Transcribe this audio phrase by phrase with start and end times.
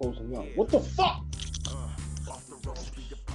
[0.00, 0.46] closing out.
[0.54, 1.24] What the fuck?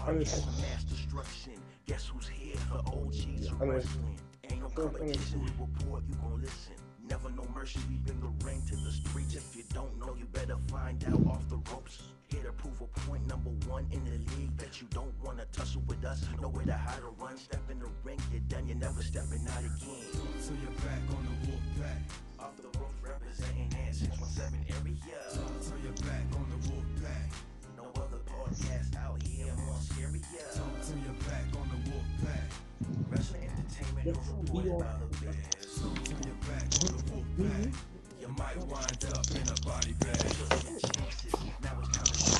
[0.07, 1.53] I mass destruction.
[1.85, 4.19] Guess who's here for OGs wrestling?
[4.49, 5.41] Ain't no competition.
[5.43, 6.73] We report, you gon' listen.
[7.09, 7.79] Never no mercy.
[7.89, 9.35] We bring the ring to the streets.
[9.35, 12.01] If you don't know, you better find out off the ropes.
[12.27, 14.55] Here to prove a point, number one in the league.
[14.57, 16.25] Bet you don't wanna tussle with us.
[16.41, 17.37] Know where to hide or run.
[17.37, 18.67] Step in the ring, you're done.
[18.67, 20.07] You're never stepping out again.
[20.39, 22.01] So you're back on the wolf pack.
[22.39, 24.95] Off the roof, representing that 617 area.
[25.31, 27.31] So you're back on the wolf pack.
[27.77, 30.21] No other podcast out here more scary.
[30.51, 30.63] So
[31.03, 32.47] you're back on the wolf pack.
[33.09, 35.35] Wrestling entertainment is reported by the biz.
[35.67, 35.87] So
[36.25, 37.71] you're back on the wolf pack.
[38.19, 40.27] You might wind up in a body bag.
[41.63, 42.37] Now it's time to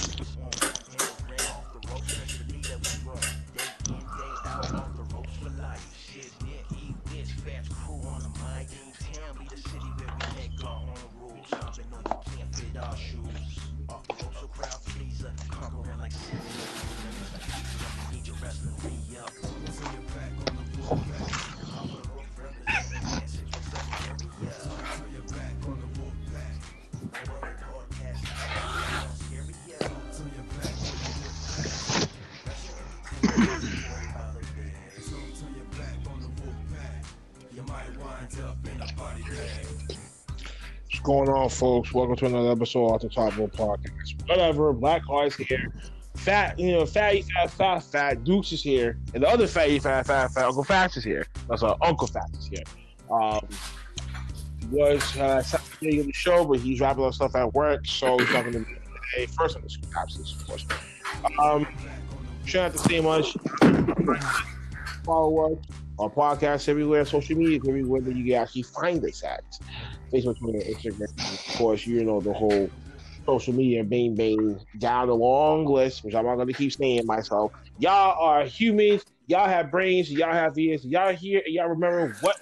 [41.37, 41.93] on, folks?
[41.93, 44.27] Welcome to another episode of the Top Rope Podcast.
[44.27, 45.71] Whatever, Black Heart's here.
[46.15, 48.23] Fat, you know, fatty, fat, fat, fat.
[48.23, 51.27] Dukes is here, and the other fatty, fat, fat, fat Uncle Fats is here.
[51.47, 52.63] That's our Uncle Fats is here.
[53.11, 53.47] Um,
[54.71, 58.29] was uh, Saturday of the show, but he's wrapping up stuff at work, so he's
[58.29, 59.27] going to be today.
[59.37, 60.65] First on the absence, of course.
[61.39, 61.67] Um,
[62.47, 63.37] try not to say much.
[65.05, 65.65] Follow us
[65.99, 69.43] our podcast everywhere, social media everywhere that you can actually find us at.
[70.11, 72.69] Facebook, Twitter, Instagram, of course, you know the whole
[73.25, 77.51] social media bang bang down the long list, which I'm not gonna keep saying myself.
[77.77, 82.37] Y'all are humans, y'all have brains, y'all have ears, y'all here, and y'all remember what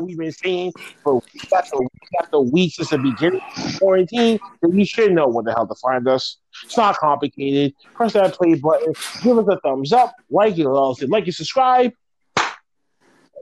[0.00, 4.78] we've been saying for weeks after weeks after weeks since the beginning of quarantine, then
[4.78, 6.38] you should know where the hell to find us.
[6.64, 7.74] It's not complicated.
[7.94, 8.92] Press that play button,
[9.22, 11.92] give us a thumbs up, like it, like and subscribe.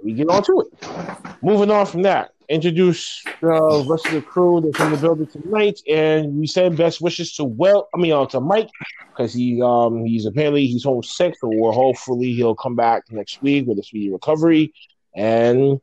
[0.02, 1.42] We get on to it.
[1.42, 5.80] Moving on from that, introduce the rest of the crew that's in the building tonight,
[5.88, 8.68] and we send best wishes to well, I mean, uh, to Mike
[9.10, 13.42] because he um he's apparently he's home sick, so we're hopefully he'll come back next
[13.42, 14.72] week with a speedy recovery,
[15.14, 15.80] and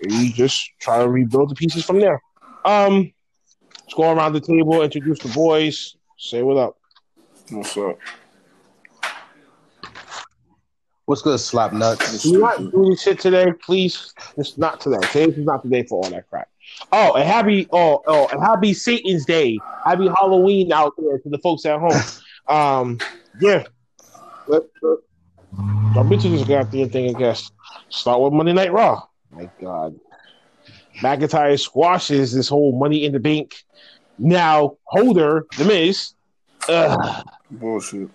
[0.00, 2.20] we just try to rebuild the pieces from there.
[2.64, 3.12] Um,
[3.82, 6.76] let's go around the table, introduce the boys, say what up.
[7.50, 7.98] What's up?
[11.08, 12.22] What's good, slap nuts?
[12.22, 14.12] Do not do this shit today, please.
[14.36, 14.98] It's not today.
[15.06, 16.50] Today is not the day for all that crap.
[16.92, 19.58] Oh, and happy oh oh and happy Satan's Day.
[19.86, 22.00] Happy Halloween out there to the folks at home.
[22.46, 22.98] Um,
[23.42, 23.64] yeah.
[24.46, 24.98] Let, let,
[25.92, 27.50] jump into this goddamn thing, I guess.
[27.90, 29.02] Start with Monday Night Raw.
[29.30, 30.00] My God.
[31.00, 33.54] McIntyre squashes this whole money in the bank.
[34.18, 36.14] Now, holder, the Miz,
[36.70, 38.08] ugh, Bullshit.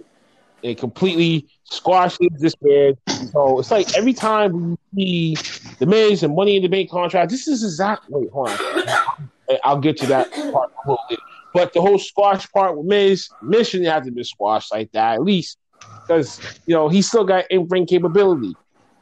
[0.64, 2.98] it completely squashes this man.
[3.32, 7.32] So it's like every time we see the Miz and Money in the Bank contract,
[7.32, 8.22] this is exactly.
[8.22, 9.30] Wait, hold on.
[9.64, 11.20] I'll get to that part a little bit.
[11.54, 15.16] But the whole squash part with Miz, Miz shouldn't have to be squashed like that,
[15.16, 15.58] at least
[16.02, 18.56] because you know he still got in ring capability.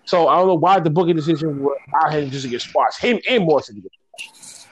[0.06, 3.00] So I don't know why the booking decision was out him just to get squashed.
[3.00, 4.68] Him and Morrison to get squashed.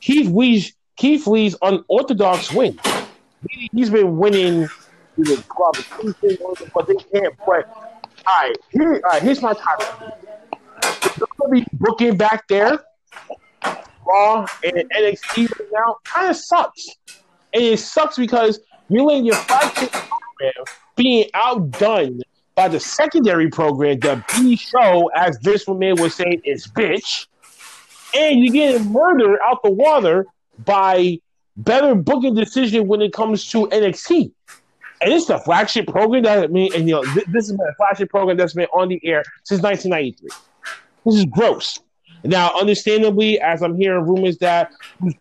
[0.00, 2.78] Keith Lee's Keith Lee's unorthodox win.
[3.72, 4.68] He's been winning
[6.74, 7.62] but they can't play.
[8.26, 9.88] All right, here, all right, here's my topic.
[11.50, 12.80] Be booking back there,
[14.06, 16.88] Raw and NXT right now kind of sucks,
[17.52, 20.64] and it sucks because you're letting your flagship program
[20.96, 22.20] being outdone
[22.54, 27.26] by the secondary program, the B show, as this woman was saying, is bitch,
[28.14, 30.26] and you're getting murdered out the water
[30.64, 31.20] by
[31.56, 34.32] better booking decision when it comes to NXT.
[35.00, 37.74] And it's the flagship program that I mean, and you know, th- this is a
[37.76, 40.30] flagship program that's been on the air since 1993.
[41.04, 41.78] This is gross.
[42.24, 44.72] Now, understandably, as I'm hearing rumors that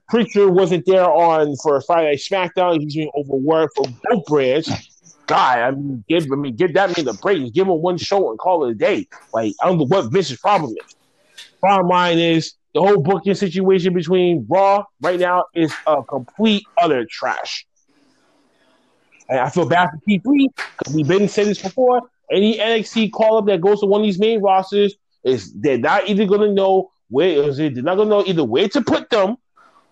[0.10, 4.72] Prichard wasn't there on for Friday Night SmackDown, he's being overworked for both brands.
[5.27, 7.51] God, I mean, give I mean, give that man the praise.
[7.51, 9.07] Give him one show and call it a day.
[9.33, 10.95] Like, I don't know what Vince's problem is.
[11.62, 17.06] Bottom line is the whole booking situation between Raw right now is a complete utter
[17.10, 17.66] trash.
[19.30, 22.01] And I feel bad for Keith Lee because we've been saying this before.
[22.31, 26.07] Any NXT call up that goes to one of these main rosters is they're not
[26.07, 27.75] either going to know where is it.
[27.75, 29.38] They're not to know either where to put them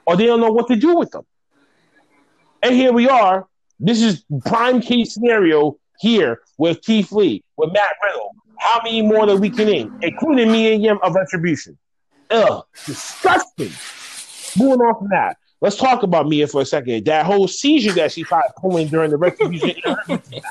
[0.05, 1.25] or they don't know what to do with them.
[2.61, 3.47] And here we are.
[3.79, 8.35] This is prime case scenario here with Keith Lee, with Matt Riddle.
[8.57, 11.77] How many more that we can name, including Mia Yim of retribution?
[12.29, 13.71] Ugh, disgusting.
[14.57, 17.05] Moving on from that, let's talk about Mia for a second.
[17.05, 19.75] That whole seizure that she tried pulling during the retribution.
[20.05, 20.49] what the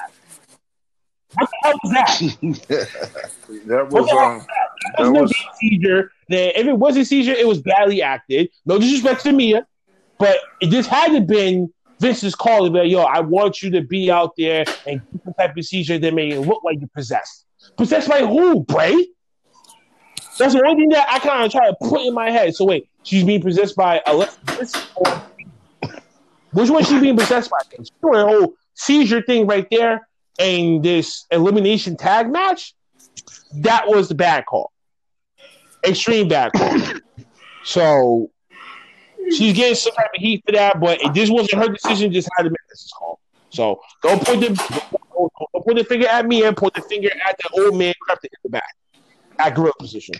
[1.62, 2.88] hell was that?
[3.66, 4.46] That What was the hell um, that?
[4.48, 6.12] That that was no was damn seizure.
[6.28, 8.48] Then if it was a seizure, it was badly acted.
[8.64, 9.66] No disrespect to Mia,
[10.18, 13.70] but it just had to been Vince's call to be like, yo, I want you
[13.72, 16.78] to be out there and get the type of seizure that made it look like
[16.80, 17.44] you're possessed.
[17.76, 19.06] Possessed by who, Bray?
[20.38, 22.54] That's the only thing that I kind of try to put in my head.
[22.54, 24.26] So wait, she's being possessed by or
[26.52, 27.58] which one she being possessed by?
[27.76, 30.06] She's doing a whole seizure thing right there
[30.38, 32.74] and this elimination tag match.
[33.56, 34.72] That was the bad call.
[35.84, 36.78] Extreme bad call.
[37.64, 38.30] so
[39.30, 42.44] she's getting some type of heat for that, but this wasn't her decision, just had
[42.44, 43.18] to make this call.
[43.50, 47.10] So don't point the don't, don't point the finger at me and point the finger
[47.28, 48.74] at the old man crept in the back
[49.46, 50.14] at gorilla position.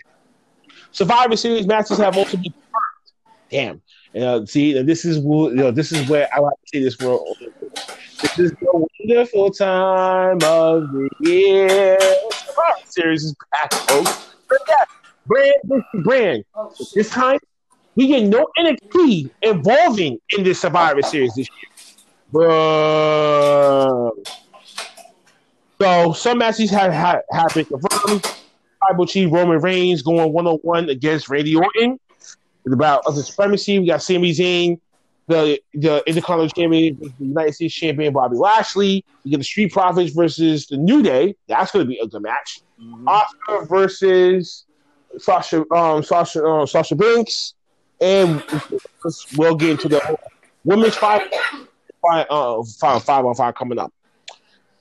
[0.91, 3.81] Survivor Series matches have also been confirmed.
[4.13, 4.45] Damn.
[4.47, 7.37] See, this is you know, this is where I like to see this world.
[8.21, 11.97] This is the wonderful time of the year.
[11.99, 14.35] Survivor Series is back, folks.
[14.47, 14.85] But yeah,
[15.25, 16.45] brand, this brand.
[16.93, 17.39] This time,
[17.95, 21.71] we get no NXT involving in this Survivor Series this year.
[25.81, 28.42] So some matches have, have, have been confirmed.
[28.87, 31.99] Tribal Chief Roman Reigns going one on one against Randy Orton.
[32.65, 33.79] It's about other supremacy.
[33.79, 34.79] We got Sami Zayn,
[35.27, 39.03] the the Intercontinental Champion, the United States Champion Bobby Lashley.
[39.23, 41.35] You get the Street Profits versus the New Day.
[41.47, 42.61] That's going to be a good match.
[43.05, 44.65] Asuka versus
[45.17, 47.53] Sasha um, Sasha um, Sasha Banks,
[48.01, 48.43] and
[49.37, 50.17] we'll get into the
[50.63, 51.21] women's five
[52.01, 53.93] five uh, five, five on five coming up.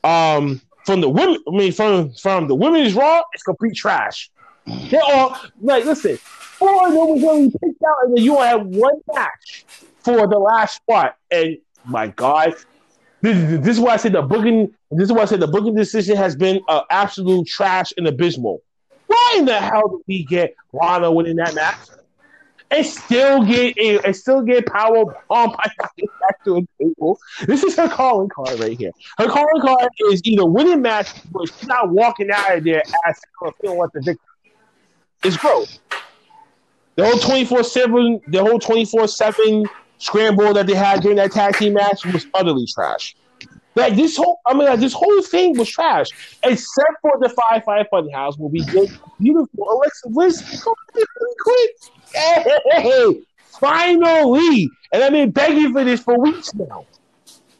[0.04, 4.30] Um, from the women, I mean, from from the women's Raw, it's complete trash.
[4.66, 6.16] They all like listen.
[6.16, 9.64] Four of them was only picked out, and then you only have one match
[10.00, 11.16] for the last spot.
[11.30, 12.54] And my God,
[13.20, 14.72] this, this is why I said the booking.
[14.90, 18.62] This is why I said the booking decision has been uh, absolute trash and abysmal.
[19.06, 21.78] Why in the hell did we get Lana winning that match?
[22.72, 27.18] And still get and still get power bomb knocking back to a table.
[27.46, 28.92] This is her calling card right here.
[29.18, 33.30] Her calling card is either winning matches, but she's not walking out of there asking
[33.46, 34.24] as feeling like the victor.
[35.22, 35.80] It's gross.
[36.96, 39.66] The whole twenty four seven, the whole twenty four seven
[39.98, 43.14] scramble that they had during that tag team match was utterly trash.
[43.74, 46.08] Like this whole, I mean, like, this whole thing was trash,
[46.42, 49.70] except for the Firefly Fun House will be good, beautiful.
[49.70, 50.64] Alexa Bliss,
[51.40, 51.70] quick.
[52.14, 56.84] Hey, finally, and I've been begging for this for weeks now.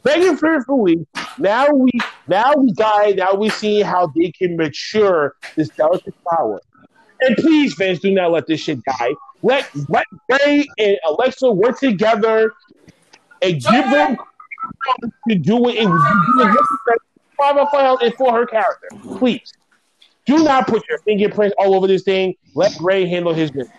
[0.03, 1.09] Begging for it for weeks.
[1.39, 1.89] Now we,
[2.27, 6.61] now we got, now we see how they can mature this delicate flower.
[7.21, 9.15] And please, fans, do not let this shit die.
[9.41, 12.53] Let let Bray and Alexa work together
[13.41, 14.17] and give them
[15.29, 16.99] to do it do it
[17.37, 18.87] five on five and for her character.
[19.17, 19.53] Please.
[20.25, 22.35] Do not put your fingerprints all over this thing.
[22.55, 23.75] Let Bray handle his business.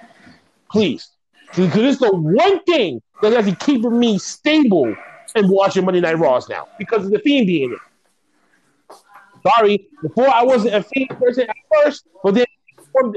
[0.70, 1.10] Please.
[1.56, 4.94] Because it's the one thing that has to keep me stable
[5.34, 6.68] and watching Monday Night Raws now.
[6.78, 8.98] Because of the Fiend being it.
[9.46, 12.46] Sorry, before I wasn't a Fiend person at first, but then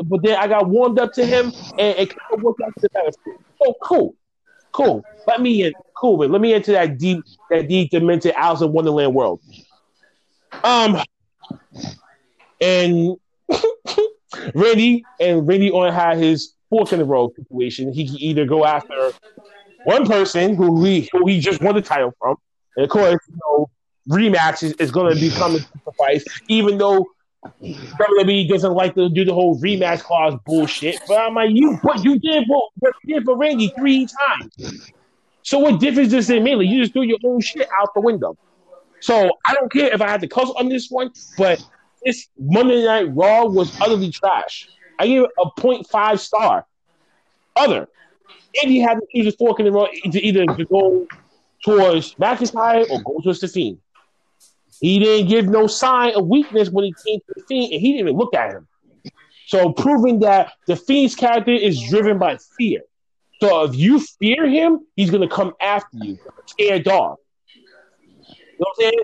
[0.06, 2.90] but then I got warmed up to him and it kind of worked out to
[2.92, 3.14] the.
[3.64, 4.16] Oh, cool.
[4.72, 5.04] Cool.
[5.28, 5.74] Let me in.
[6.00, 9.42] Cool, but let me enter that deep, that deep demented Alice in Wonderland world.
[10.64, 11.02] Um,
[12.62, 13.18] and
[14.56, 17.92] Randy and Randy on had his fork in the road situation.
[17.92, 19.12] He can either go after
[19.86, 22.36] one person who he who he just won the title from,
[22.76, 23.70] and of course, you know,
[24.10, 27.06] rematch is, is going to become a sacrifice, even though
[27.64, 31.00] WWE doesn't like to do the whole rematch clause bullshit.
[31.08, 32.72] But I'm like, you, but you did what
[33.04, 34.92] you did for Randy three times.
[35.48, 36.58] So what difference does it make?
[36.58, 38.38] Like, you just threw your own shit out the window.
[39.00, 41.66] So I don't care if I had to cuss on this one, but
[42.04, 44.68] this Monday Night Raw was utterly trash.
[45.00, 46.66] I gave it a 0.5 star.
[47.56, 47.88] Other.
[48.62, 51.08] And he had to choose a fork in the road to either to go
[51.64, 53.78] towards McIntyre or go towards the Fiend.
[54.82, 57.94] He didn't give no sign of weakness when he came to the Fiend, and he
[57.94, 58.68] didn't even look at him.
[59.46, 62.82] So proving that the Fiend's character is driven by fear.
[63.42, 66.18] So if you fear him, he's gonna come after you,
[66.48, 67.18] scared dog.
[67.56, 67.64] You
[68.60, 69.04] know what I'm saying?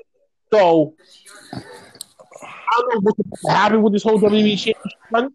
[0.51, 0.93] So
[1.53, 3.19] I don't know what's
[3.55, 5.33] happening with this whole WWE championship.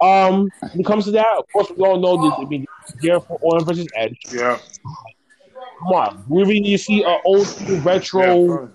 [0.00, 2.66] Um, when it comes to that, of course, we all know that I mean,
[3.02, 4.18] there for Orton versus Edge.
[4.32, 4.58] Yeah.
[5.78, 7.46] Come on, we really need to see an old
[7.84, 8.68] retro Yeah,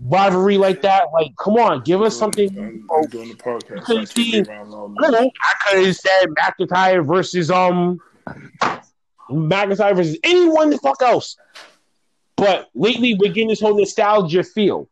[0.00, 1.04] rivalry like that.
[1.12, 2.48] Like, come on, give us something.
[2.58, 3.84] I'm, I'm doing the podcast.
[3.84, 5.24] couldn't I see- I don't enough.
[5.40, 8.00] I could have said McIntyre versus um
[9.30, 11.36] McIntyre versus anyone the fuck else.
[12.36, 14.88] But lately, we're getting this whole nostalgia feel.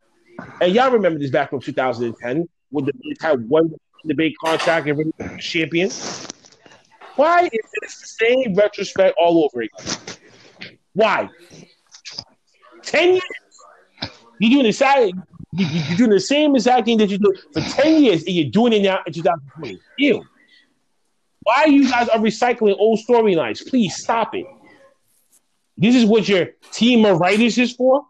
[0.60, 3.74] And y'all remember this back from 2010 when the had one
[4.06, 5.90] debate contract and champion.
[7.16, 9.96] Why is it the same retrospect all over again?
[10.94, 11.28] Why?
[12.82, 13.22] Ten years.
[14.38, 15.22] You're doing the same.
[15.52, 18.34] you- you- You're doing the same exact thing that you did for ten years, and
[18.34, 19.80] you're doing it now in 2020.
[19.98, 20.22] Ew.
[21.50, 23.68] Why you guys are recycling old storylines?
[23.68, 24.46] Please stop it.
[25.76, 28.06] This is what your team of writers is for.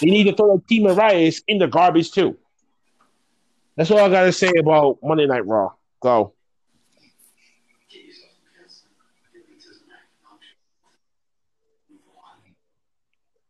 [0.00, 2.38] They need to throw that team of writers in the garbage too.
[3.74, 5.72] That's all I gotta say about Monday Night Raw.
[5.98, 6.34] Go.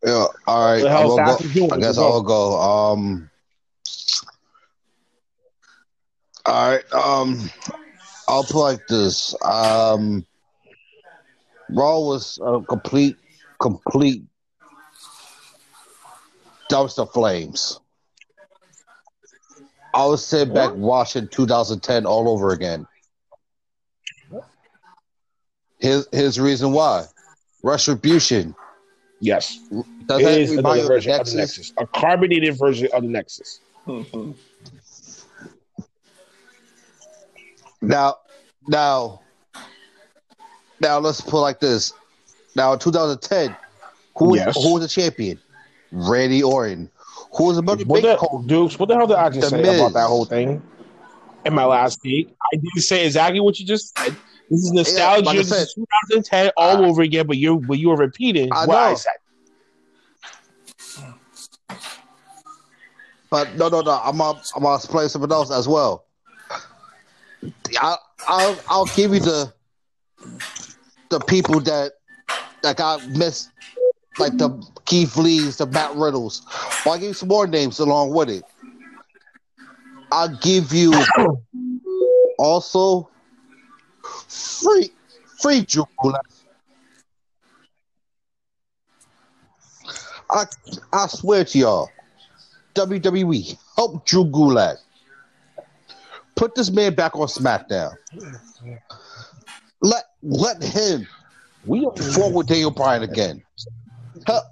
[0.02, 0.82] Yeah, all right.
[0.82, 1.68] Gonna Sasha go.
[1.72, 2.58] I guess I'll go.
[2.58, 3.30] Um,
[6.46, 6.92] all right.
[6.94, 7.50] Um,
[8.32, 9.34] I'll put like this.
[9.44, 10.24] Um,
[11.68, 13.16] Raw was a complete,
[13.60, 14.24] complete
[16.70, 17.78] dumpster flames.
[19.92, 22.86] I was sitting back watching 2010 all over again.
[25.78, 27.04] His his reason why,
[27.62, 28.54] retribution.
[29.20, 29.58] Yes.
[30.06, 31.32] Does It that is another you of version of Nexus?
[31.34, 31.72] the Nexus.
[31.76, 33.60] A carbonated version of the Nexus.
[33.86, 34.34] Mhm.
[37.82, 38.18] Now,
[38.68, 39.20] now,
[40.80, 41.92] now, let's put it like this.
[42.56, 43.54] Now, in 2010,
[44.16, 44.54] who Yes.
[44.56, 45.40] who was the champion?
[45.90, 46.90] Randy Orton.
[47.36, 48.46] Who was the Money What the, Coach?
[48.46, 49.80] Dukes, what the hell did I just The say Miz.
[49.80, 50.62] about that whole thing
[51.44, 52.34] in my last week?
[52.52, 54.16] I did say exactly what you just said.
[54.50, 55.24] This is nostalgia.
[55.24, 55.74] like I this said, is
[56.10, 58.96] 2010 all I- over again, but you but you were repeating I what I know.
[58.96, 59.12] said.
[63.30, 63.98] But no, no, no.
[64.02, 66.04] I'm gonna, I'm gonna explain something else as well.
[67.80, 69.52] I, I'll, I'll give you the
[71.10, 71.92] the people that
[72.62, 73.50] that got missed,
[74.18, 74.50] like the
[74.86, 76.42] Keith Lees, the Matt Riddles.
[76.86, 78.44] I'll give you some more names along with it.
[80.10, 80.92] I'll give you
[82.38, 83.08] also
[84.28, 84.90] free
[85.40, 85.84] free Drew.
[90.30, 90.44] I
[90.92, 91.90] I swear to y'all,
[92.74, 94.78] WWE help Drew Gulak.
[96.34, 97.92] Put this man back on SmackDown.
[99.80, 101.06] Let let him
[101.64, 103.42] We fall with Daniel Bryan again.
[104.26, 104.42] Hell,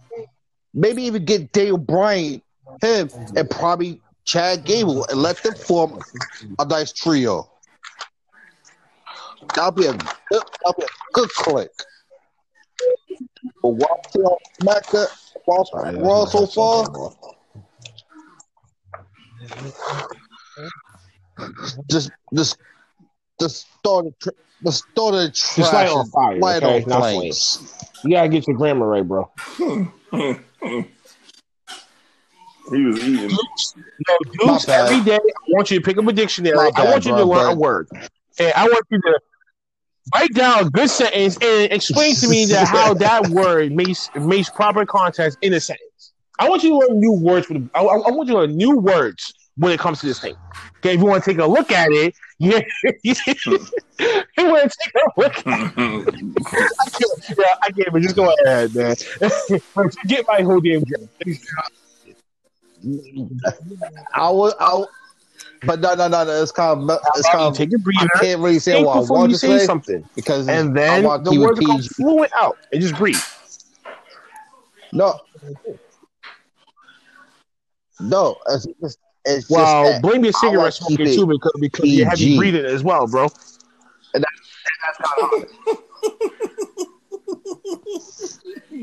[0.74, 2.42] maybe even get Daniel Bryan,
[2.82, 5.98] him, and probably Chad Gable, and let them form
[6.58, 7.50] a nice trio.
[9.54, 11.70] That'll be a good, that'll be a good click.
[13.62, 15.08] But while on SmackDown,
[15.44, 16.86] while Raw so far,
[21.90, 22.58] just just
[23.40, 24.30] just start a tr-
[24.64, 26.84] just start a trash Just light on fire, light okay?
[26.84, 27.74] on flames.
[28.04, 29.30] you gotta get your grammar right, bro.
[32.70, 33.30] He was eating.
[33.30, 35.18] No, Dukes, every day I
[35.48, 36.56] want you to pick up a dictionary.
[36.56, 37.88] My I want you to bro, learn a word.
[38.38, 39.20] And I want you to
[40.14, 44.50] write down a good sentence and explain to me that how that word makes makes
[44.50, 46.12] proper context in a sentence.
[46.38, 47.46] I want you to learn new words.
[47.46, 50.06] For the, I, I I want you to learn new words when it comes to
[50.06, 50.34] this thing.
[50.78, 52.60] Okay, if you want to take a look at it, yeah,
[53.02, 53.14] you
[54.38, 55.38] want to take a look.
[55.38, 57.92] At I can't, yeah, I can't.
[57.92, 58.96] But just go ahead, man.
[59.60, 61.08] Forget my whole damn joke.
[64.14, 64.88] I would, I would,
[65.64, 66.42] but no, no, no, no.
[66.42, 67.54] It's kind of, it's kind of.
[67.54, 68.08] take a breather.
[68.14, 71.04] I can't really say what I want you to say say something, because and then
[71.04, 73.20] want the it words come fluent out and just breathe.
[74.92, 75.20] No,
[78.00, 78.36] no.
[78.48, 80.02] It's, it's, it's Well, that.
[80.02, 82.36] blame your I cigarette want to keep smoking it too because because you're heavy PG.
[82.36, 83.28] breathing as well, bro.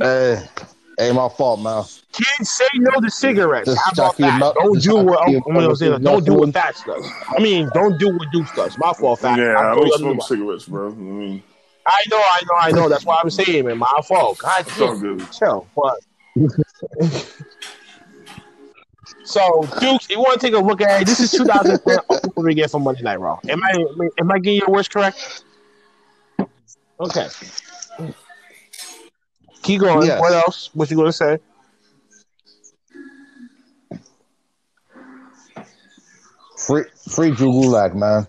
[0.02, 0.42] Uh,
[1.00, 1.84] ain't my fault, man.
[2.12, 3.68] Kids say no to cigarettes.
[3.70, 4.40] Just How about that?
[4.40, 5.90] Mel- Don't do what I'm, I'm gonna say.
[5.90, 6.02] That.
[6.04, 7.12] Don't do what Fats does.
[7.36, 8.78] I mean, don't do what Dukes does.
[8.78, 9.38] My fault, Fats.
[9.38, 10.88] Yeah, I I'll don't throw you under the smoke cigarettes, bro.
[10.88, 11.44] I mean,
[11.86, 12.90] I know, I know, I know.
[12.90, 13.78] That's why I'm saying, man.
[13.78, 14.40] My fault.
[14.40, 15.18] God it's all damn.
[15.18, 15.32] good.
[15.32, 15.68] Chill.
[15.76, 16.00] But
[19.28, 21.06] so, Dukes, you want to take a look at it?
[21.06, 23.40] This is 2010 all over again for Monday Night Raw.
[23.50, 23.86] Am I
[24.20, 25.44] am I getting your words correct?
[27.00, 27.28] Okay.
[29.64, 30.08] Keep going.
[30.08, 30.22] Yes.
[30.22, 30.70] What else?
[30.74, 31.40] What you gonna say?
[36.58, 38.28] Free, free Drew Gulak, man.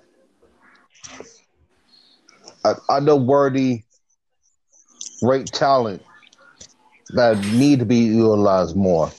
[2.64, 3.84] I, I know Wordy,
[5.22, 6.02] great talent,
[7.10, 9.10] that need to be utilized more.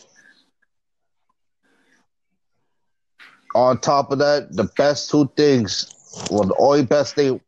[3.56, 5.92] On top of that, the best two things,
[6.30, 7.42] well, the only best thing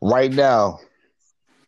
[0.00, 0.80] right now,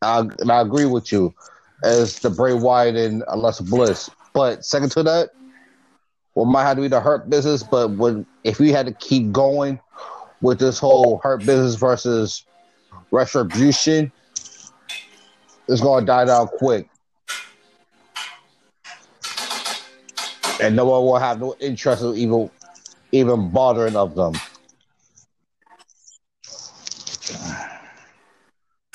[0.03, 1.35] I, and I agree with you,
[1.83, 4.09] is the Bray Wyatt and Alexa Bliss.
[4.33, 5.31] But second to that,
[6.35, 7.63] well, might have to be the Hurt Business.
[7.63, 9.81] But when if we had to keep going
[10.41, 12.45] with this whole Hurt Business versus
[13.11, 14.13] Retribution,
[15.69, 16.89] it's to die down quick.
[20.63, 22.51] And no one will have no interest in even
[23.13, 24.35] even bothering of them.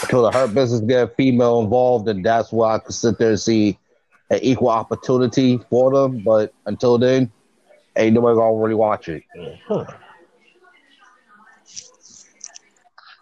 [0.02, 3.30] Until the hurt business get a female involved, and that's why I could sit there
[3.32, 3.78] and see
[4.30, 6.20] an equal opportunity for them.
[6.24, 7.32] But until then,
[7.96, 9.24] ain't nobody gonna really watch it.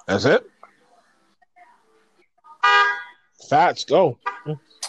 [0.07, 0.49] That's it.
[3.49, 4.17] Fats go.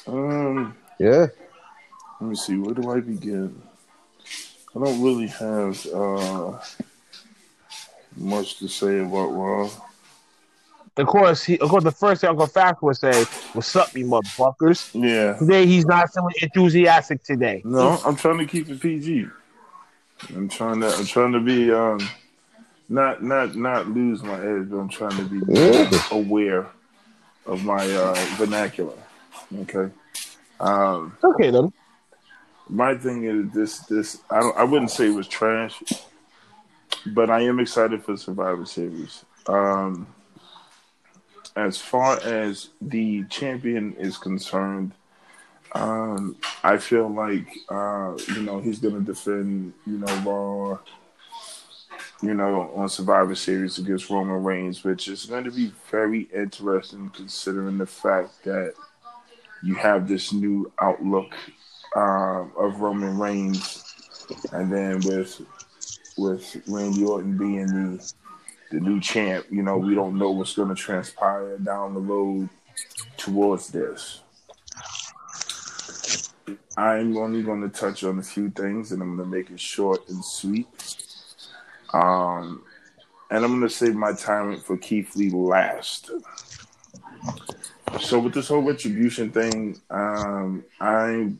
[0.07, 1.27] Um, Yeah.
[2.21, 2.57] let me see.
[2.57, 3.63] Where do I begin?
[4.75, 6.59] I don't really have uh,
[8.17, 9.71] much to say about Raw.
[10.97, 14.07] Of course, he, of course, the first thing Uncle Fats would say, "What's up, you
[14.07, 15.37] motherfuckers?" Yeah.
[15.39, 17.23] Today he's not feeling enthusiastic.
[17.25, 19.27] Today, No, I'm trying to keep it PG.
[20.35, 20.89] I'm trying to.
[20.95, 21.99] I'm trying to be um,
[22.89, 25.91] not not not lose my edge, but I'm trying to be Yeah.
[26.13, 26.67] aware
[27.47, 28.95] of my uh, vernacular.
[29.63, 29.93] Okay.
[30.61, 31.73] Um, okay then.
[32.69, 35.83] My thing is this this I don't I wouldn't say it was trash,
[37.07, 39.25] but I am excited for Survivor Series.
[39.47, 40.07] Um
[41.57, 44.93] as far as the champion is concerned,
[45.73, 50.79] um I feel like uh you know he's gonna defend, you know, Raw
[52.23, 57.11] you know, on Survivor Series against Roman Reigns, which is going to be very interesting
[57.11, 58.75] considering the fact that
[59.63, 61.35] you have this new outlook
[61.95, 63.85] um, of Roman Reigns,
[64.53, 65.41] and then with
[66.17, 68.13] with Randy Orton being the
[68.71, 72.49] the new champ, you know, we don't know what's going to transpire down the road
[73.17, 74.21] towards this.
[76.77, 79.61] I'm only going to touch on a few things, and I'm going to make it
[79.61, 80.67] short and sweet.
[81.93, 82.65] Um,
[83.31, 86.11] and I'm going to save my time for Keith Lee last.
[88.01, 91.33] So with this whole retribution thing, um, I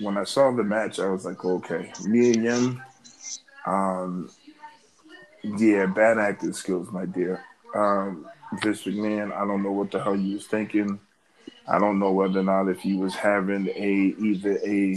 [0.00, 2.82] when I saw the match, I was like, okay, Mia Yim,
[3.66, 4.30] um,
[5.42, 7.44] yeah, bad acting skills, my dear.
[7.74, 8.26] Um,
[8.62, 10.98] Vince McMahon, I don't know what the hell you was thinking.
[11.68, 14.96] I don't know whether or not if he was having a either a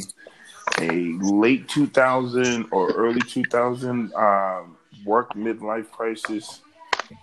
[0.80, 6.62] a late 2000 or early 2000 um, work midlife crisis.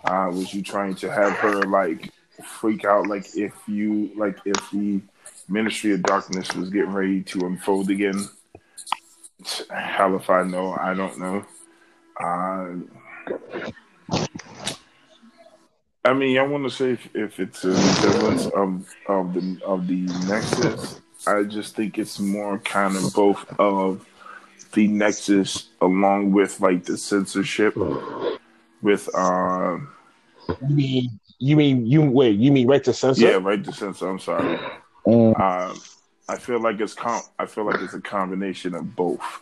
[0.05, 2.11] Uh, was you trying to have her like
[2.43, 5.01] freak out like if you like if the
[5.49, 8.29] Ministry of Darkness was getting ready to unfold again?
[9.69, 11.45] Hell if I know, I don't know.
[12.19, 12.75] Uh,
[16.05, 19.87] I mean, I want to say if, if it's a resemblance of of the of
[19.87, 24.05] the Nexus, I just think it's more kind of both of
[24.73, 27.75] the Nexus along with like the censorship
[28.81, 29.77] with uh
[30.67, 32.37] You mean you mean you wait?
[32.39, 33.21] You mean right to censor?
[33.21, 34.09] yeah right to censor.
[34.09, 34.59] I'm sorry.
[35.09, 35.79] Um,
[36.27, 39.41] I feel like it's com- I feel like it's a combination of both.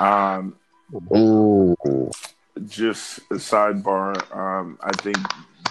[0.00, 0.56] Um,
[1.14, 1.76] Ooh.
[2.66, 4.36] just a sidebar.
[4.36, 5.18] Um, I think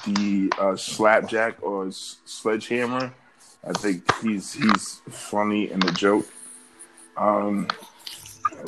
[0.05, 3.13] the uh, slapjack or s- sledgehammer.
[3.63, 6.27] I think he's he's funny and a joke.
[7.17, 7.67] Um,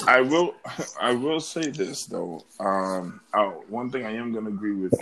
[0.08, 0.56] I will
[1.02, 2.44] I will say this though.
[2.60, 4.94] Um, oh, one thing I am going to agree with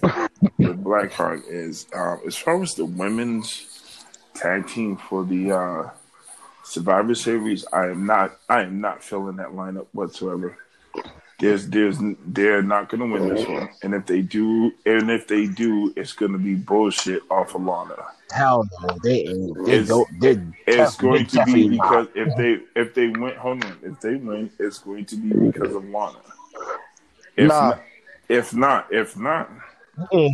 [0.58, 3.71] with Blackheart is uh, as far as the women's
[4.34, 5.90] tag team for the uh,
[6.64, 10.58] Survivor Series, I am not I am not filling that lineup whatsoever.
[11.40, 15.28] There's there's they're not going to win this one, and if they do, and if
[15.28, 17.96] they do, it's going to be bullshit off of Lana.
[18.32, 19.66] Hell no, they ain't.
[19.66, 20.20] They It's- don't.
[20.20, 21.90] They It's def- going to be definitely not.
[21.92, 25.30] because if they if they win, hold on, if they win, it's going to be
[25.48, 26.20] because of Lana.
[27.36, 27.70] If Nah.
[27.70, 27.82] not,
[28.30, 29.50] if not, if not,
[30.14, 30.30] Mm.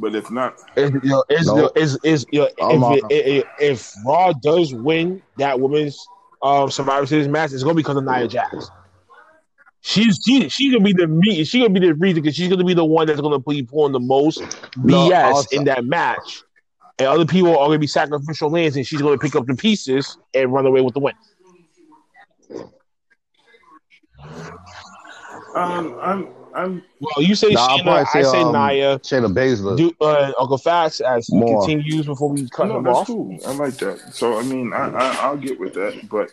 [0.00, 1.72] But if not, Is, you know, is, Nope.
[1.76, 2.96] is, is, you if, out.
[3.10, 5.98] it, if, if Raw does win that women's
[6.42, 8.70] um, Survivor Series match, it's gonna be because of Nia Jax.
[9.80, 11.44] She's she she's gonna be the me.
[11.44, 13.92] She's gonna be the reason because she's gonna be the one that's gonna be pulling
[13.92, 14.40] the most
[14.76, 16.42] No, BS also- in that match,
[16.98, 20.18] and other people are gonna be sacrificial lambs, and she's gonna pick up the pieces
[20.34, 21.14] and run away with the win.
[25.54, 28.98] um, I'm I'm Well, you say Nah, I'll Shayna, probably I say, say um, Naya.
[28.98, 29.76] Shayna Baszler.
[29.76, 31.60] Do uh, Uncle Fats as he More.
[31.60, 33.06] continues before we cut no, him that's off.
[33.06, 33.38] cool.
[33.46, 34.00] I like that.
[34.12, 36.30] So I mean, I, I I'll get with that, but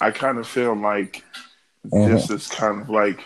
[0.00, 1.22] I kind of feel like
[1.84, 3.24] this is kind of like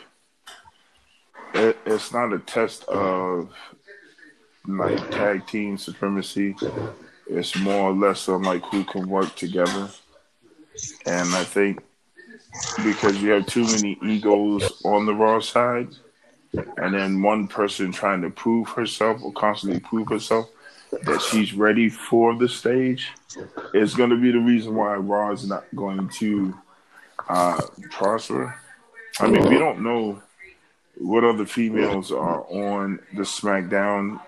[1.55, 3.51] it, it's not a test of
[4.67, 6.57] like tag team supremacy.
[7.29, 9.89] It's more or less on like who can work together,
[11.07, 11.83] and I think
[12.85, 15.89] because you have too many egos on the Raw side,
[16.53, 20.49] and then one person trying to prove herself or constantly prove herself
[21.05, 23.13] that she's ready for the stage
[23.75, 26.59] is going to be the reason why Raw is not going to
[27.29, 27.61] uh,
[27.91, 28.55] prosper.
[29.21, 30.21] I mean, we don't know
[30.97, 34.21] what other females are on the SmackDown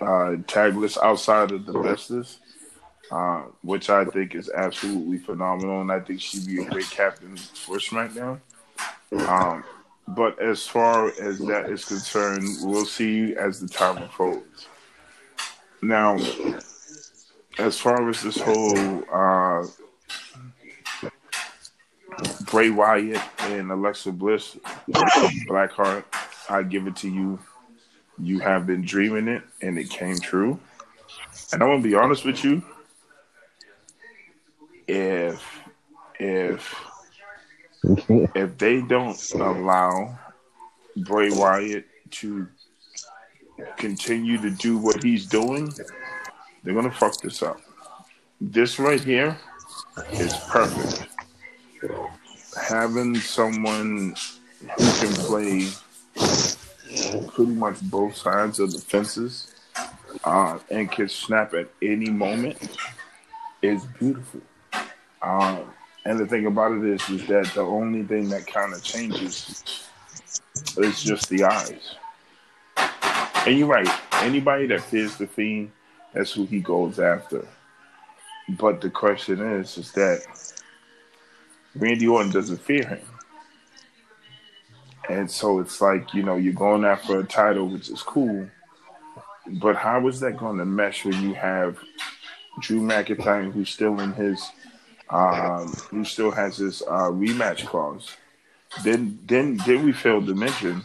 [0.00, 2.40] uh, tag list outside of the bestest,
[3.10, 7.36] uh, which I think is absolutely phenomenal, and I think she'd be a great captain
[7.36, 8.40] for SmackDown.
[9.28, 9.64] Um,
[10.08, 14.66] but as far as that is concerned, we'll see as the time unfolds.
[15.82, 16.18] Now,
[17.58, 19.66] as far as this whole uh,
[22.50, 24.56] Bray Wyatt and Alexa Bliss,
[24.88, 26.04] Blackheart,
[26.48, 27.38] I give it to you.
[28.18, 30.60] You have been dreaming it, and it came true.
[31.52, 32.62] And I'm gonna be honest with you.
[34.86, 35.44] If
[36.18, 36.74] if
[38.34, 40.18] if they don't allow
[40.96, 42.48] Bray Wyatt to
[43.76, 45.72] continue to do what he's doing,
[46.62, 47.60] they're gonna fuck this up.
[48.40, 49.38] This right here
[50.12, 51.08] is perfect.
[52.68, 54.14] Having someone
[54.60, 55.68] who can play
[57.28, 59.54] pretty much both sides of the fences
[60.24, 62.76] uh, and can snap at any moment
[63.62, 64.40] is beautiful.
[65.22, 65.60] Um,
[66.04, 69.88] and the thing about it is, is that the only thing that kind of changes
[70.76, 71.96] is just the eyes.
[73.46, 73.88] And you're right.
[74.22, 75.72] Anybody that fears the fiend,
[76.12, 77.46] that's who he goes after.
[78.48, 80.22] But the question is, is that
[81.76, 83.00] Randy Orton doesn't fear him.
[85.08, 88.48] And so it's like, you know, you're going after a title, which is cool.
[89.46, 91.78] But how is that going to mesh when you have
[92.60, 94.50] Drew McIntyre, who's still in his,
[95.10, 98.16] um, who still has his uh, rematch clause?
[98.84, 100.82] Then, then, then we failed to mention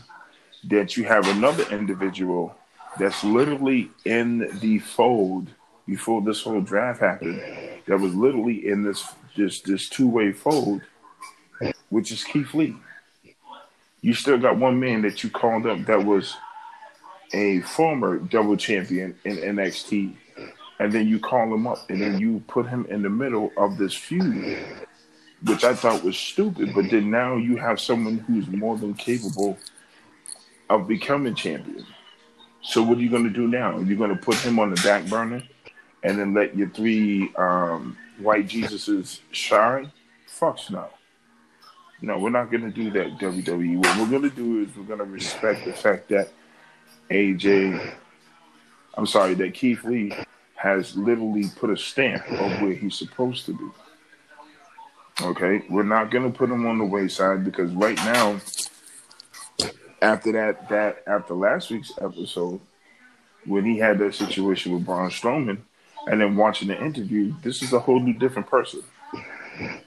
[0.66, 2.56] that you have another individual
[2.98, 5.50] that's literally in the fold
[5.86, 7.42] before this whole draft happened.
[7.88, 10.82] That was literally in this this this two way fold,
[11.90, 12.76] which is Keith Lee.
[14.02, 16.36] You still got one man that you called up that was
[17.34, 20.14] a former double champion in NXT,
[20.80, 23.78] and then you call him up, and then you put him in the middle of
[23.78, 24.58] this feud,
[25.44, 26.74] which I thought was stupid.
[26.76, 29.58] But then now you have someone who's more than capable
[30.70, 31.86] of becoming champion.
[32.62, 33.78] So what are you going to do now?
[33.78, 35.44] Are You're going to put him on the back burner,
[36.04, 39.92] and then let your three um, white Jesuses shine?
[40.28, 40.90] Fuck no.
[42.02, 43.78] No, we're not going to do that, WWE.
[43.78, 46.34] What we're going to do is we're going to respect the fact that
[47.10, 47.94] AJ,
[48.98, 50.12] I'm sorry, that Keith Lee
[50.66, 53.70] has literally put a stamp of where he's supposed to be.
[55.22, 58.42] Okay, we're not to put him on the wayside because right now,
[60.02, 62.60] after that, that after last week's episode,
[63.46, 65.60] when he had that situation with Braun Strowman,
[66.08, 68.82] and then watching the interview, this is a whole new different person.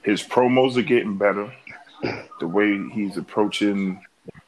[0.01, 1.53] His promos are getting better.
[2.39, 4.01] The way he's approaching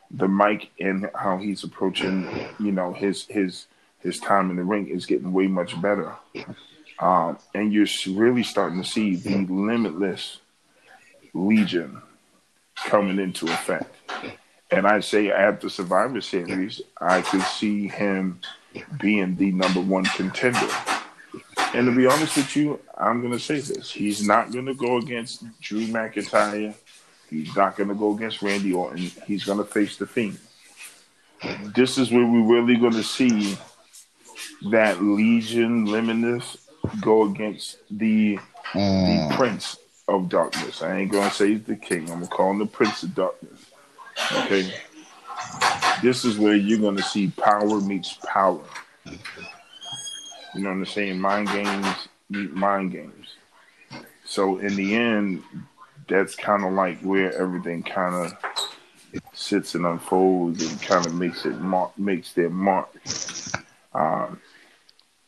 [0.09, 2.25] the mic and how he's approaching,
[2.57, 3.67] you know, his his
[4.01, 6.15] his time in the ring is getting way much better.
[6.99, 10.39] Um, and you're really starting to see the limitless
[11.33, 12.01] legion
[12.75, 13.95] coming into effect.
[14.69, 18.39] And I say after Survivor Series, I could see him
[18.99, 20.69] being the number one contender.
[21.73, 23.91] And to be honest with you, I'm going to say this.
[23.91, 26.73] He's not going to go against Drew McIntyre.
[27.29, 29.11] He's not going to go against Randy Orton.
[29.25, 30.37] He's going to face the Fiend.
[31.75, 33.57] This is where we're really going to see
[34.69, 36.57] that Legion Limitless
[37.01, 38.39] go against the,
[38.73, 40.81] the Prince of Darkness.
[40.81, 42.11] I ain't to say he's the king.
[42.11, 43.65] I'm to call him the Prince of Darkness.
[44.31, 44.73] Okay?
[46.01, 48.61] This is where you're to see power meets power.
[49.05, 51.19] You know what I'm saying?
[51.19, 51.87] Mind games
[52.31, 53.35] meet mind games.
[54.25, 55.43] So in the end,
[56.07, 61.45] that's kind of like where everything kind of sits and unfolds and kind of makes
[61.45, 62.89] it mark, makes their mark.
[63.93, 64.39] Um,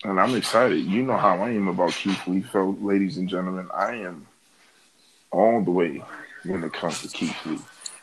[0.04, 0.80] and I'm excited.
[0.80, 3.68] You know how I am about Keith Lee, so ladies and gentlemen.
[3.74, 4.28] I am
[5.32, 6.04] all the way
[6.44, 7.60] when it comes to Keith Lee.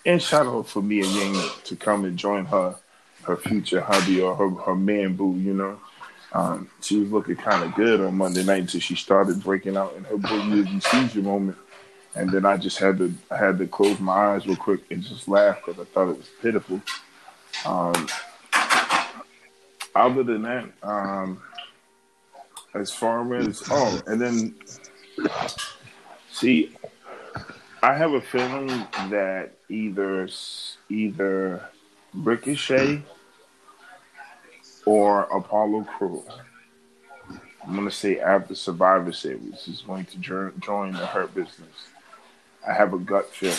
[0.06, 2.76] And shout out for Mia Yim to come and join her
[3.24, 5.78] her future hubby or her, her man boo, you know.
[6.32, 9.94] Um, she was looking kind of good on Monday night until she started breaking out
[9.96, 11.58] in her boogie seizure moment.
[12.14, 15.02] And then I just had to I had to close my eyes real quick and
[15.02, 16.80] just laugh because I thought it was pitiful.
[17.66, 18.08] Um,
[19.94, 21.42] other than that, um,
[22.74, 24.54] as far as oh, and then
[26.30, 26.76] see,
[27.82, 28.68] I have a feeling
[29.10, 30.28] that either
[30.88, 31.64] either
[32.14, 33.02] Ricochet
[34.86, 36.22] or Apollo Crew.
[37.66, 41.88] I'm gonna say after Survivor Series is going to join, the Hurt Business.
[42.66, 43.56] I have a gut feeling.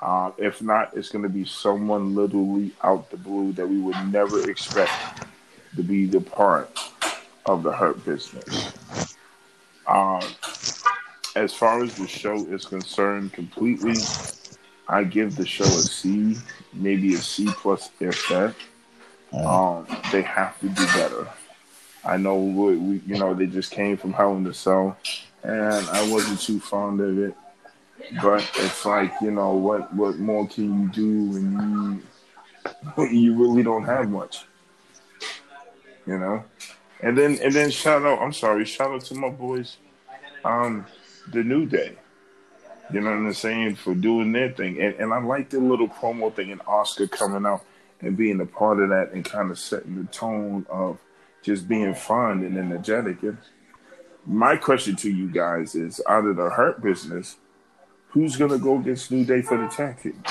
[0.00, 3.96] Uh, if not, it's going to be someone literally out the blue that we would
[4.12, 4.92] never expect
[5.76, 6.78] to be the part
[7.46, 8.72] of the Hurt Business.
[9.86, 10.22] Um,
[11.36, 13.96] as far as the show is concerned, completely,
[14.88, 16.36] I give the show a C,
[16.72, 18.54] maybe a C plus if that.
[19.32, 21.28] Um, they have to do better.
[22.04, 24.96] I know we, we, you know, they just came from Hell in the Cell,
[25.42, 27.34] and I wasn't too fond of it.
[28.22, 32.02] But it's like, you know, what what more can you do when
[32.98, 34.44] you you really don't have much,
[36.06, 36.44] you know?
[37.04, 39.76] And then and then shout out, I'm sorry, shout out to my boys,
[40.42, 40.86] um,
[41.30, 41.96] the New Day.
[42.90, 45.86] You know what I'm saying for doing their thing, and and I like the little
[45.86, 47.62] promo thing and Asuka coming out
[48.00, 50.98] and being a part of that and kind of setting the tone of
[51.42, 53.22] just being fun and energetic.
[53.22, 53.36] And
[54.24, 57.36] my question to you guys is: out of the Hurt Business,
[58.08, 60.22] who's gonna go against New Day for the tag team?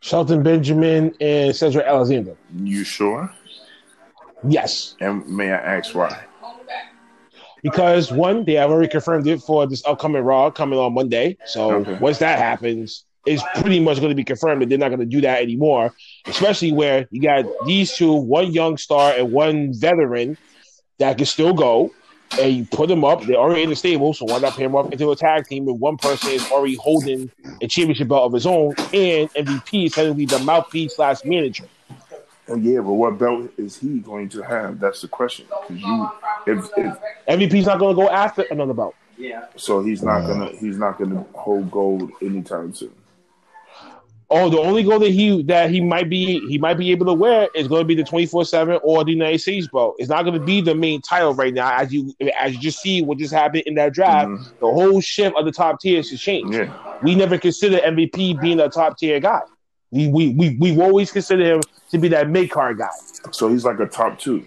[0.00, 2.34] Shelton Benjamin and Cedric Alexander.
[2.56, 3.30] You sure?
[4.48, 6.24] Yes, And may I ask why?
[7.62, 11.36] because one, they have already confirmed it for this upcoming Raw coming on Monday.
[11.46, 11.96] So Okay.
[12.00, 15.06] once that happens, it's pretty much going to be confirmed that they're not going to
[15.06, 15.92] do that anymore.
[16.26, 20.38] Especially where you got these two, one young star and one veteran
[20.98, 21.90] that can still go.
[22.40, 24.76] And you put them up, they're already in the stable, so why not pair them
[24.76, 25.68] up into a tag team?
[25.68, 29.92] And one person is already holding a championship belt of his own, and MVP is
[29.92, 31.64] technically the mouthpiece slash manager.
[32.50, 34.80] Oh, yeah, but what belt is he going to have?
[34.80, 35.46] That's the question.
[35.48, 36.08] 'Cause you,
[36.46, 36.96] if, if
[37.28, 38.94] MVP's not going to go after another belt.
[39.16, 39.44] Yeah.
[39.56, 42.92] So, he's not gonna he's not gonna hold gold anytime soon.
[44.32, 47.12] Oh, the only goal that he that he might be he might be able to
[47.12, 49.96] wear is going to be the twenty four seven or the United States belt.
[49.98, 52.80] It's not going to be the main title right now, as you as you just
[52.80, 54.28] see what just happened in that draft.
[54.30, 54.44] Mhm.
[54.60, 56.54] The whole shift of the top tiers has changed.
[56.54, 59.40] Yeah, We never considered MVP being a top tier guy.
[59.90, 62.88] We we we we've always considered him to be that mid card guy.
[63.32, 64.44] so he's like a top two.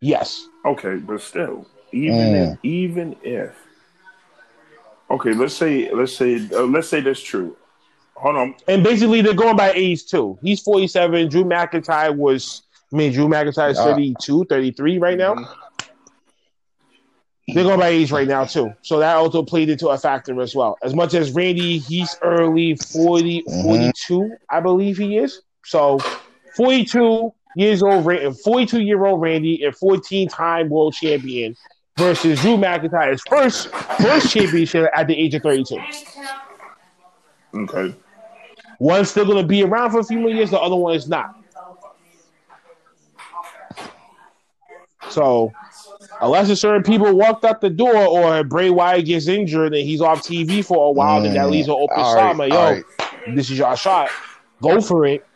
[0.00, 2.52] Yes, Okay, but still, even Mm.
[2.54, 3.52] if, even if,
[5.10, 7.56] okay, let's say let's say uh, let's say that's true.
[8.16, 10.38] Hold on, and basically they're going by age too.
[10.42, 11.28] He's forty seven.
[11.28, 12.62] Drew McIntyre was.
[12.92, 15.34] I mean, Drew McIntyre is Uh, 32, 33 right now.
[17.48, 20.54] They're going by age right now too, so that also played into a factor as
[20.54, 20.78] well.
[20.82, 23.62] As much as Randy, he's early 40, Mhm.
[23.64, 25.42] 42, I believe he is.
[25.64, 25.98] So,
[26.56, 31.54] forty two years old, Ra- forty two year old Randy, and fourteen time world champion
[31.98, 35.78] versus Drew McIntyre's first first championship at the age of thirty two.
[37.54, 37.94] okay,
[38.78, 41.08] One's still going to be around for a few more years, the other one is
[41.08, 41.34] not.
[45.10, 45.52] So,
[46.24, 50.00] unless a certain people walked out the door or Bray Wyatt gets injured and he's
[50.00, 52.84] off TV for a while, then that leaves an open right, Like, yo, right.
[53.34, 54.10] this is your shot.
[54.62, 55.26] Go for it.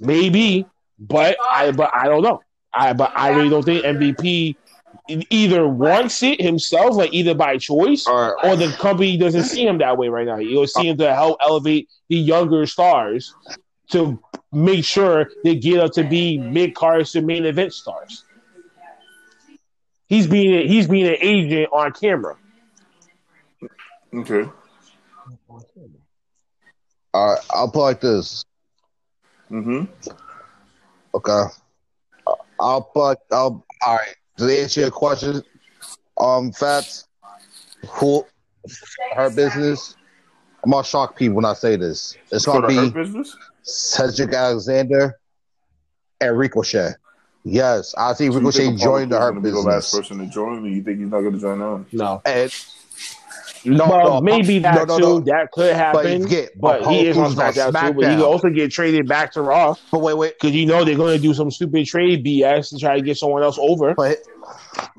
[0.00, 0.66] Maybe,
[0.98, 2.42] but I but I don't know.
[2.74, 4.56] I but I really don't think MVP
[5.08, 8.32] either wants it himself, like either by choice, right.
[8.44, 10.36] or the company doesn't see him that way right now.
[10.36, 13.34] You'll see him to help elevate the younger stars
[13.90, 14.20] to
[14.52, 18.24] make sure they get up to be mid cards to main event stars.
[20.12, 22.36] He's being he's being an agent on camera.
[24.14, 24.46] okay,
[27.14, 27.38] All right.
[27.48, 28.44] I'll put like this.
[29.50, 29.84] mm-hmm.
[31.14, 31.44] Okay.
[32.60, 33.20] I'll put.
[33.30, 33.64] I'll.
[33.86, 34.14] All right.
[34.36, 35.42] To answer your question,
[36.20, 37.08] um, Fats,
[37.88, 38.26] who
[39.14, 39.96] her business.
[40.62, 42.18] I'm gonna shock people when I say this.
[42.30, 45.18] It's gonna the hurt be business, Cedric Alexander
[46.20, 46.96] and Ricochet.
[47.44, 49.58] Yes, I see So you Ricochet think Apollo joined the Crews Hurt gonna be the
[49.60, 50.74] last person to join, me.
[50.74, 51.86] you think he's not going to join on?
[51.92, 52.22] No.
[52.24, 52.52] And
[53.64, 55.02] no, well, no, maybe no, that no, too.
[55.04, 55.20] no.
[55.20, 56.22] That could happen.
[56.22, 57.92] But, get, But he is on SmackDown, too.
[57.94, 60.34] But he could also get traded back to Raw But wait, wait.
[60.40, 63.16] because you know they're going to do some stupid trade BS to try to get
[63.18, 63.94] someone else over.
[63.94, 64.18] But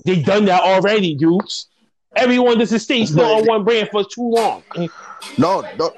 [0.05, 1.67] They've done that already, dudes.
[2.15, 4.63] Everyone that's stay still But- on one brand for too long.
[5.37, 5.91] No, no.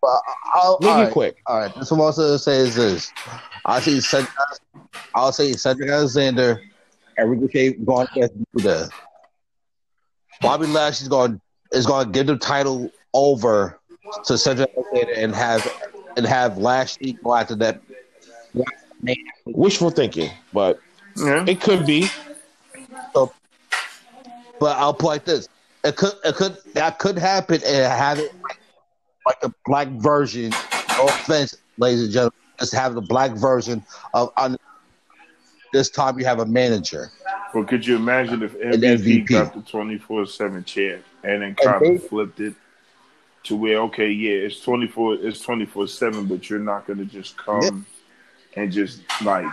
[0.00, 0.20] But
[0.54, 1.36] I'll, Make all it right, quick.
[1.46, 1.74] All right.
[1.76, 3.12] This what I was gonna say is this.
[3.64, 4.30] I see Cedric.
[5.14, 6.62] I'll say Cedric Alexander
[7.16, 8.88] and Ricochet going against Buddha.
[10.40, 11.40] Bobby Lashley's going
[11.72, 13.78] is going to give the title over
[14.24, 15.68] to Cedric Alexander and have
[16.16, 17.80] and have Lashley go after that.
[19.46, 20.78] Wishful thinking, but
[21.16, 21.44] Yeah.
[21.46, 22.08] it could be.
[24.60, 25.48] But I'll put it like this:
[25.84, 28.57] it could, it could, that could happen and have it like
[29.40, 30.50] the black version.
[30.96, 34.32] No offense, ladies and gentlemen, just have the black version of.
[34.36, 34.56] On,
[35.72, 37.10] this time, you have a manager.
[37.54, 39.26] Well, could you imagine if MVP, MVP.
[39.26, 42.54] got the twenty four seven chair and then kind of flipped it
[43.44, 47.04] to where okay, yeah, it's twenty four, it's twenty four seven, but you're not gonna
[47.04, 47.86] just come
[48.56, 49.46] and just like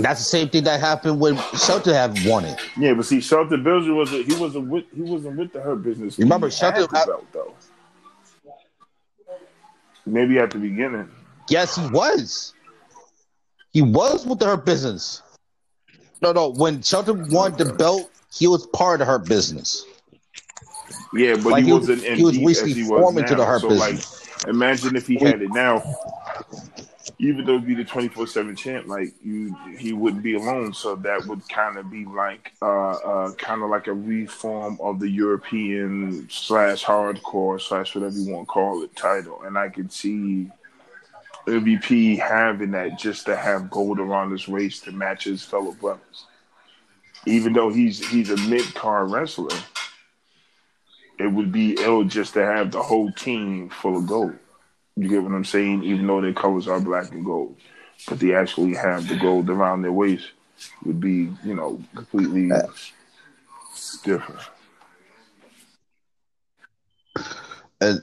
[0.00, 2.58] that's the same thing that happened when Shelton have won it.
[2.76, 2.94] yeah.
[2.94, 6.18] But see, Shelton Bilger was he wasn't with he wasn't with the hurt business.
[6.18, 7.54] Remember He Shelton had the belt though.
[10.06, 11.08] Maybe at the beginning.
[11.48, 12.54] Yes, he was.
[13.72, 15.22] He was with the Hurt Business.
[16.20, 16.48] No, no.
[16.50, 19.84] When Shelton won the belt, he was part of her Business.
[21.14, 23.22] Yeah, but Like, he, he was- wasn't he was recently as he was formed now.
[23.22, 24.36] into the Hurt so business.
[24.44, 25.82] like, imagine if he had it now.
[27.22, 30.74] Even though he'd be the twenty four seven champ, like you, he wouldn't be alone.
[30.74, 34.98] So that would kind of be like, uh, uh, kind of like a reform of
[34.98, 39.42] the European slash hardcore slash whatever you want to call it title.
[39.42, 40.50] And I could see
[41.46, 46.26] MVP having that just to have gold around his waist to match his fellow brothers.
[47.24, 49.56] Even though he's he's a mid card wrestler,
[51.18, 54.36] it would be ill just to have the whole team full of gold.
[54.96, 55.84] You get what I'm saying?
[55.84, 57.56] Even though their colors are black and gold,
[58.08, 60.30] but they actually have the gold around their waist
[60.84, 62.66] would be, you know, completely uh,
[64.04, 64.40] different.
[67.82, 68.02] and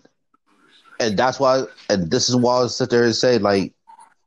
[1.00, 3.74] and that's why and this is why I sit there and say like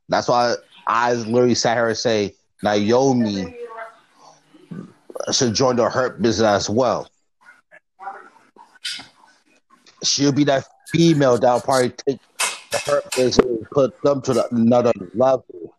[0.09, 0.55] that's why
[0.87, 3.55] I literally sat here and say Naomi
[5.31, 7.09] should join the hurt business as well.
[10.03, 12.19] She'll be that female that'll probably take
[12.85, 15.75] business and put them to another level.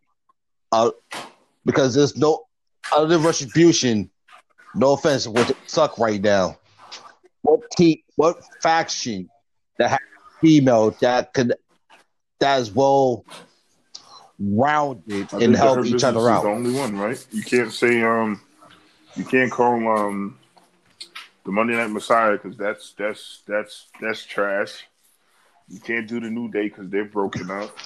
[0.72, 0.90] Uh,
[1.64, 2.46] because there's no
[2.92, 4.10] other retribution.
[4.74, 6.58] No offense, would suck right now.
[7.42, 7.98] What team?
[8.16, 9.28] What faction
[9.78, 10.00] that has
[10.40, 11.54] female that could
[12.40, 13.24] that is well
[14.38, 16.42] rounded and help each other out?
[16.42, 17.24] The only one, right?
[17.30, 18.40] You can't say um,
[19.14, 20.38] you can't call um,
[21.44, 24.84] the Monday Night Messiah because that's that's that's that's trash.
[25.68, 27.76] You can't do the New Day because they're broken up.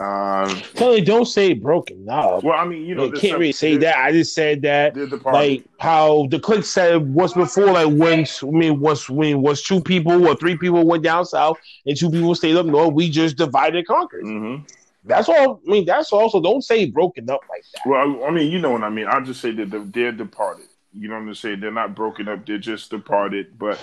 [0.00, 2.42] Um, Kelly, don't say broken up.
[2.42, 3.98] well, I mean, you know, You can't some- really say that.
[3.98, 5.36] I just said that, They're the party.
[5.58, 9.82] like how the Kliq said was before, like when I mean was when was two
[9.82, 12.94] people or three people went down south and two people stayed up north.
[12.94, 14.24] We just divided and conquered.
[14.24, 14.66] Mhm.
[15.04, 15.60] That's all.
[15.66, 17.82] I mean, that's also don't say broken up like that.
[17.86, 19.06] Well, I, I mean, you know what I mean.
[19.06, 20.66] I'll just say that they're, they're departed.
[20.94, 21.60] You know what I'm saying?
[21.60, 22.46] They're not broken up.
[22.46, 23.58] They're just departed.
[23.58, 23.78] But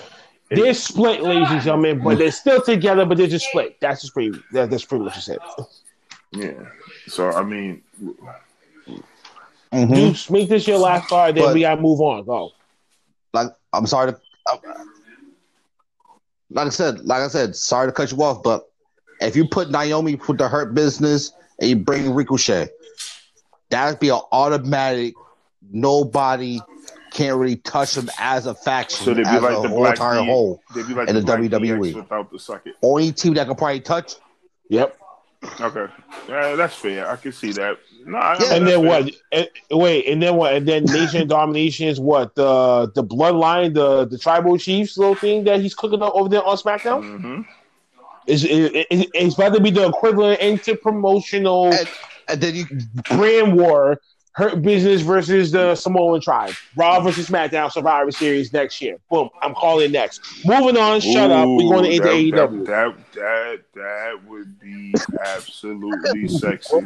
[0.50, 3.78] They're split, ladies and gentlemen, but they're still together, but they're just split.
[3.80, 4.38] That's just pretty.
[4.52, 5.38] That, that's pretty much what you said.
[6.32, 6.68] yeah.
[7.08, 7.82] So I mean,
[9.72, 9.94] Mhm.
[9.94, 12.24] Deuce, make this your last card, then But- we gotta move on.
[12.24, 12.52] Go.
[13.34, 14.56] Like I'm sorry to, uh,
[16.50, 18.70] like I said, like I said, sorry to cut you off, but
[19.20, 22.68] if you put Naomi with the hurt business and you bring Ricochet,
[23.70, 25.14] that'd be an automatic.
[25.72, 26.60] Nobody
[27.16, 29.78] can't really touch them as a faction, so they'd be as like a the whole
[29.78, 30.60] black entire D- whole.
[30.74, 31.92] They'd be like in the, the WWE.
[31.92, 32.62] DX without the suck.
[32.82, 34.14] Only team that can probably touch.
[34.68, 34.98] Yep.
[35.60, 35.86] Okay,
[36.28, 37.08] yeah, that's fair.
[37.08, 37.78] I can see that.
[38.04, 38.54] No, I, Yeah.
[38.54, 38.88] And then fair.
[38.88, 39.10] what?
[39.32, 40.54] And, wait, and then what?
[40.54, 42.34] And then Nation Domination is what?
[42.34, 46.44] The the bloodline, the the tribal chiefs little thing that he's cooking up over there
[46.44, 47.46] on SmackDown Mhm.
[48.26, 51.88] is it, it, it's about to be the equivalent into promotional And,
[52.28, 52.66] and then you
[53.10, 54.00] brand war.
[54.36, 56.52] Hurt Business versus the Samoan Tribe.
[56.76, 58.98] Raw versus SmackDown Survivor Series next year.
[59.10, 59.30] Boom.
[59.40, 60.20] I'm calling next.
[60.44, 61.00] Moving on.
[61.00, 61.48] Shut up.
[61.48, 62.66] We're going to Ooh, into E AEW.
[62.66, 66.80] that, That, that that would be absolutely sexy.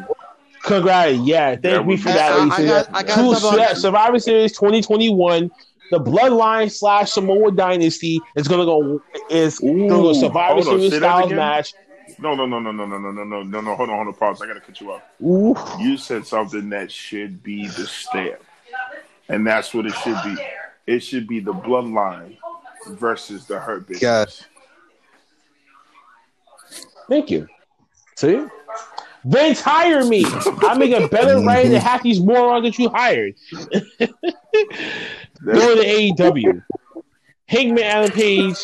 [0.63, 1.19] Congrats.
[1.19, 1.57] Yeah.
[1.57, 2.33] That Thank me for that.
[2.33, 2.95] I- I ladies got- gentlemen.
[2.95, 5.51] I got Two- something- yeah, Survivor Series 2021.
[5.91, 10.75] The Bloodline slash Samoa Dynasty is gonna go is gonna go Ooh, Survivor hold on,
[10.79, 11.75] Series say that Styles match.
[12.21, 13.77] No, no, no, no, no, no, no, no, no, no, no.
[13.77, 14.43] Hold on, hold on, pause.
[14.43, 15.03] I gotta cut you off.
[15.23, 15.57] Ooh.
[15.83, 18.43] You said something that should be the step,
[19.29, 20.37] and that's what it should be.
[20.87, 22.37] It should be the bloodline
[22.89, 24.03] versus the hurt business.
[24.03, 24.45] Yes.
[27.09, 27.49] Thank you.
[28.17, 28.45] See,
[29.25, 30.25] Then hire me.
[30.27, 33.35] I make a better writer than half these morons that you hired.
[33.59, 33.69] Go
[35.75, 36.63] to AEW.
[37.51, 38.57] Hangman Adam Page,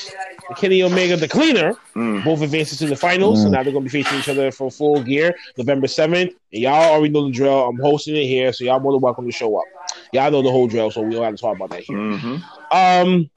[0.56, 2.24] Kenny Omega, the cleaner, Mm.
[2.24, 3.42] both advances to the finals.
[3.42, 6.30] So now they're going to be facing each other for full gear November 7th.
[6.52, 7.64] And y'all already know the drill.
[7.68, 9.64] I'm hosting it here, so y'all more than welcome to show up.
[10.12, 11.96] Y'all know the whole drill, so we don't have to talk about that here.
[11.98, 12.36] hmm
[12.70, 13.28] Um,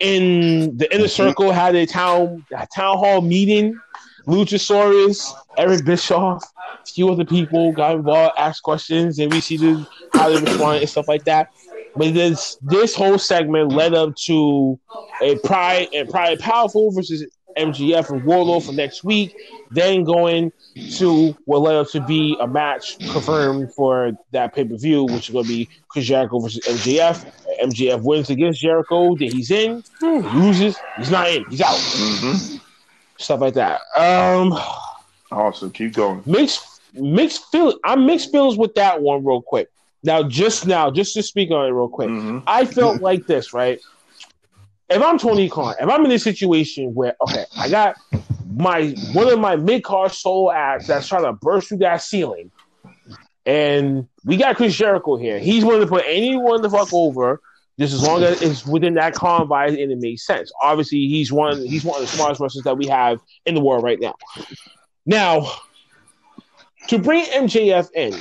[0.00, 3.78] in the inner circle had a town a town hall meeting.
[4.26, 6.42] Luchasaurus, Eric Bischoff,
[6.82, 10.80] a few other people got involved, asked questions, and we see the, how they respond
[10.80, 11.48] and stuff like that.
[11.96, 14.78] But this this whole segment led up to
[15.22, 17.24] a Pride and Proud Powerful versus
[17.56, 19.34] MJF and Wardlow for next week.
[19.70, 20.50] Then going
[20.96, 25.28] to what led up to be a match confirmed for that pay per view, which
[25.28, 27.24] is going to be Chris Jericho versus MJF.
[27.62, 31.78] MJF wins against Jericho, then he's in, loses, he's not in, he's out.
[31.78, 32.56] hmm
[33.16, 33.80] Stuff like that.
[33.96, 34.52] Um,
[35.30, 35.70] Awesome.
[35.70, 36.22] Keep going.
[36.26, 37.78] mixed mixed feel.
[37.84, 39.68] I'm mixed feelings with that one real quick.
[40.04, 43.54] Now, just now, just to speak on it real quick, hmm I felt like this,
[43.54, 43.80] right?
[44.90, 47.96] If I'm Tony Khan, if I'm in a situation where okay, I got
[48.54, 52.50] my one of my mid card soul acts that's trying to burst through that ceiling,
[53.46, 55.38] and we got Chris Jericho here.
[55.38, 57.40] He's willing to put anyone the fuck over,
[57.78, 60.52] just as long as it's within that confines and it makes sense.
[60.62, 63.82] Obviously, he's one he's one of the smartest wrestlers that we have in the world
[63.82, 64.14] right now.
[65.06, 65.50] Now,
[66.88, 68.12] to bring MJF in,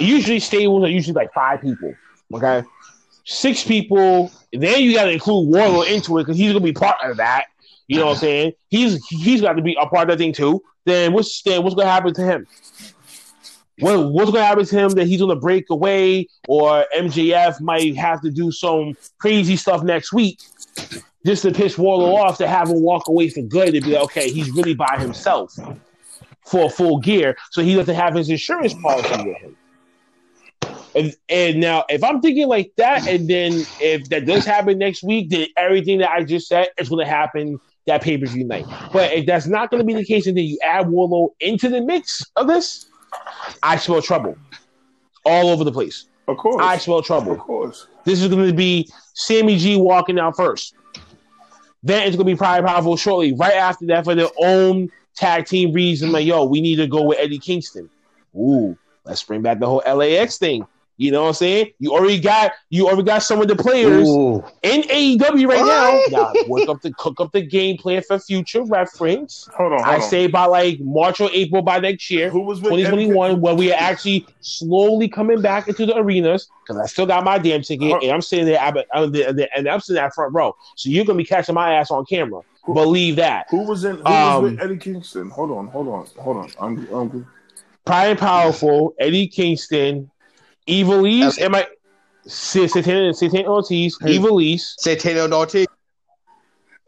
[0.00, 1.94] usually stables are usually like five people.
[2.34, 2.62] Okay,
[3.24, 4.30] six people.
[4.52, 7.46] Then you got to include Wardlow into it because he's gonna be part of that.
[7.88, 8.52] You know what I'm saying?
[8.68, 10.62] He's he's got to be a part of that thing too.
[10.84, 12.46] Then what's then what's gonna happen to him?
[13.78, 18.22] What, what's gonna happen to him that he's gonna break away, or MJF might have
[18.22, 20.40] to do some crazy stuff next week
[21.26, 24.04] just to piss Wardlow off to have him walk away for good and be like,
[24.04, 25.54] okay, he's really by himself
[26.46, 29.56] for full gear, so he doesn't have his insurance policy with him.
[30.94, 35.02] And, and now, if I'm thinking like that, and then if that does happen next
[35.02, 38.44] week, then everything that I just said is going to happen that pay per view
[38.44, 38.66] night.
[38.92, 41.68] But if that's not going to be the case, and then you add Wardlow into
[41.68, 42.86] the mix of this,
[43.62, 44.36] I smell trouble
[45.24, 46.06] all over the place.
[46.28, 46.62] Of course.
[46.64, 47.32] I smell trouble.
[47.32, 47.86] of course.
[48.04, 50.74] This is going to be Sammy G walking out first.
[51.82, 53.32] Then it's going to be Proud Powerful shortly.
[53.32, 57.02] Right after that, for their own tag team reason, like, yo, we need to go
[57.02, 57.88] with Eddie Kingston.
[58.34, 58.76] Ooh,
[59.06, 60.66] let's bring back the whole LAX thing.
[60.98, 61.72] You know what I'm saying?
[61.78, 64.42] You already got you already got some of the players Ooh.
[64.62, 66.10] in AEW right What?
[66.10, 66.32] now.
[66.32, 69.46] Now work up the cook up the game plan for future reference.
[69.58, 69.78] Hold on.
[69.80, 70.00] Hold I on.
[70.00, 72.30] say by like March or April by next year.
[72.30, 76.80] Who was with 2021, where we are actually slowly coming back into the arenas because
[76.80, 77.98] I still got my damn ticket Huh.
[78.02, 80.56] and I'm sitting there, I'm, I'm there- and I'm sitting at front row.
[80.76, 82.40] So you're gonna be catching my ass on camera.
[82.72, 83.46] Believe that.
[83.50, 83.96] Who was in?
[83.96, 85.28] Who Um, was with Eddie Kingston?
[85.28, 85.66] Hold on.
[85.68, 86.06] Hold on.
[86.20, 86.50] Hold on.
[86.58, 86.88] I'm.
[86.92, 87.26] I'm
[87.86, 90.10] Proud and Powerful, Eddie Kingston,
[90.66, 91.66] Evil East, am I?
[92.26, 94.10] Satan Satan Ortiz, Hey.
[94.14, 95.66] Evil East, Santana Ortiz.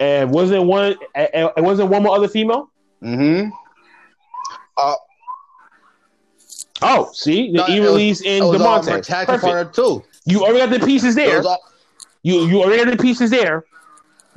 [0.01, 0.97] and wasn't one?
[1.15, 2.71] And and wasn't one more other female?
[3.03, 3.51] Mm-hmm.
[6.81, 9.03] Oh, see, the No, it Evil was- East and um, Diamante.
[9.27, 9.75] Perfect.
[9.75, 10.05] too.
[10.25, 11.41] You already got the pieces there.
[11.43, 11.59] all,
[12.23, 13.65] You you already got the pieces there.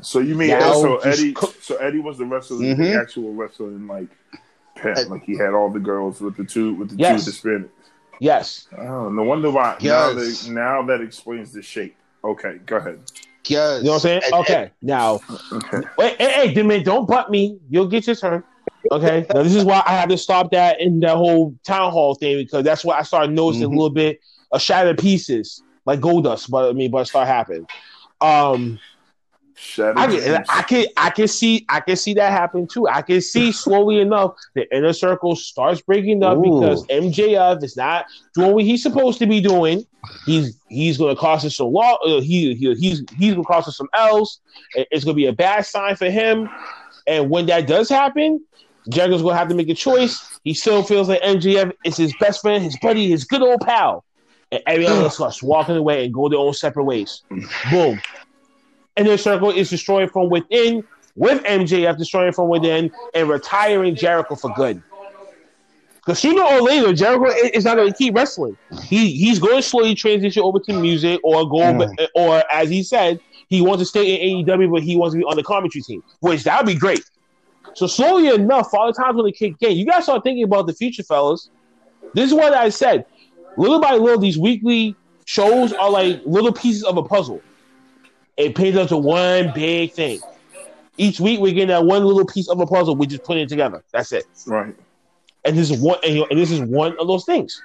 [0.01, 1.33] so you mean Now so Eddie?
[1.33, 2.99] cook- So Eddie was the wrestler, the Mhm.
[3.01, 4.07] actual wrestler in like
[4.81, 5.09] Penn.
[5.09, 7.25] Like he had all the girls with the two with the Yes.
[7.25, 7.69] two Hispanics.
[8.19, 8.67] Yes.
[8.77, 9.77] Oh, no wonder why.
[9.81, 10.43] Now, Yes.
[10.43, 11.95] that, now that explains the shape.
[12.23, 12.99] Okay, go ahead.
[13.47, 13.79] yes.
[13.79, 14.21] You know what I'm saying?
[14.25, 14.71] And- Okay.
[14.81, 15.19] Now,
[15.51, 15.81] Okay.
[15.97, 17.57] wait, hey, hey, Demon, don't butt me.
[17.69, 18.43] You'll get your turn.
[18.91, 19.25] Okay.
[19.33, 22.37] now, this is why I had to stop that in that whole town hall thing
[22.37, 23.73] because that's why I started noticing Mhm.
[23.73, 24.19] a little bit
[24.51, 27.65] of shattered pieces like gold dust, but I mean, but it start happening.
[28.21, 28.79] Um, Shattered
[29.79, 32.87] I can, I can, I can see, I can see that happen too.
[32.87, 36.59] I can see slowly enough the inner circle starts breaking up Ooh.
[36.59, 39.85] because MJF is not doing what he's supposed to be doing.
[40.25, 41.95] He's he's going to cost us some law.
[42.03, 44.41] Uh, he, he he's he's going to cost us some L's.
[44.75, 46.49] It's going to be a bad sign for him.
[47.07, 48.43] And when that does happen,
[48.89, 50.39] Jericho's going to have to make a choice.
[50.43, 54.03] He still feels like MJF is his best friend, his buddy, his good old pal.
[54.51, 57.23] And everyone else starts walking away and go their own separate ways.
[57.69, 58.01] Boom.
[58.97, 60.83] And the circle is destroyed from within,
[61.15, 64.81] with MJF destroying from within and retiring Jericho for good.
[65.95, 68.57] Because sooner or later, Jericho is not going to keep wrestling.
[68.83, 72.07] He he's going to slowly transition over to music or go, Mm.
[72.15, 73.19] or as he said,
[73.49, 76.03] he wants to stay in AEW, but he wants to be on the commentary team,
[76.21, 77.03] which that would be great.
[77.75, 79.77] So slowly enough, Father Time's going to kick in.
[79.77, 81.49] You guys start thinking about the future, fellas.
[82.13, 83.05] This is what I said.
[83.57, 87.41] Little by little, these weekly shows are like little pieces of a puzzle.
[88.37, 90.19] It pays up to one big thing.
[90.97, 92.95] Each week, we're getting that one little piece of a puzzle.
[92.95, 93.83] We just put it together.
[93.91, 94.25] That's it.
[94.47, 94.75] right.
[95.45, 97.61] and this is one, and, and this is one of those things.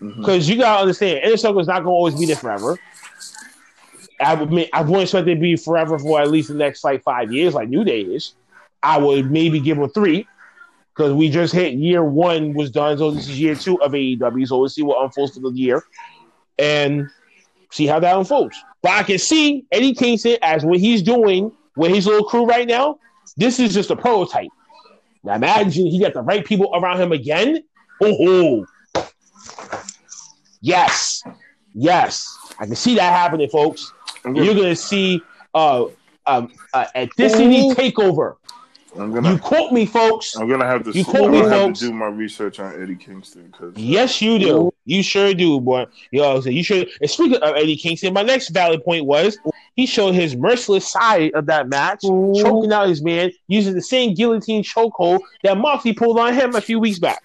[0.00, 0.20] Mm-hmm.
[0.20, 2.78] Because you gotta understand, inner circle is not gonna always be there forever.
[4.20, 6.84] I would mean, I wouldn't expect it to be forever for at least the next
[6.84, 8.34] like five years, like New Day is.
[8.82, 10.26] I would maybe give them three
[10.94, 14.46] because we just hit year one was done, so this is year two of AEW.
[14.46, 15.82] So let's see what unfolds for the year
[16.60, 17.08] and
[17.70, 18.56] see how that unfolds.
[18.82, 22.66] But I can see Eddie Kingston as what he's doing with his little crew right
[22.66, 22.98] now.
[23.36, 24.48] This is just a prototype.
[25.22, 27.62] Now imagine he got the right people around him again.
[28.02, 28.66] Oh,
[30.62, 31.22] yes,
[31.74, 33.92] yes, I can see that happening, folks.
[34.24, 35.20] You're gonna, see
[35.54, 35.86] uh,
[36.26, 38.36] um, uh, a Disney takeover.
[38.98, 40.36] I'm You gonna, quote me, folks.
[40.36, 41.78] I'm gonna have to, You I'm quote me, gonna have folks.
[41.80, 44.72] to do my research on Eddie Kingston because uh, Yes, you do.
[44.84, 45.86] You sure do, boy.
[46.10, 46.88] You know, so you should.
[47.00, 49.38] And speaking of Eddie Kingston, my next valid point was
[49.76, 54.14] he showed his merciless side of that match, choking out his man using the same
[54.14, 57.22] guillotine chokehold that Moxley pulled on him a few weeks back.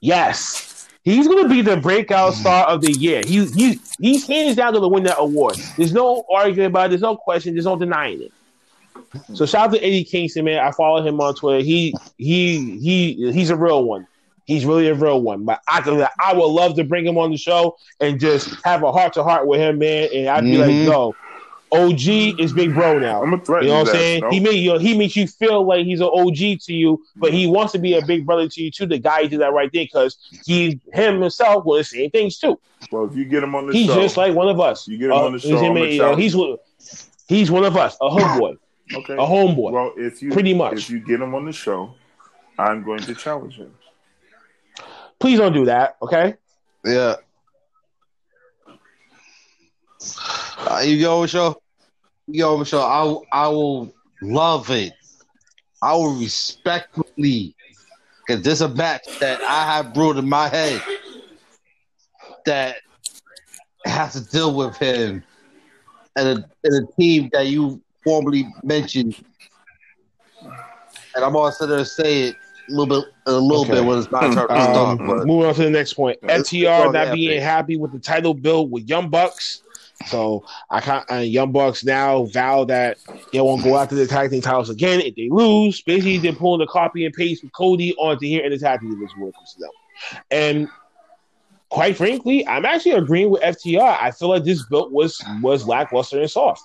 [0.00, 2.36] Yes, he's going to be the breakout mm.
[2.36, 3.22] star of the year.
[3.24, 5.56] He, he he's hands down going to win that award.
[5.76, 6.88] There's no arguing about it.
[6.90, 7.54] There's no question.
[7.54, 8.32] There's no denying it.
[9.34, 10.58] So shout out to Eddie Kingston, man.
[10.58, 11.62] I follow him on Twitter.
[11.64, 14.06] He he he he's a real one.
[14.44, 15.44] He's really a real one.
[15.44, 18.84] But I could, I would love to bring him on the show and just have
[18.84, 20.08] a heart to heart with him, man.
[20.14, 20.86] And I'd be Mhm.
[20.86, 21.14] like, yo,
[21.72, 23.22] OG is big bro now.
[23.22, 24.20] I'm gonna threaten You know what I'm saying?
[24.20, 24.30] no?
[24.30, 27.32] He make you know, he makes you feel like he's an OG to you, but
[27.32, 28.86] he wants to be a big brother to you too.
[28.86, 32.56] The guy did that right there because he him himself will the same things too.
[32.92, 34.86] Well, if you get him on the He's show, he's just like one of us.
[34.86, 36.56] You get him on the he's show, him, I'ma you know, he's one-
[37.26, 38.58] he's one of us, a homeboy,
[38.94, 39.14] okay.
[39.14, 39.72] a homeboy.
[39.72, 40.74] Well, if you Pretty much.
[40.74, 41.94] if you get him on the show,
[42.58, 43.72] I'm going to challenge him.
[45.18, 46.34] Please don't do that, okay?
[46.84, 47.16] Yeah.
[50.58, 51.62] Uh, you go, Michelle.
[52.26, 52.82] You go, Michelle.
[52.82, 54.92] I will- I will love it.
[55.82, 57.54] I will respectfully,
[58.26, 60.82] because there's a match that I have brewed in my head
[62.46, 62.76] that
[63.84, 65.22] has to deal with him
[66.16, 69.16] and a, and a team that you formerly mentioned.
[71.14, 72.36] And I'm sit there and say it
[72.68, 73.72] a little bit, a little Okay.
[73.72, 74.98] bit when it's my turn to Um, start.
[74.98, 76.18] But moving on to the next point.
[76.22, 79.62] FTR not being happy with the title build with Young Bucks.
[80.06, 81.10] So I can't.
[81.10, 82.98] Uh, Young Bucks now vow that
[83.32, 85.82] they won't go after the tag team titles again if they lose.
[85.82, 88.90] Basically, they're pulling the copy and paste from Cody onto here in the tag team
[88.90, 89.70] division when it comes to them.
[90.30, 90.68] And
[91.70, 93.98] quite frankly, I'm actually agreeing with FTR.
[94.00, 96.62] I feel like this build was was lackluster and soft.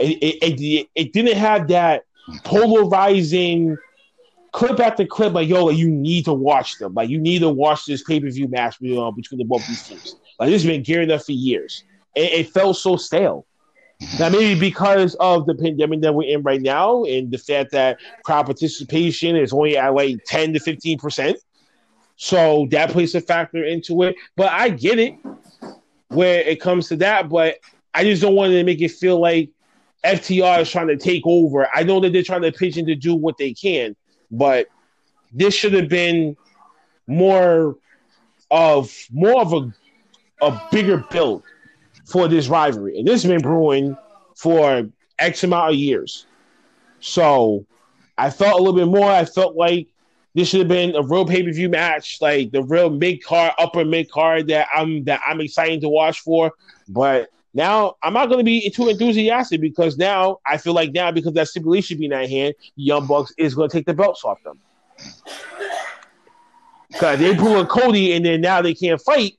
[0.00, 2.04] It it, it, didn't have that
[2.44, 3.76] polarizing
[4.52, 6.94] clip after clip, like yo, like, you need to watch them.
[6.94, 9.86] Like you need to watch this pay per view match know, between the both these
[9.86, 10.16] teams.
[10.38, 11.84] Like this has been gearing up for years.
[12.14, 13.46] It, it felt so stale.
[14.18, 17.98] Now maybe because of the pandemic that we're in right now, and the fact that
[18.24, 21.38] crowd participation is only at like ten to fifteen percent,
[22.16, 24.16] so that plays a factor into it.
[24.36, 25.16] But I get it
[26.08, 27.58] where it comes to that, but
[27.92, 29.50] I just don't want to make it feel like
[30.04, 31.68] FTR is trying to take over.
[31.74, 33.94] I know that they're trying to pigeon to do what they can,
[34.30, 34.66] but
[35.32, 36.36] this should have been
[37.06, 37.76] more
[38.50, 39.72] of more of a
[40.42, 41.42] a bigger build
[42.06, 42.98] for this rivalry.
[42.98, 43.96] And this has been brewing
[44.36, 44.88] for
[45.18, 46.26] X amount of years.
[47.00, 47.66] So
[48.16, 49.10] I felt a little bit more.
[49.10, 49.88] I felt like
[50.34, 54.10] this should have been a real pay-per-view match, like the real mid card, upper mid
[54.10, 56.52] card that I'm that I'm excited to watch for.
[56.88, 61.10] But now I'm not going to be too enthusiastic because now I feel like now
[61.10, 64.42] because that stipulation being at hand, Young Bucks is going to take the belts off
[64.44, 64.58] them.
[66.88, 69.36] Because they pull a Cody and then now they can't fight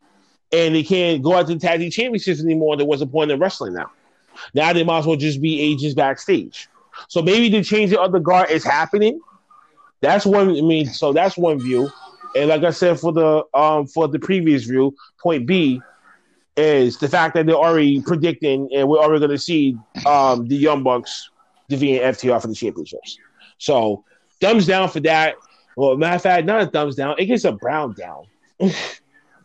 [0.52, 2.76] and they can't go out to the tag team championships anymore.
[2.76, 3.92] There was a point in wrestling now.
[4.54, 6.68] Now they might as well just be agents backstage.
[7.08, 9.20] So maybe the change of the guard is happening.
[10.02, 10.50] That's one.
[10.50, 11.90] I mean, so that's one view.
[12.36, 15.82] And like I said for the um for the previous view, point B
[16.58, 20.56] is the fact that they're already predicting and we're already going to see um the
[20.56, 21.30] Young Bucks
[21.70, 23.18] defeating FTR for the championships.
[23.58, 24.04] So
[24.42, 25.36] thumbs down for that.
[25.78, 27.16] Well, matter of fact, not a thumbs down.
[27.18, 28.26] It gets a brown down.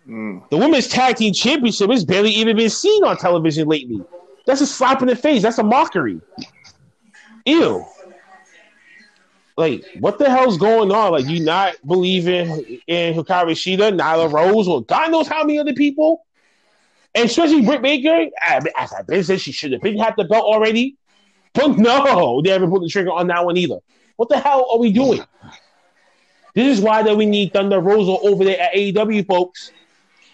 [0.08, 0.48] Mm.
[0.50, 4.02] The women's tag team championship has barely even been seen on television lately.
[4.46, 5.42] That's a slap in the face.
[5.42, 6.20] That's a mockery.
[7.44, 7.84] Ew.
[9.56, 11.12] Like, what the hell's going on?
[11.12, 15.72] Like, you not believing in Hikaru Shida, Nyla Rose, or God knows how many other
[15.72, 16.25] people?
[17.16, 20.44] And especially Britt Baker, as I've been saying, she should have been had the belt
[20.44, 20.96] already.
[21.54, 23.78] But no, they haven't put the trigger on that one either.
[24.16, 25.24] What the hell are we doing?
[26.54, 29.72] This is why that we need Thunder Rosa over there at AEW, folks.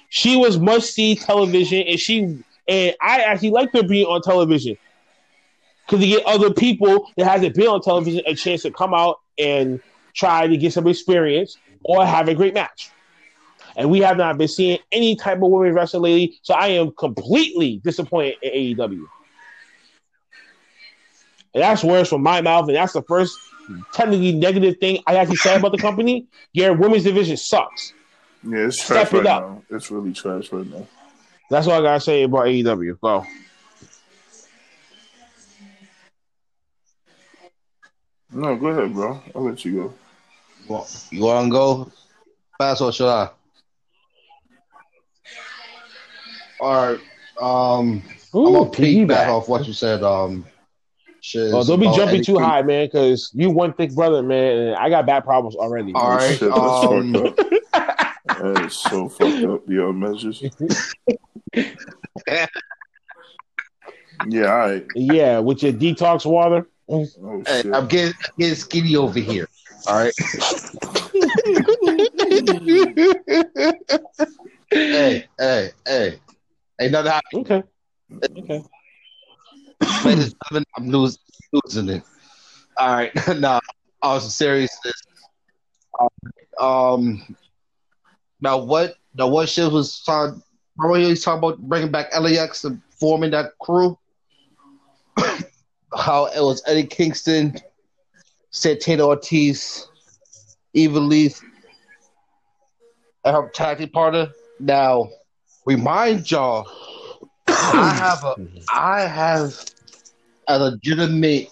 [0.09, 4.77] She was must see television, and she and I actually like her being on television
[5.87, 9.21] because to get other people that hasn't been on television a chance to come out
[9.39, 9.81] and
[10.15, 12.91] try to get some experience or have a great match.
[13.77, 16.39] And we have not been seeing any type of women wrestling lately.
[16.43, 19.07] So I am completely disappointed in AEW.
[21.55, 22.67] And that's words from my mouth.
[22.69, 23.39] And that's the first
[23.93, 26.27] technically negative thing I actually said about the company.
[26.53, 27.93] Your women's division sucks.
[28.43, 29.43] Yeah, it's Step trash it right up.
[29.43, 29.63] now.
[29.71, 30.87] It's really trash right now.
[31.49, 32.99] That's all I gotta say about AEW.
[33.01, 33.27] Go.
[38.33, 39.23] No, go ahead, bro.
[39.35, 39.95] I'll let you go.
[40.67, 41.93] Well, you want to go
[42.57, 43.29] fast or should I?
[46.63, 47.01] All right.
[47.41, 48.03] Um,
[48.33, 49.29] I'm gonna piggyback piggyback.
[49.29, 50.05] off what you said.
[50.05, 50.45] Um,
[51.21, 52.47] shiz, Oh, don't be about jumping Eddie too Creed.
[52.47, 55.93] high, man, because you one thick brother, man, and I got bad problems already.
[55.93, 56.39] All right.
[56.39, 57.37] Shit, that's Um, fucked up.
[58.39, 59.67] That is so fucked up.
[59.67, 60.41] The old measures.
[64.29, 64.87] Yeah, all right.
[64.95, 66.69] Yeah, with your detox water.
[66.89, 67.09] Oh
[67.45, 67.65] Hey.
[67.73, 69.49] I'm getting, getting skinny over here.
[69.89, 70.15] All right.
[74.71, 76.21] hey, hey, hey.
[76.83, 77.43] Ain't nothing happening.
[77.43, 77.63] Okay.
[78.41, 78.65] Okay.
[80.05, 81.21] Ladies and gentlemen, I'm losing,
[81.53, 82.03] losing it.
[82.77, 83.13] All right.
[83.39, 83.61] now,
[84.03, 85.01] on some seriousness.
[86.59, 87.37] Um,
[88.41, 88.97] now what?
[89.15, 90.43] Now what shit was talking?
[90.77, 93.97] Remember he was talking about bringing back LAX and forming that crew?
[95.97, 97.55] How it was Eddie Kingston,
[98.51, 99.87] Santana Ortiz,
[100.75, 101.33] Eva Lee,
[103.25, 104.33] and her tag team partner.
[104.59, 105.11] Now,
[105.65, 106.69] remind y'all,
[107.47, 108.37] I have a,
[108.73, 109.65] I have
[110.49, 111.49] a legitimate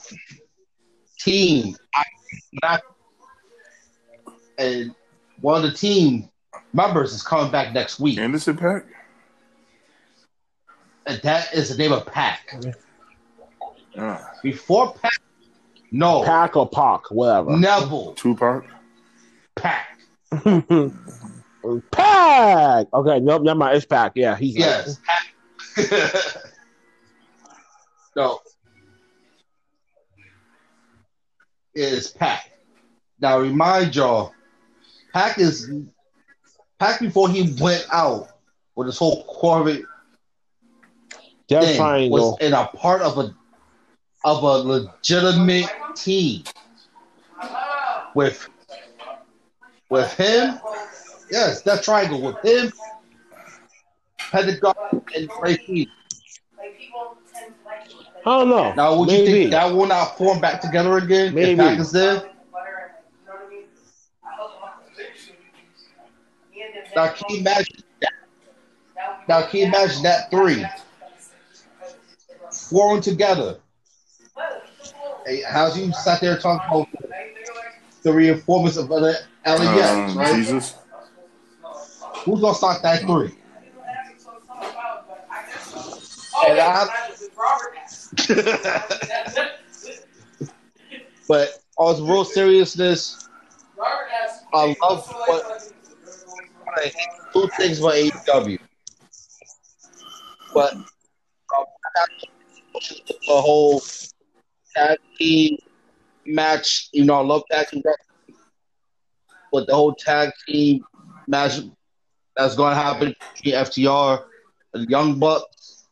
[1.18, 1.76] team.
[1.94, 2.04] I
[2.62, 2.82] not,
[4.58, 4.94] and
[5.40, 6.28] one of the team
[6.72, 8.84] members is coming back next week, Anderson Pack?
[11.06, 12.54] and that is the name of Pack.
[13.98, 15.20] Ah, Before Pack,
[15.90, 17.56] no, Pack or Pac, whatever.
[17.56, 18.64] Neville Tupac?
[19.56, 19.98] Pack.
[21.90, 22.86] Pack.
[22.92, 24.12] Okay, nope, not my it's Pack.
[24.14, 26.44] Yeah, he's Yes, Pack.
[28.16, 28.40] no,
[31.74, 32.50] is Pack.
[33.20, 34.32] Now remind y'all,
[35.12, 35.70] Pack is
[36.78, 38.28] Pack before he went out
[38.74, 39.82] with this whole Corvette
[41.48, 42.32] Death thing Triangle.
[42.32, 43.34] was in a part of a
[44.24, 46.44] of a legitimate team
[48.14, 48.48] with
[49.90, 50.58] with him.
[51.30, 52.72] Yes, that triangle with him,
[54.18, 54.74] Pentagon,
[55.14, 55.88] and Ray Keith.
[58.26, 58.74] I don't know.
[58.74, 61.34] Now, would you think that will not form back together again?
[61.34, 61.52] Maybe.
[61.52, 62.30] If Pac is there?
[66.94, 68.12] Now, can you imagine that?
[69.28, 70.64] Now, can you imagine that three
[72.52, 73.58] formed together?
[75.24, 76.88] Hey, how's you sat there talking about
[78.02, 79.14] the reinforcements of other
[79.46, 80.34] LAX, Um, right?
[80.34, 80.74] Jesus?
[82.24, 83.34] Who's gonna start that three?
[86.48, 86.86] And I,
[91.28, 91.48] but
[91.78, 93.28] on some real seriousness,
[94.52, 95.72] I love what
[96.76, 96.94] I hate
[97.32, 98.58] two things about AEW.
[100.52, 100.84] But um,
[102.74, 103.80] the whole
[104.76, 105.56] tag team
[106.26, 107.82] match, you know, I love tag team
[109.52, 110.84] but the whole tag team
[111.26, 111.60] match
[112.40, 114.24] that's going to happen between FTR
[114.74, 115.84] and Young Bucks,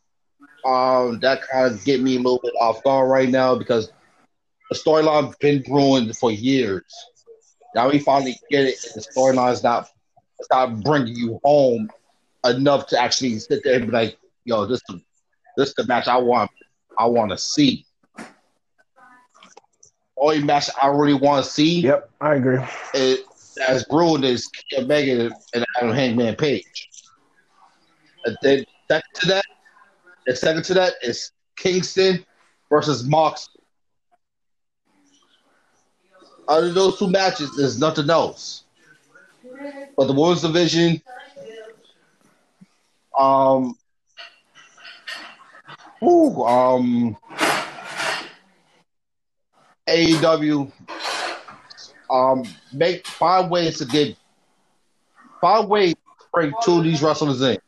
[0.65, 3.93] um, that kind of get me a little bit off guard right now because
[4.71, 6.85] the storyline's been brewing for years.
[7.75, 9.89] Now we finally get it, and the storyline's not
[10.39, 11.91] it's not bringing you home
[12.47, 15.01] enough to actually sit there and be like, "Yo, this is
[15.57, 16.51] this is the match I want.
[16.99, 17.85] I want to see."
[20.17, 22.59] Only match I really want to see Yep, I agree.
[22.95, 23.21] it
[23.67, 26.89] as brewing is Kenny Omega and Adam Hangman Page.
[28.43, 29.45] Then second to that,
[30.27, 32.25] and second to that is Kingston
[32.71, 33.49] versus Mox.
[36.49, 38.65] Out of those two matches, there's nothing else.
[39.97, 41.03] But the women's division,
[43.19, 43.77] um,
[46.03, 47.17] ooh, um,
[49.89, 50.71] AEW
[52.11, 54.17] um make find ways to get
[55.41, 57.59] find ways to bring two of these wrestlers in.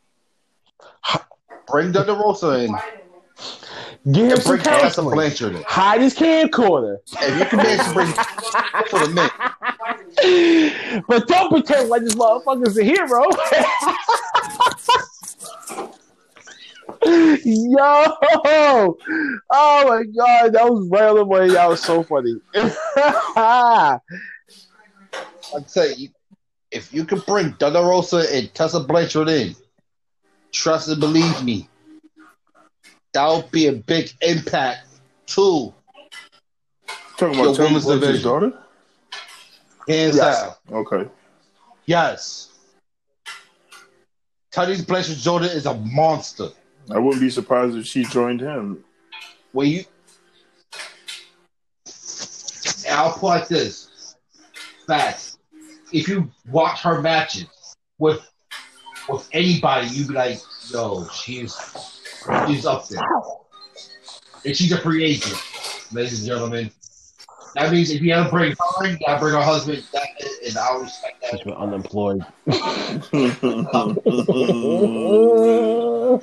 [1.66, 2.74] Bring Thunder Rosa in
[4.10, 5.14] Give him some counseling.
[5.14, 5.62] Blanchard in.
[5.62, 6.98] Hide his camcorder.
[7.20, 9.30] If you can manage to bring both of them
[11.08, 13.24] but don't pretend like this motherfucker's a hero.
[17.04, 18.98] Yo!
[19.52, 21.48] Oh my god, that was right on the way.
[21.48, 22.34] That was so funny.
[23.36, 24.00] I'd
[25.66, 26.10] say you-
[26.70, 29.56] if you could bring Thunder Rosa and Tessa Blanchard in,
[30.52, 31.68] trust and believe me,
[33.12, 34.86] that would be a big impact
[35.26, 35.74] too.
[37.16, 38.52] Talking about Tully women's Blanchard's daughter?
[39.88, 40.42] Hands Yes.
[40.42, 40.54] down.
[40.86, 41.10] Okay.
[41.86, 42.50] Yes.
[44.52, 46.50] Tony Blanchard Jordan is a monster.
[46.92, 48.84] I wouldn't be surprised if she joined him.
[49.52, 49.84] When you,
[52.90, 54.16] I'll put like this:
[54.86, 55.38] facts.
[55.92, 57.46] If you watch her matches
[57.98, 58.20] with
[59.08, 60.40] with anybody, you'd be like,
[60.72, 61.56] "Yo, she's
[62.46, 63.00] she's up there,"
[64.44, 65.40] and she's a free agent,
[65.92, 66.70] ladies and gentlemen.
[67.54, 70.08] That means if you ever bring her, you gotta bring her husband, that,
[70.46, 71.30] and I'll respect that.
[71.30, 72.24] She's been unemployed.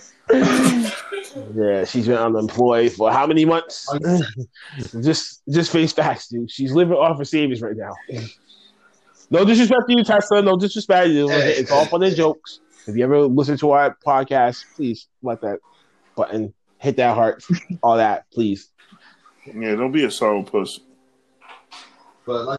[1.56, 3.88] Yeah, she's been unemployed for how many months?
[5.02, 6.50] just, just face facts, dude.
[6.50, 7.94] She's living off her savings right now.
[9.30, 10.42] No disrespect to you, Tessa.
[10.42, 11.30] No disrespect to you.
[11.30, 12.60] It's all fun and jokes.
[12.88, 15.60] If you ever listen to our podcast, please let that
[16.16, 17.44] button, hit that heart,
[17.84, 18.70] all that, please.
[19.46, 20.80] yeah, don't be a sorrow puss.
[22.26, 22.57] But like,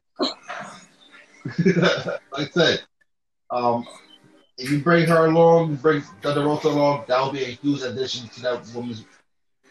[1.44, 2.82] like I said,
[3.50, 3.86] um,
[4.58, 8.28] if you bring her along, bring Thunder Rosa along, that will be a huge addition
[8.28, 9.04] to that woman's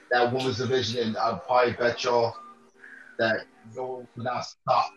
[0.10, 2.34] that woman's division, and I'd probably bet y'all
[3.20, 4.92] that one will not stop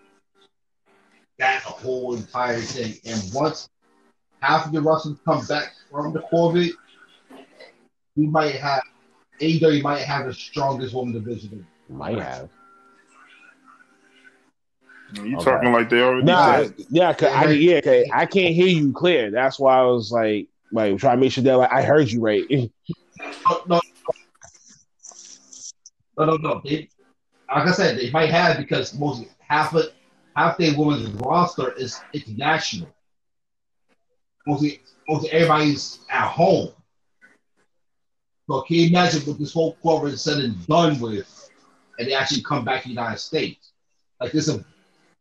[1.38, 2.94] that whole entire thing.
[3.04, 3.68] And once
[4.40, 6.70] half of the Russians come back from the COVID,
[8.16, 8.82] we might have
[9.40, 11.66] AEW might have the strongest woman division.
[11.88, 12.50] Might have.
[15.12, 15.44] You Okay.
[15.44, 16.74] talking like they already Nah, said.
[16.90, 19.30] yeah, cause I, yeah, cause I can't hear you clear.
[19.30, 22.20] That's why I was like, like trying to make sure that like I heard you
[22.20, 22.44] right.
[23.48, 23.80] No, no,
[26.18, 26.62] no, no, no.
[26.64, 26.88] They,
[27.54, 29.86] like I said, they might have because most half of
[30.36, 32.88] half their women's roster is international.
[34.46, 36.70] Mostly, mostly everybody's at home.
[38.48, 41.50] So can you imagine what this whole quarter is said and done with,
[41.98, 43.72] and they actually come back to the United States?
[44.20, 44.64] Like there's a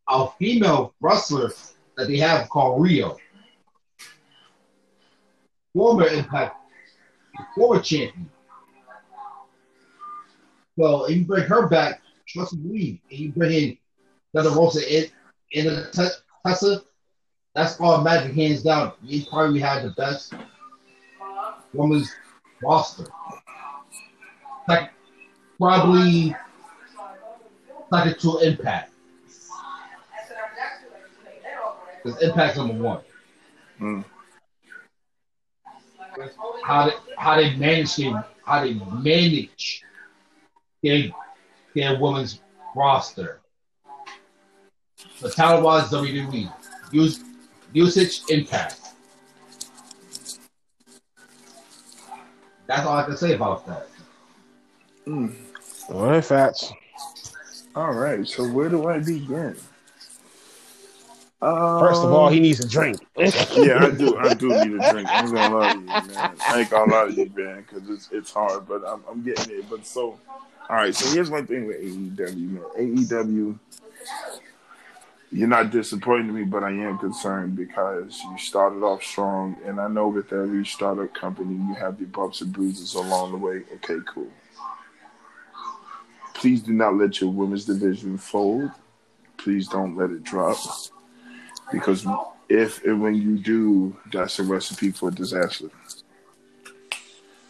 [0.09, 1.51] a female wrestler
[1.97, 3.17] that they have called Riho,
[5.73, 6.55] former Impact,
[7.55, 8.29] former champion.
[10.77, 13.77] Well, if you bring her back, trust me, and you bring in
[14.33, 15.09] Thunder Rosa in,
[15.51, 16.83] in the Te- Tessa,
[17.53, 18.93] that's all magic hands down.
[19.03, 20.33] You probably have the best
[21.73, 22.09] women's
[22.63, 23.05] roster.
[24.67, 24.91] Like,
[25.57, 26.35] probably
[27.91, 28.93] second to Impact.
[32.03, 33.01] Because Impact's number one.
[33.79, 34.05] Mm.
[36.63, 39.83] How they, how they manage their, how they manage
[40.83, 41.09] their,
[41.75, 42.41] their women's
[42.75, 43.39] roster.
[45.21, 46.51] The talent wise WWE.
[46.91, 47.23] Use
[47.73, 48.79] usage impact.
[52.67, 53.87] That's all I can say about that.
[55.07, 55.35] Mm.
[55.89, 56.71] all right, Fats.
[57.75, 59.55] All right, so where do I begin?
[61.41, 62.99] Um, First of all, he needs a drink.
[63.15, 64.17] yeah, I do.
[64.17, 65.09] I do need a drink.
[65.09, 66.35] I'm gonna lie to you, man.
[66.47, 69.57] I ain't gonna lie to you, man, because it's it's hard, but I'm, I'm getting
[69.57, 69.69] it.
[69.69, 70.19] But so,
[70.69, 70.93] all right.
[70.93, 72.63] So here's my thing with AEW, man.
[72.77, 73.57] AEW,
[75.31, 79.87] you're not disappointing me, but I am concerned because you started off strong, and I
[79.87, 83.63] know with every startup company, you have your bumps and bruises along the way.
[83.75, 84.27] Okay, cool.
[86.33, 88.71] Please do not let your women's division fold.
[89.37, 90.57] Please don't let it drop
[91.71, 92.05] because
[92.49, 95.69] if and when you do, that's a recipe for disaster.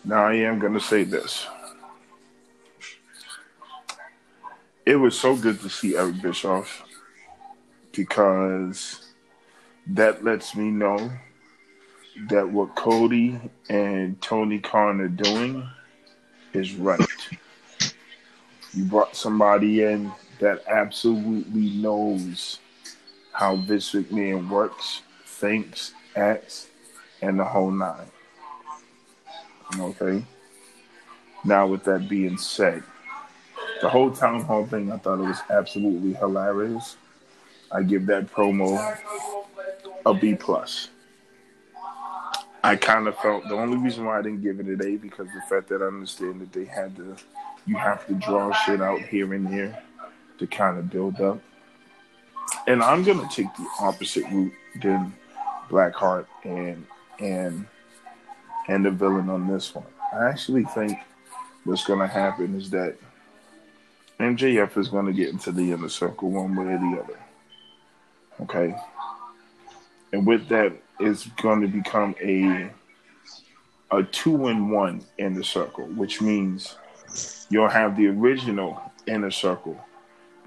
[0.03, 1.45] Now, I am going to say this.
[4.85, 6.83] It was so good to see Eric Bischoff
[7.91, 9.13] because
[9.87, 11.11] that lets me know
[12.27, 13.39] that what Cody
[13.69, 15.67] and Tony Khan are doing
[16.53, 16.99] is right.
[18.73, 22.59] You brought somebody in that absolutely knows
[23.39, 26.67] how Vince McMahon works, thinks, acts,
[27.21, 28.11] and the whole nine.
[29.79, 30.25] Okay.
[31.45, 32.83] Now, with that being said,
[33.81, 36.97] the whole town hall thing, I thought it was absolutely hilarious.
[37.71, 38.77] I give that promo
[40.05, 40.89] a B plus.
[42.61, 45.27] I kind of felt the only reason why I didn't give it an A because
[45.27, 47.15] the fact that I understand that they had to,
[47.65, 49.81] you have to draw shit out here and there
[50.39, 51.39] to kind of build up.
[52.67, 55.13] And I'm gonna take the opposite route than
[55.69, 56.85] Blackheart and
[57.19, 57.65] and
[58.67, 59.85] and the villain on this one.
[60.13, 60.97] I actually think
[61.63, 62.95] what's gonna happen is that
[64.19, 67.19] MJF is gonna get into the inner circle one way or the other.
[68.41, 68.75] Okay.
[70.13, 72.69] and with that, it's to become a
[73.91, 76.77] a two in one inner circle, which means
[77.49, 79.79] you'll have the original inner circle,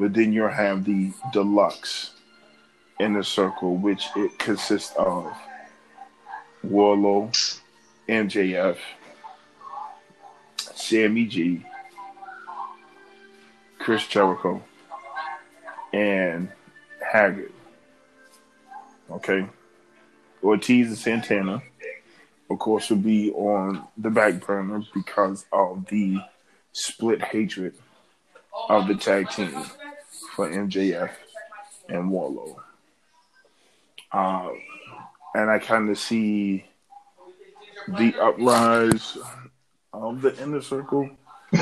[0.02, 2.10] but then you'll have the deluxe
[2.98, 5.32] inner circle, which it consists of
[6.66, 7.60] Wardlow,
[8.08, 8.78] MJF,
[10.56, 11.64] Sammy G,
[13.78, 14.60] Chris Jericho,
[15.92, 16.50] and
[17.12, 17.52] Hager.
[19.08, 19.46] Okay.
[20.42, 21.62] Ortiz and Santana,
[22.50, 26.18] of course, will be on the back burner because of the
[26.72, 27.74] split hatred
[28.68, 29.64] of the tag team
[30.34, 31.10] for MJF
[31.88, 32.56] and Wardlow.
[34.10, 34.50] Uh,
[35.34, 36.64] and I kind of see
[37.88, 39.18] the uprise
[39.92, 41.10] of the inner circle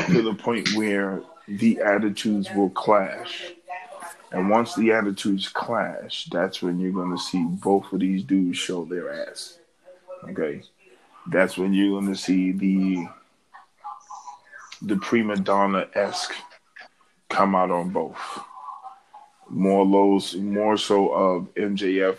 [0.07, 3.53] to the point where the attitudes will clash.
[4.33, 8.59] And once the attitudes clash, that's when you're going to see both of these dudes
[8.59, 9.59] show their ass.
[10.29, 10.63] Okay,
[11.27, 13.09] that's when you're going to see the
[14.83, 16.35] the prima donna esque
[17.29, 18.41] come out on both.
[19.51, 22.17] More lows, more so of MJF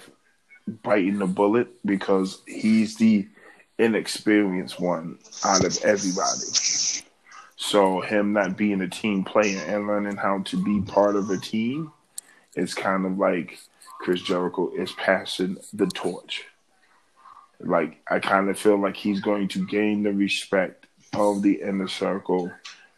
[0.84, 3.28] biting the bullet because he's the
[3.80, 6.46] inexperienced one out of everybody.
[7.56, 11.38] So him not being a team player and learning how to be part of a
[11.38, 11.92] team
[12.56, 13.60] is kind of like
[14.00, 16.46] Chris Jericho is passing the torch.
[17.60, 21.88] Like I kind of feel like he's going to gain the respect of the inner
[21.88, 22.52] circle,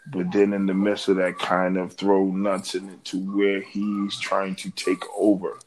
[0.08, 3.62] but then in the midst of that, kind of throw nuts in it to where
[3.62, 5.58] he's trying to take over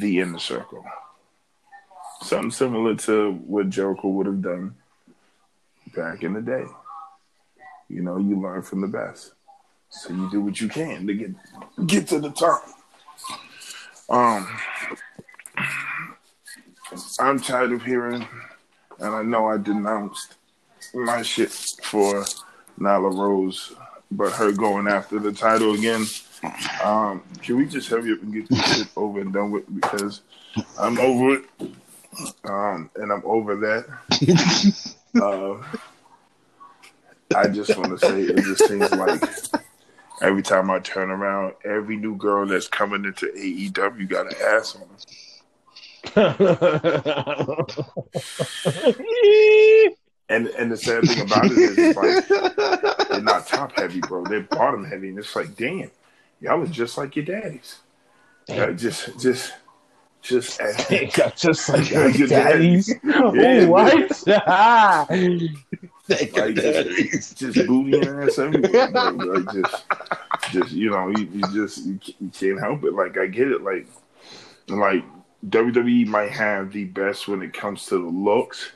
[0.00, 0.84] the inner circle.
[2.22, 4.74] Something similar to what Jericho would have done
[5.96, 6.64] back in the day.
[7.88, 9.32] You know, you learn from the best.
[9.88, 11.30] So you do what you can to get
[11.86, 12.64] get to the top.
[14.08, 14.46] Um,
[17.18, 18.26] I'm tired of hearing,
[18.98, 20.36] and I know I denounced
[20.94, 22.24] my shit for
[22.80, 23.72] Nyla Rose,
[24.10, 26.06] but her going after the title again.
[26.82, 29.64] Um, can we just hurry up and get this shit over and done with?
[29.74, 30.22] Because
[30.78, 31.44] I'm over it,
[32.44, 33.86] um, and I'm over that.
[35.22, 35.62] uh,
[37.36, 39.22] I just want to say it just seems like
[40.22, 44.76] every time I turn around, every new girl that's coming into AEW got an ass
[44.76, 44.96] on them.
[50.30, 54.24] And and the sad thing about it is, it's like they're not top heavy, bro.
[54.24, 55.90] They're bottom heavy, and it's like, damn,
[56.40, 57.80] y'all are just like your daddies.
[58.48, 59.52] Yeah, just just
[60.22, 60.60] just
[61.16, 62.94] got just like your Your daddies.
[63.02, 63.66] Yeah.
[63.66, 64.22] what?
[66.08, 68.88] like just, just booty ass everywhere.
[68.90, 69.10] bro.
[69.10, 69.84] Like just,
[70.52, 72.94] just you know, you, you just you, you can't help it.
[72.94, 73.62] Like I get it.
[73.62, 73.86] Like,
[74.68, 75.04] like
[75.48, 78.70] WWE might have the best when it comes to the looks,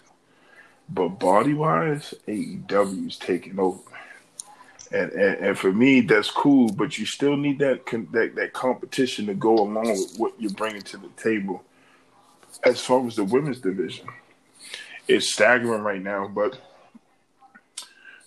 [0.89, 3.81] but body wise, AEW is taking over.
[4.93, 6.71] And, and and for me, that's cool.
[6.71, 10.83] But you still need that that that competition to go along with what you're bringing
[10.83, 11.65] to the table.
[12.63, 14.07] As far as the women's division,
[15.09, 16.59] it's staggering right now, but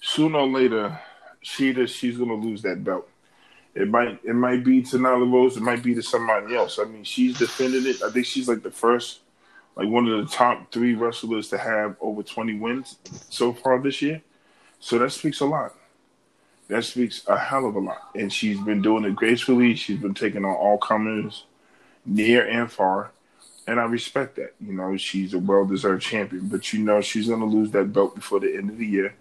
[0.02, 1.00] sooner or later,
[1.44, 3.08] Shida, she's gonna lose that belt.
[3.74, 6.80] It might it might be to Nyla Rose, it might be to somebody else.
[6.80, 8.02] I mean, she's defended it.
[8.02, 9.20] I think she's like the first,
[9.78, 12.98] like one of the top three wrestlers to have over twenty wins
[13.30, 14.22] so far this year.
[14.80, 15.76] So that speaks a lot.
[16.68, 18.10] That speaks a hell of a lot.
[18.16, 19.76] And she's been doing it gracefully.
[19.76, 21.46] She's been taking on all comers,
[22.06, 23.12] near and far.
[23.68, 24.56] And I respect that.
[24.60, 26.48] You know, she's a well deserved champion.
[26.48, 29.14] But you know she's gonna lose that belt before the end of the year.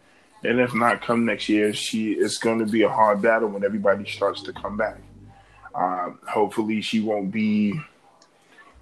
[0.42, 3.64] And if not, come next year, she it's going to be a hard battle when
[3.64, 4.98] everybody starts to come back.
[5.74, 7.78] Um, hopefully, she won't be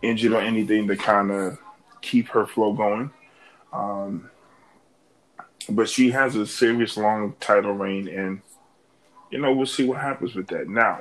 [0.03, 1.59] injured or anything to kind of
[2.05, 3.11] keep her flow going.
[3.73, 4.31] Um,
[5.69, 8.43] but she has a serious long title reign, and
[9.31, 10.69] you know we'll see what happens with that.
[10.69, 11.01] Now,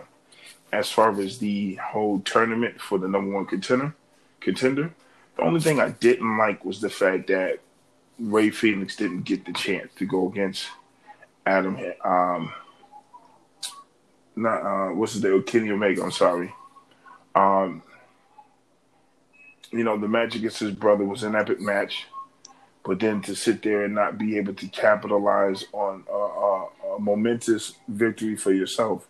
[0.71, 3.93] as far as the whole tournament for the number one contender,
[4.39, 4.93] contender,
[5.35, 7.59] the only thing I didn't like was the fact that
[8.19, 10.67] Rey Fénix didn't get the chance to go against
[11.45, 11.77] Adam.
[12.03, 12.53] Um,
[14.35, 15.43] not uh, what's his name?
[15.43, 16.03] Kenny Omega.
[16.03, 16.53] I'm sorry.
[17.35, 17.83] Um,
[19.73, 22.05] you know, the match against his brother was an epic match,
[22.83, 26.99] but then to sit there and not be able to capitalize on a, a, a
[26.99, 29.07] momentous victory for yourself,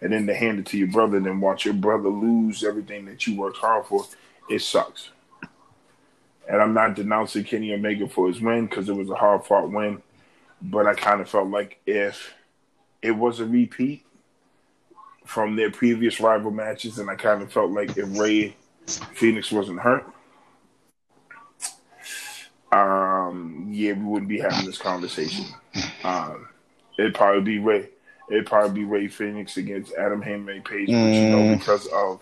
[0.00, 3.06] and then to hand it to your brother, and then watch your brother lose everything
[3.06, 4.06] that you worked hard for,
[4.48, 5.10] it sucks.
[6.48, 9.70] And I'm not denouncing Kenny Omega for his win because it was a hard fought
[9.70, 10.02] win.
[10.60, 12.34] But I kind of felt like if
[13.02, 14.04] it was a repeat
[15.24, 18.56] from their previous rival matches, and I kind of felt like if Ray
[18.86, 20.06] Phoenix wasn't hurt,
[22.72, 25.46] um, yeah, we wouldn't be having this conversation.
[26.02, 26.48] Um,
[26.98, 27.88] it'd probably be Ray.
[28.30, 31.58] It'd probably be Rey Fénix against Adam Hangman Page, but you know Mm.
[31.58, 32.20] because of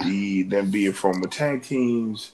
[0.00, 2.32] the them being former tag teams,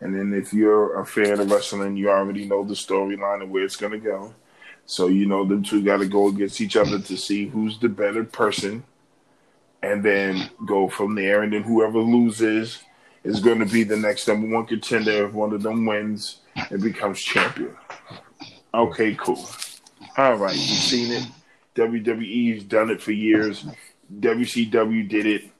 [0.00, 3.64] and then if you're a fan of wrestling, you already know the storyline and where
[3.64, 4.34] it's gonna go.
[4.86, 7.88] So you know them two got to go against each other to see who's the
[7.88, 8.84] better person,
[9.82, 11.42] and then go from there.
[11.42, 12.82] And then whoever loses
[13.24, 15.26] is going to be the next number one contender.
[15.26, 17.76] If one of them wins and becomes champion.
[18.72, 19.44] Okay, cool.
[20.16, 21.26] All right, you've seen it.
[21.74, 23.66] WWE's done it for years.
[24.20, 25.50] WCW did it.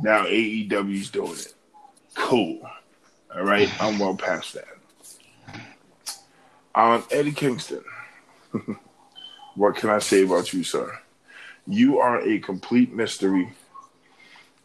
[0.00, 1.54] Now AEW's doing it.
[2.14, 2.60] Cool.
[3.34, 4.68] All right, I'm well past that.
[6.74, 7.84] Um, Eddie Kingston.
[9.54, 10.98] what can I say about you, sir?
[11.66, 13.52] You are a complete mystery,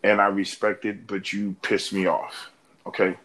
[0.07, 2.49] and I respect it, but you piss me off.
[2.85, 3.17] Okay?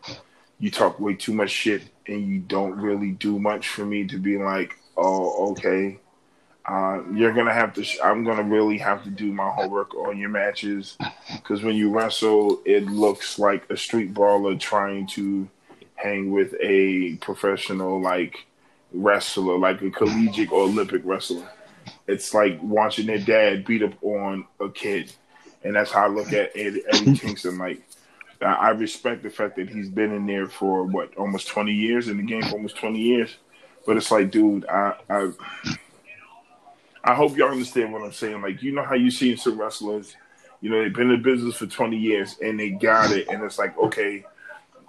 [0.59, 4.18] You talk way too much shit, and you don't really do much for me to
[4.18, 5.99] be like, oh, okay.
[6.64, 7.83] Uh, you're gonna have to.
[7.83, 10.97] Sh- I'm gonna really have to do my homework on your matches
[11.33, 15.49] because when you wrestle, it looks like a street brawler trying to
[15.97, 18.47] hang with a professional like
[18.93, 21.49] wrestler, like a collegiate or Olympic wrestler.
[22.07, 25.12] It's like watching their dad beat up on a kid,
[25.64, 27.58] and that's how I look at Eddie, Eddie Kingston.
[27.58, 27.82] Like,
[28.40, 32.16] I respect the fact that he's been in there for what almost twenty years in
[32.16, 33.36] the game for almost twenty years,
[33.86, 34.94] but it's like, dude, I.
[35.08, 35.30] I
[37.04, 38.42] I hope y'all understand what I'm saying.
[38.42, 40.14] Like, you know how you see some wrestlers,
[40.62, 43.58] you know, they've been in business for 20 years and they got it, and it's
[43.58, 44.24] like, okay,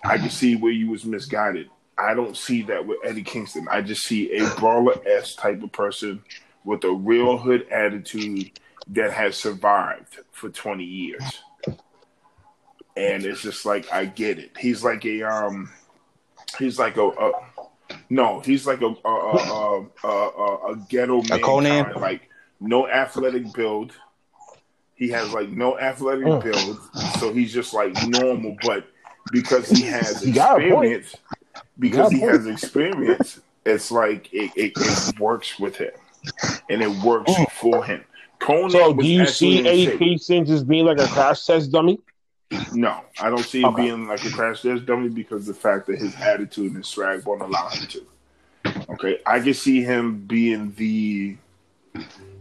[0.05, 1.69] I can see where you was misguided.
[1.97, 3.67] I don't see that with Eddie Kingston.
[3.69, 6.23] I just see a brawler s type of person
[6.63, 8.51] with a real hood attitude
[8.87, 11.39] that has survived for 20 years.
[12.95, 14.51] And it's just like I get it.
[14.59, 15.71] He's like a um
[16.59, 17.31] he's like a, a
[18.09, 21.93] no, he's like a a a, a, a, a, ghetto man, Conan?
[21.99, 22.29] like
[22.59, 23.93] no athletic build.
[24.95, 26.43] He has like no athletic Mm.
[26.43, 26.77] build,
[27.19, 28.55] so he's just like normal.
[28.63, 28.85] But
[29.31, 30.91] because he has You got a point.
[30.93, 31.15] experience,
[31.79, 35.91] because he has experience, it's like it, it, it works with him,
[36.69, 37.49] and it works Mm.
[37.51, 38.03] for him.
[38.39, 39.99] Conan So, do you see shape.
[39.99, 41.99] Kingston just being like a crash test dummy?
[42.71, 43.83] No, I don't see him Okay.
[43.83, 47.25] being like a crash test dummy because the fact that his attitude and his swag
[47.25, 48.05] won't allow him to.
[48.89, 51.37] Okay, I can see him being the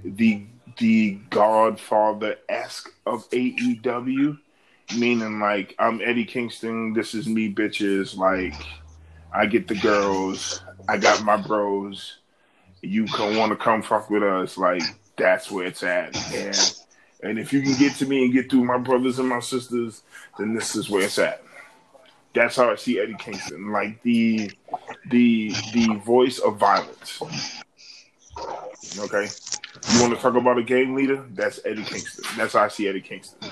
[0.05, 0.45] the
[0.78, 4.38] the Godfather esque of AEW,
[4.97, 6.93] meaning like I'm Eddie Kingston.
[6.95, 8.16] This is me, bitches.
[8.16, 8.62] Like
[9.32, 10.62] I get the girls.
[10.88, 12.18] I got my bros.
[12.80, 14.57] You can want to come fuck with us.
[14.59, 14.82] Like
[15.16, 16.16] that's where it's at.
[16.34, 16.74] And
[17.22, 20.02] and if you can get to me and get through my brothers and my sisters,
[20.38, 21.42] then this is where it's at.
[22.34, 24.50] That's how I see Eddie Kingston, like the
[25.10, 27.22] the the voice of violence.
[28.98, 29.28] Okay,
[29.92, 31.24] you want to talk about a game leader?
[31.34, 32.24] That's Eddie Kingston.
[32.36, 33.50] That's how I see Eddie Kingston.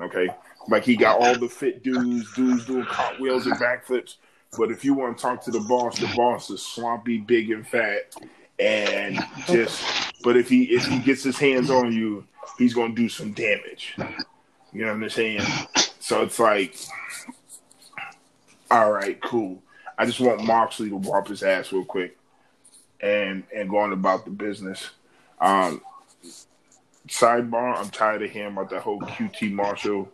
[0.00, 0.28] Okay,
[0.68, 4.16] like he got all the fit dudes, dudes doing cartwheels and backflips.
[4.56, 7.66] But if you want to talk to the boss, the boss is swampy, big and
[7.66, 8.14] fat,
[8.58, 10.11] and just.
[10.22, 12.24] But if he if he gets his hands on you,
[12.58, 13.94] he's gonna do some damage.
[14.72, 15.42] You know what I'm saying?
[16.00, 16.74] So it's like,
[18.70, 19.62] all right, cool.
[19.98, 22.16] I just want Moxley to whop his ass real quick,
[23.00, 24.90] and and going about the business.
[25.40, 25.82] Um,
[27.08, 30.08] sidebar: I'm tired of hearing about that whole QT Marshall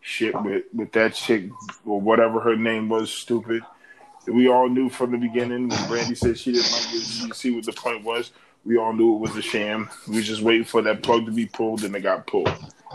[0.00, 1.50] shit with with that chick
[1.84, 3.12] or whatever her name was.
[3.12, 3.62] Stupid.
[4.26, 7.22] We all knew from the beginning when Brandi said she didn't like it.
[7.26, 8.32] You see what the point was.
[8.64, 9.88] We all knew it was a sham.
[10.06, 12.52] We was just waiting for that plug to be pulled, and it got pulled.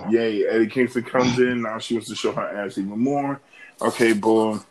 [0.09, 0.45] Yay!
[0.45, 1.61] Eddie Kingston comes in.
[1.63, 3.41] Now she wants to show her ass even more.
[3.81, 4.63] Okay, boom.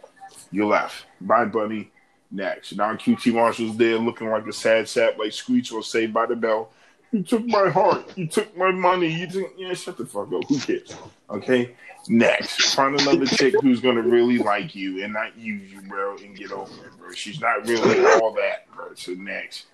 [0.50, 1.06] You left.
[1.20, 1.90] Bye, buddy.
[2.30, 2.76] Next.
[2.76, 6.36] Now QT Marshall's there looking like a sad sap, like Screech or Saved by the
[6.36, 6.70] Bell.
[7.12, 8.16] You took my heart.
[8.16, 9.08] You took my money.
[9.08, 10.44] You took yeah, shut the fuck up.
[10.48, 10.96] Who cares?
[11.30, 11.74] Okay.
[12.08, 12.74] Next.
[12.74, 16.50] Find another chick who's gonna really like you and not use you, bro, and get
[16.50, 17.12] over it, bro.
[17.12, 18.94] She's not really all that, bro.
[18.94, 19.66] So next.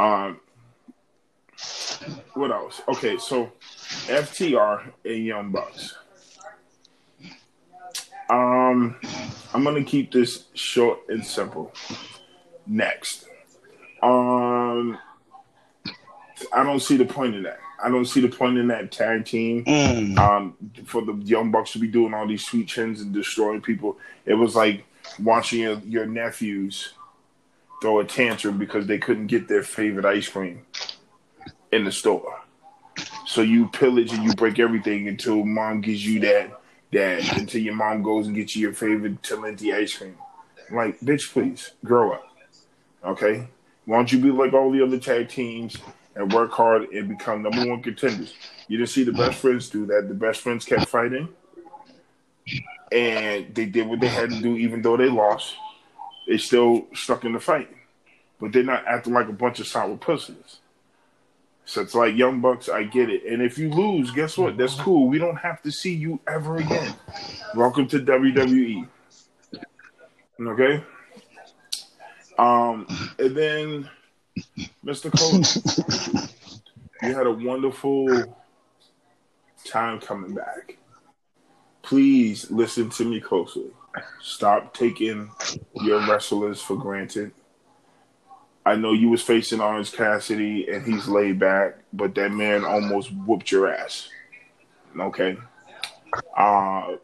[0.00, 0.40] Um
[2.34, 2.80] what else?
[2.88, 3.52] Okay, so
[4.06, 5.96] FTR and Young Bucks.
[8.30, 8.96] Um,
[9.52, 11.72] I'm gonna keep this short and simple.
[12.66, 13.26] Next,
[14.02, 14.96] um,
[16.52, 17.58] I don't see the point in that.
[17.82, 19.64] I don't see the point in that tag team.
[19.64, 20.18] Mm.
[20.18, 23.98] Um, for the Young Bucks to be doing all these sweet chins and destroying people,
[24.24, 24.84] it was like
[25.18, 26.94] watching your, your nephews
[27.80, 30.66] throw a tantrum because they couldn't get their favorite ice cream
[31.72, 32.40] in the store.
[33.26, 36.60] So you pillage and you break everything until mom gives you that
[36.92, 40.16] that until your mom goes and gets you your favorite Talenti ice cream.
[40.70, 42.26] Like, bitch, please grow up.
[43.04, 43.46] Okay,
[43.86, 45.76] why don't you be like all the other tag teams
[46.14, 48.34] and work hard and become number one contenders?
[48.68, 50.08] You didn't see the best friends do that.
[50.08, 51.28] The best friends kept fighting,
[52.92, 55.54] and they did what they had to do, even though they lost.
[56.30, 57.68] They still stuck in the fight,
[58.40, 60.60] but they're not acting like a bunch of sour pussies.
[61.64, 63.24] So it's like Young Bucks, I get it.
[63.24, 64.56] And if you lose, guess what?
[64.56, 65.08] That's cool.
[65.08, 66.94] We don't have to see you ever again.
[67.56, 68.86] Welcome to WWE.
[70.40, 70.84] Okay.
[72.38, 72.86] Um,
[73.18, 73.90] and then
[74.84, 75.10] Mr.
[75.10, 76.28] Cole,
[77.02, 78.36] you had a wonderful
[79.64, 80.76] time coming back.
[81.82, 83.72] Please listen to me closely.
[84.20, 85.30] Stop taking
[85.74, 87.32] your wrestlers for granted.
[88.64, 93.10] I know you was facing Orange Cassidy and he's laid back, but that man almost
[93.12, 94.08] whooped your ass.
[94.98, 95.36] Okay.
[96.36, 96.96] Uh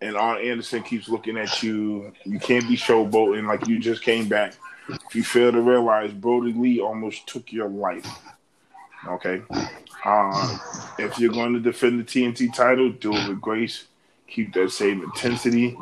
[0.00, 2.12] and Arn Anderson keeps looking at you.
[2.24, 4.54] You can't be showboating like you just came back.
[4.88, 8.06] If you fail to realize Brodie Lee almost took your life.
[9.06, 9.40] Okay.
[10.04, 10.58] Uh,
[10.98, 13.86] if you're going to defend the TNT title, do it with grace.
[14.28, 15.76] Keep that same intensity.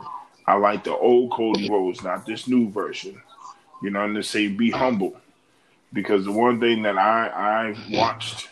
[0.47, 3.20] I like the old Cody Rhodes, not this new version.
[3.82, 5.16] You know, and to say be humble.
[5.93, 8.49] Because the one thing that I I watched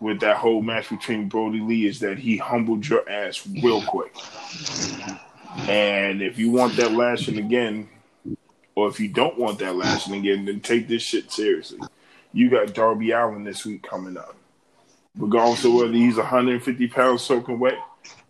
[0.00, 4.14] with that whole match between Brodie Lee is that he humbled your ass real quick.
[5.68, 7.88] And if you want that lashing again,
[8.74, 11.80] or if you don't want that lashing again, then take this shit seriously.
[12.32, 14.36] You got Darby Allin this week coming up.
[15.16, 17.78] Regardless of whether he's 150 pounds soaking wet,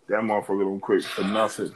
[0.07, 1.71] that motherfucker don't quit for nothing.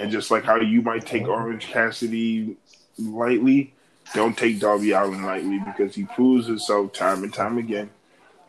[0.00, 2.56] And just like how you might take Orange Cassidy
[2.98, 3.74] lightly,
[4.14, 7.90] don't take Darby Allin lightly because he proves himself time and time again.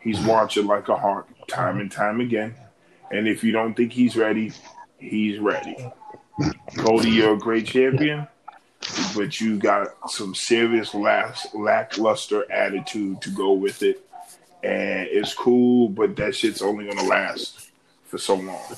[0.00, 2.54] He's watching like a hawk time and time again.
[3.10, 4.52] And if you don't think he's ready,
[4.96, 5.76] he's ready.
[6.78, 8.26] Cody, you're a great champion,
[9.14, 14.02] but you got some serious lack- lackluster attitude to go with it.
[14.62, 17.70] And it's cool, but that shit's only going to last
[18.06, 18.74] for so long.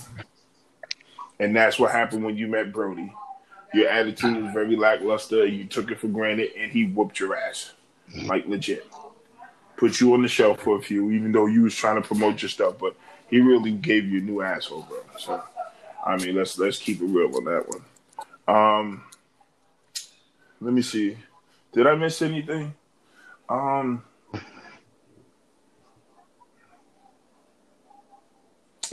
[1.39, 3.12] And that's what happened when you met Brodie.
[3.72, 5.47] Your attitude was very lackluster.
[5.47, 7.72] You took it for granted, and he whooped your ass,
[8.24, 8.87] like legit.
[9.76, 12.41] Put you on the shelf for a few, even though you was trying to promote
[12.41, 12.78] your stuff.
[12.78, 12.95] But
[13.28, 14.99] he really gave you a new asshole, bro.
[15.18, 15.43] So,
[16.07, 17.85] I mean, let's let's keep it real on that one.
[18.47, 19.05] Um,
[20.61, 21.16] let me see.
[21.72, 22.74] Did I miss anything?
[23.49, 24.05] Um,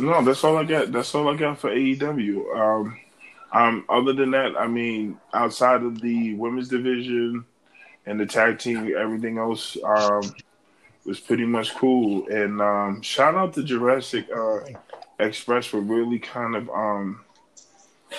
[0.01, 0.91] no, that's all I got.
[0.91, 2.57] That's all I got for AEW.
[2.57, 2.99] Um,
[3.53, 7.45] um, other than that, I mean, outside of the women's division
[8.05, 10.21] and the tag team, everything else um,
[11.05, 12.27] was pretty much cool.
[12.27, 14.59] And um, shout out to Jurassic uh,
[15.19, 17.21] Express for really kind of um,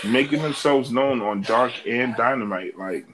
[0.04, 2.78] making themselves known on Dark and Dynamite.
[2.78, 3.06] Like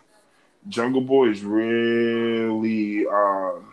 [0.69, 3.68] Jungle Boy is really um,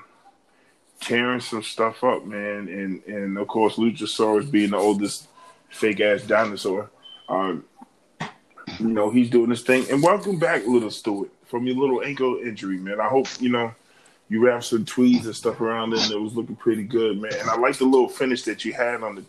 [1.05, 2.67] tearing some stuff up, man.
[2.67, 5.27] And and of course, Luchasaurus being the oldest
[5.69, 6.89] fake ass dinosaur.
[7.29, 7.65] Um,
[8.79, 9.85] you know, he's doing his thing.
[9.91, 12.99] And welcome back, little Stewart, from your little ankle injury, man.
[12.99, 13.73] I hope, you know,
[14.29, 17.33] you wrapped some tweeds and stuff around it and it was looking pretty good, man.
[17.39, 19.25] And I like the little finish that you had on the,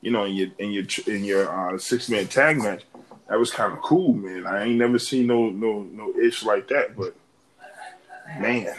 [0.00, 2.84] you know, in your in your in your uh, six man tag match.
[3.28, 4.46] That was kind of cool, man.
[4.46, 7.14] I ain't never seen no no no ish like that, but
[8.38, 8.74] man,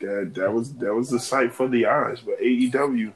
[0.00, 2.20] that that was that was the sight for the eyes.
[2.20, 3.12] But AEW,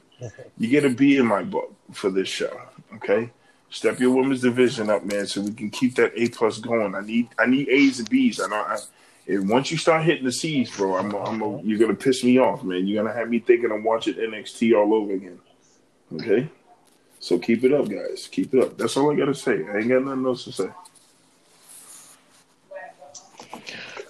[0.57, 2.61] you get a B in my book for this show,
[2.95, 3.29] okay?
[3.69, 6.93] Step your women's division up, man, so we can keep that A plus going.
[6.95, 8.39] I need I need A's and B's.
[8.39, 8.55] I know.
[8.55, 8.77] I,
[9.25, 12.37] and once you start hitting the C's, bro, I'm, I'm a, you're gonna piss me
[12.39, 12.85] off, man.
[12.85, 15.39] You're gonna have me thinking I'm watching NXT all over again.
[16.13, 16.49] Okay,
[17.19, 18.27] so keep it up, guys.
[18.31, 18.77] Keep it up.
[18.77, 19.65] That's all I gotta say.
[19.65, 20.69] I ain't got nothing else to say.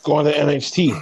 [0.03, 1.01] Going to NXT.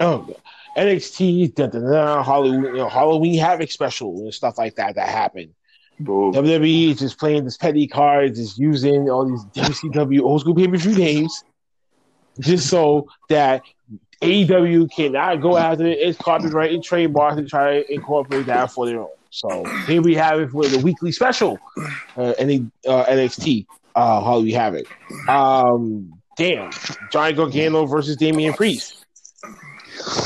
[0.00, 0.36] Oh,
[0.78, 5.08] NXT, da, da, da, Halloween, you know, Halloween Havoc special and stuff like that that
[5.08, 5.54] happened.
[6.00, 10.54] Bro, WWE is just playing this petty cards, is using all these WCW old school
[10.54, 11.42] pay per view names,
[12.38, 13.62] just so that
[14.22, 15.98] AEW cannot go after it.
[15.98, 19.08] its copyright and trademark and try to incorporate that for their own.
[19.30, 21.58] So here we have it for the weekly special,
[22.16, 25.28] uh, NA uh, NXT, uh, Halloween Havoc.
[25.28, 26.70] Um, damn,
[27.10, 28.97] Johnny Gargano versus Damian Priest.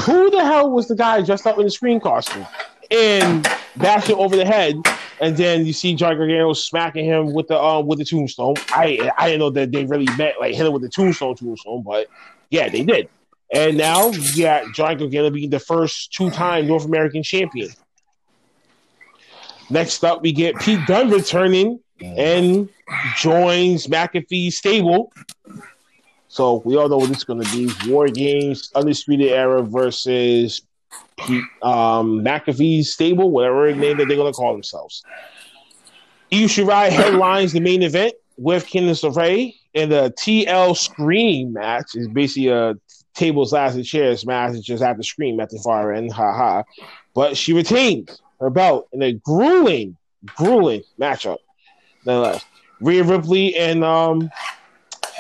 [0.05, 2.47] Who the hell was the guy dressed up in the screen costume
[2.91, 3.47] and
[3.77, 4.77] bashing over the head?
[5.21, 8.55] And then you see Johnny Gargano smacking him with the um with the tombstone.
[8.71, 11.83] I I didn't know that they really meant like hit him with the tombstone tombstone,
[11.83, 12.09] but
[12.51, 13.09] yeah, they did.
[13.53, 17.69] And now you got Johnny Gargano being the first two-time North American champion.
[19.69, 22.69] Next up, we get Pete Dunne returning and
[23.17, 25.13] joins McAfee's stable.
[26.33, 30.63] So we all know what this is going to be: War Games, Undisputed Era versus
[31.61, 35.05] um, McAfee's stable, whatever name that they're going to call themselves.
[36.33, 41.95] Io Shirai headlines the main event with Candice LeRae in the TL Scream match.
[41.95, 42.77] Is basically a
[43.13, 44.55] tables, ladders, and chairs match.
[44.55, 46.15] It's just at the Scream at the far end.
[46.15, 46.63] Ha ha.
[47.13, 49.99] But she retains her belt in a grueling,
[50.35, 51.37] grueling matchup.
[52.07, 52.43] Nonetheless,
[52.81, 54.31] Rhea Ripley and um,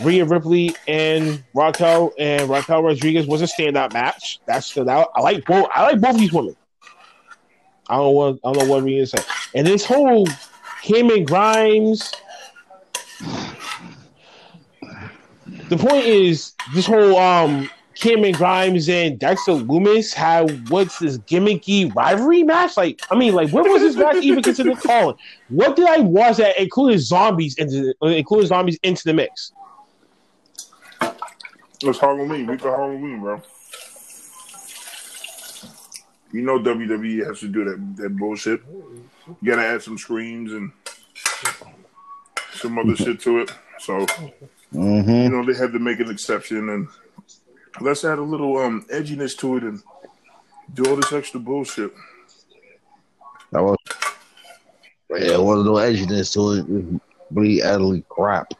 [0.03, 4.41] Rhea Ripley and Raquel and Raquel Rodriguez was a standout match.
[4.47, 5.11] That stood out.
[5.15, 5.69] I like both.
[5.75, 6.57] I like both these women.
[7.89, 9.25] I don't know what I don't know what Rhea said.
[9.55, 10.27] And this whole
[10.83, 12.13] Cameron Grimes.
[15.69, 21.95] The point is, this whole um Cameron Grimes and Dexter Lumis had what's this gimmicky
[21.95, 22.77] rivalry match?
[22.77, 25.17] Like, I mean, like, what was this match even considered calling?
[25.49, 29.53] What did I watch that included zombies into the, included zombies into the mix?
[31.85, 32.47] It's Halloween.
[32.47, 33.43] Week of Halloween, bro.
[36.33, 38.63] You know WWE has to do that that bullshit.
[38.71, 40.73] You gotta add some screams and
[42.55, 43.53] some other shit to it.
[43.81, 44.07] So
[44.73, 45.11] Mm-hmm.
[45.11, 46.89] you know they had to make an exception and
[47.83, 49.83] let's add a little um edginess to it and
[50.73, 51.93] do all this extra bullshit.
[53.51, 53.77] That was
[55.11, 56.67] yeah, one of the edginess to it.
[56.69, 57.01] was
[57.31, 58.53] Really crap.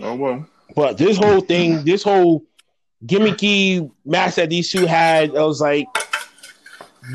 [0.00, 0.46] Oh well.
[0.74, 2.44] But this whole thing, this whole
[3.06, 5.86] gimmicky match that these two had, I was like,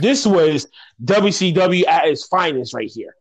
[0.01, 0.67] this was
[1.03, 3.15] WCW at its finest right here.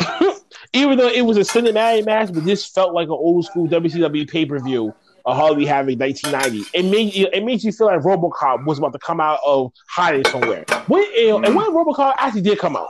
[0.72, 4.28] Even though it was a cinematic match, but this felt like an old school WCW
[4.28, 4.94] pay per view
[5.24, 6.70] of Harley having 1990.
[6.76, 9.72] It made you, it made you feel like RoboCop was about to come out of
[9.88, 10.64] hiding somewhere.
[10.86, 11.54] When, and mm.
[11.54, 12.88] when RoboCop actually did come out,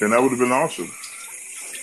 [0.00, 0.90] Then that would have been awesome.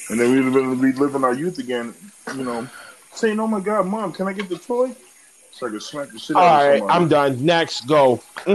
[0.10, 1.94] And then we'd have been reliving our youth again,
[2.36, 2.68] you know,
[3.14, 4.96] saying, Oh my god, mom, can I get the toy?
[5.52, 7.04] So I could smack the shit out all of right, somebody.
[7.04, 7.46] I'm done.
[7.46, 8.22] Next, go.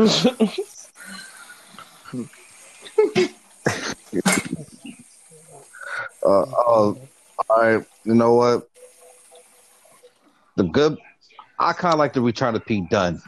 [6.24, 6.96] Uh, uh, all
[7.56, 8.68] right, you know what?
[10.56, 10.98] The good,
[11.58, 13.22] I kind of like the return of Pete Dunne.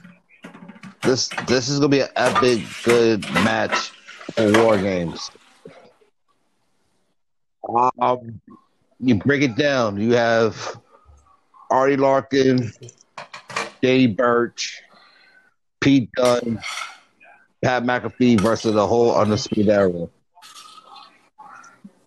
[1.02, 3.92] This this is gonna be an epic, good match
[4.34, 5.30] for War Games.
[8.00, 8.40] Um,
[8.98, 10.00] you break it down.
[10.00, 10.80] You have
[11.70, 12.73] Artie Larkin,
[13.82, 14.82] Dave Burch,
[15.81, 16.61] Pete Dunne,
[17.62, 20.09] Pat McAfee versus the whole Undisputed Era.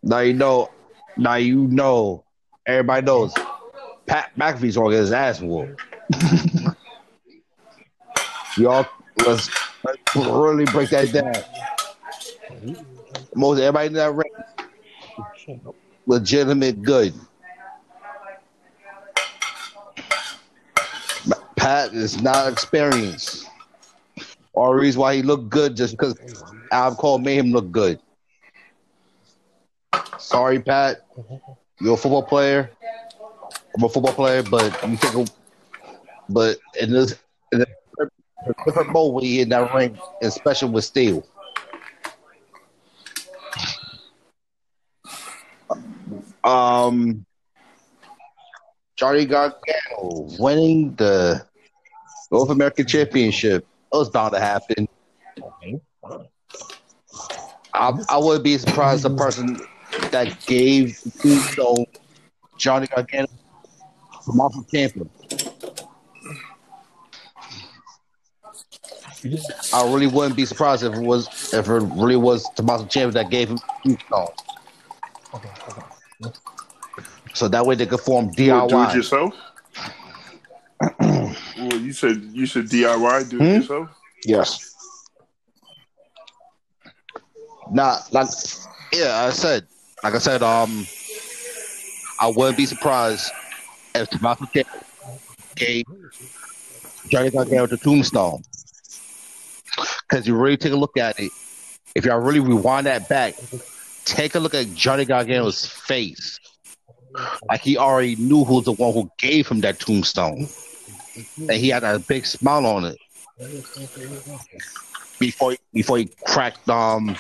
[0.04, 0.70] Now you know.
[1.18, 2.24] Now you know.
[2.66, 3.34] Everybody knows.
[4.06, 5.82] Pat McAfee's gonna get his ass whooped.
[8.58, 8.86] Y'all,
[9.26, 9.50] let's,
[9.86, 11.34] let's really break that down.
[13.34, 14.32] Most everybody in that ring,
[16.06, 17.14] legitimate good.
[21.62, 23.48] Pat is not experienced.
[24.54, 26.18] Or reason why he looked good just because
[26.72, 28.00] Adam Cole made him look good.
[30.18, 31.06] Sorry, Pat.
[31.80, 32.72] You're a football player.
[33.78, 35.26] I'm a football player, but you a
[36.30, 37.20] but in this
[37.52, 37.66] in a
[38.66, 41.24] different mode when you in that ring, especially with steel.
[46.44, 47.24] Um
[48.96, 51.51] Johnny Gargano winning the
[52.32, 53.68] North American Championship.
[53.94, 54.88] It was bound to happen.
[57.74, 59.60] I, I wouldn't be surprised the person
[60.12, 61.86] that gave Tombstone
[62.58, 63.28] Johnny Gargano
[64.24, 65.08] Tommaso Ciampa.
[69.74, 73.30] I really wouldn't be surprised if it was if it really was Tommaso Ciampa that
[73.30, 74.28] gave him Tombstone.
[77.34, 79.34] So that way they could form would do it DIY.
[81.32, 81.58] yourself?
[81.58, 83.62] well, you said you said DIY, do it Hmm?
[83.62, 83.90] yourself.
[84.26, 84.68] yes.
[87.72, 88.28] Not like
[88.94, 89.66] yeah, I said
[90.03, 90.86] like I said, um
[92.20, 93.32] I wouldn't be surprised
[93.95, 94.84] if Tommaso Ciampa
[95.56, 95.84] gave
[97.10, 98.44] Johnny Gargano the tombstone.
[100.10, 101.32] Because you really take a look at it,
[101.95, 103.36] if y'all really rewind that back,
[104.06, 106.40] take a look at Johnny Gargano's face.
[107.49, 110.48] Like he already knew who's the one who gave him that tombstone.
[111.38, 112.98] And he had a big smile on it.
[115.20, 117.16] Before before he cracked um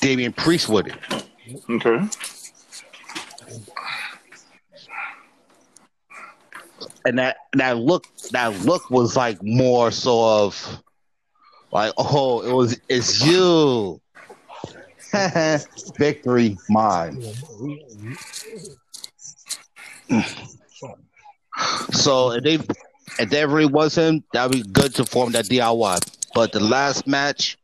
[0.00, 1.24] Damian Priest with it.
[1.70, 2.08] Okay.
[7.06, 10.82] and that that look that look was like more so of
[11.72, 14.00] like oh it was it's you
[15.98, 17.22] victory mine
[21.92, 22.58] So they
[23.18, 25.98] if that really was him, that'd be good to form that DIY.
[26.34, 27.56] But the last match,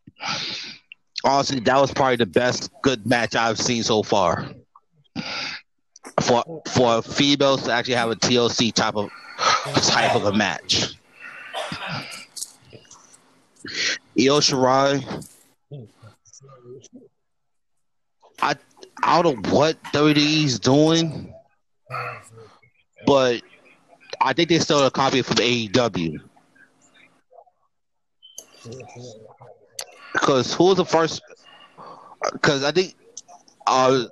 [1.24, 4.48] honestly, that was probably the best good match I've seen so far.
[6.20, 9.10] For for females to actually have a TLC type of
[9.82, 10.94] type of a match.
[14.19, 15.27] Io Shirai,
[18.40, 18.56] I
[19.02, 21.32] I don't know what WWE's doing,
[23.06, 23.43] but
[24.22, 26.18] I think they stole a copy from AEW.
[30.12, 31.22] Because who was the first?
[32.32, 32.94] Because I think,
[33.66, 34.04] uh,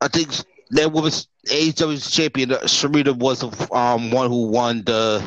[0.00, 0.30] I think
[0.70, 2.52] that was AEW's champion.
[2.52, 5.20] uh, Sharita was the um one who won the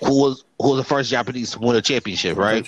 [0.00, 2.66] who was who was the first Japanese to win a championship, right?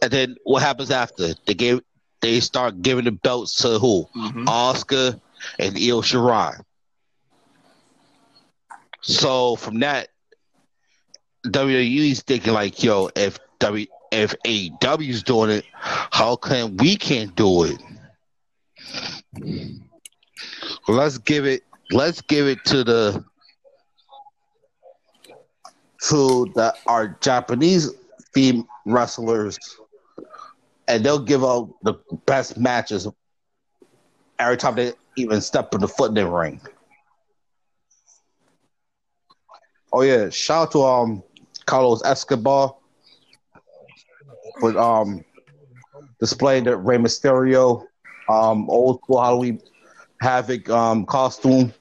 [0.00, 1.34] And then what happens after?
[1.46, 1.80] They gave
[2.20, 4.06] they start giving the belts to who?
[4.16, 4.44] mhm.
[4.46, 5.20] Asuka
[5.58, 6.60] and Io Shirai.
[9.02, 10.08] So from that,
[11.46, 17.64] WWE's thinking like, yo, if W if AEW's doing it, how come we can't do
[17.64, 17.80] it?
[20.88, 23.24] Let's give it let's give it to the
[26.08, 27.90] to the our Japanese
[28.34, 29.58] theme wrestlers
[30.88, 31.94] and they'll give out the
[32.26, 33.06] best matches
[34.38, 36.60] every time they even step in the foot in the ring.
[39.92, 41.22] Oh yeah, shout out to um
[41.68, 42.76] Santos Escobar
[44.60, 45.24] for um
[46.20, 47.84] displaying the Rey Mysterio
[48.28, 49.60] um old school Halloween
[50.20, 51.72] Havoc um costume.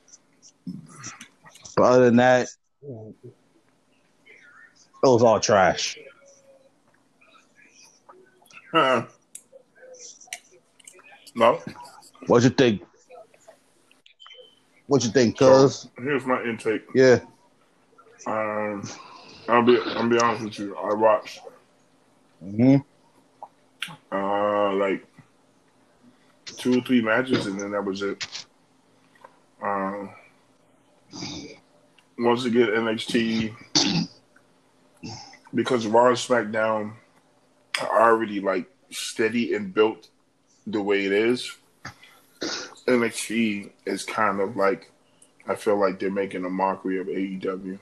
[1.76, 2.48] But other than that,
[2.82, 3.16] it
[5.04, 5.98] was all trash.
[8.72, 9.06] Huh.
[11.36, 11.62] No,
[12.28, 12.82] What you think?
[14.88, 15.88] What you think, cuz?
[15.98, 16.84] here's my intake.
[16.96, 17.20] Yeah.
[18.26, 18.84] Um,
[19.48, 20.76] I'll be I'll be honest with you.
[20.76, 21.40] I watched
[22.40, 22.76] hmm
[24.12, 25.06] uh like
[26.58, 28.26] two or three matches, and then that was it.
[29.62, 30.10] Um,
[32.18, 33.56] once again, NXT
[35.54, 36.94] because Raw SmackDown
[37.82, 40.10] already like steady and built
[40.66, 41.56] the way it is.
[42.88, 44.92] NXT is kind of like
[45.48, 47.80] I feel like they're making a mockery of AEW.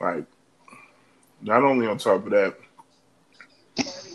[0.00, 0.24] Like,
[1.42, 2.56] not only on top of that,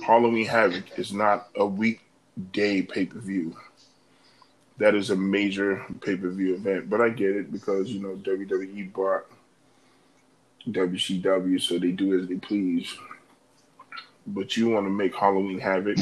[0.03, 3.56] Halloween Havoc is not a weekday pay per view.
[4.78, 8.16] That is a major pay per view event, but I get it because you know
[8.16, 9.28] WWE bought
[10.68, 12.91] WCW, so they do as they please.
[14.27, 15.98] But you want to make Halloween Havoc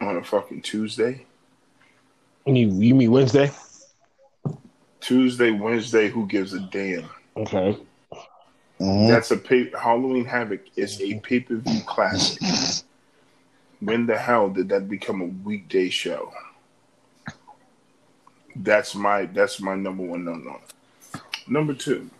[0.00, 1.24] on a fucking Tuesday?
[2.46, 3.50] You mean, you mean Wednesday?
[5.00, 7.08] Tuesday, Wednesday, who gives a damn?
[7.36, 7.78] Okay.
[8.80, 9.08] Mhm.
[9.08, 12.84] That's a pay- Halloween Havoc is a pay per view classic.
[13.80, 16.32] When the hell did that become a weekday show?
[18.56, 20.60] That's my that's my number one no no.
[21.46, 22.10] Number two,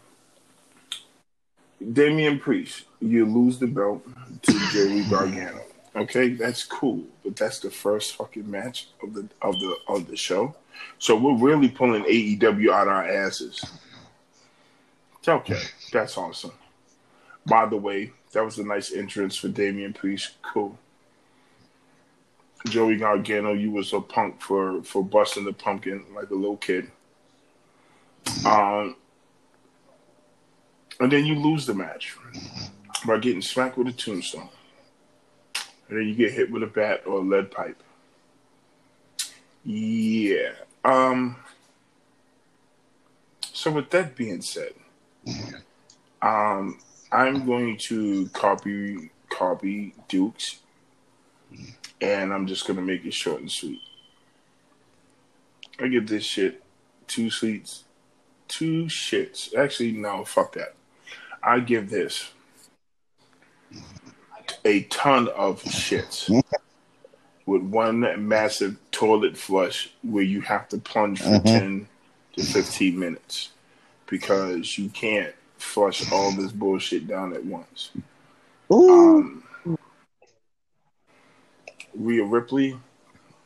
[1.93, 4.03] Damian Priest, you lose the belt
[4.43, 5.63] to Jerry Gargano.
[5.95, 10.17] Okay, that's cool, but that's the first fucking match of the of the of the
[10.17, 10.55] show.
[10.99, 13.65] So we're really pulling AEW out our asses.
[15.19, 15.63] It's okay.
[15.93, 16.53] That's awesome.
[17.47, 20.33] By the way, that was a nice entrance for Damian Priest.
[20.43, 20.79] Cool.
[22.67, 26.91] Joey Gargano, you was a punk for for busting the pumpkin like a little kid.
[28.45, 28.97] Um,
[31.01, 32.17] and then you lose the match
[33.07, 34.49] by getting smacked with a tombstone,
[35.89, 37.83] and then you get hit with a bat or a lead pipe.
[39.65, 40.53] Yeah.
[40.85, 41.37] Um.
[43.53, 44.73] So with that being said,
[46.23, 46.79] um,
[47.11, 50.61] I'm going to copy copy Dukes,
[52.01, 53.81] and I'm just gonna make it short and sweet.
[55.81, 56.63] I give this shit
[57.07, 57.85] two sweets,
[58.49, 59.55] two shits.
[59.55, 60.75] Actually, no, fuck that.
[61.43, 62.33] I give this
[64.65, 66.31] a ton of shits
[67.47, 71.45] with one massive toilet flush where you have to plunge for Mhm.
[71.45, 71.89] 10
[72.37, 73.51] to 15 minutes
[74.07, 77.91] because you can't flush all this bullshit down at once.
[78.73, 78.91] Ooh.
[78.91, 79.45] Um,
[81.95, 82.79] Rhea Ripley,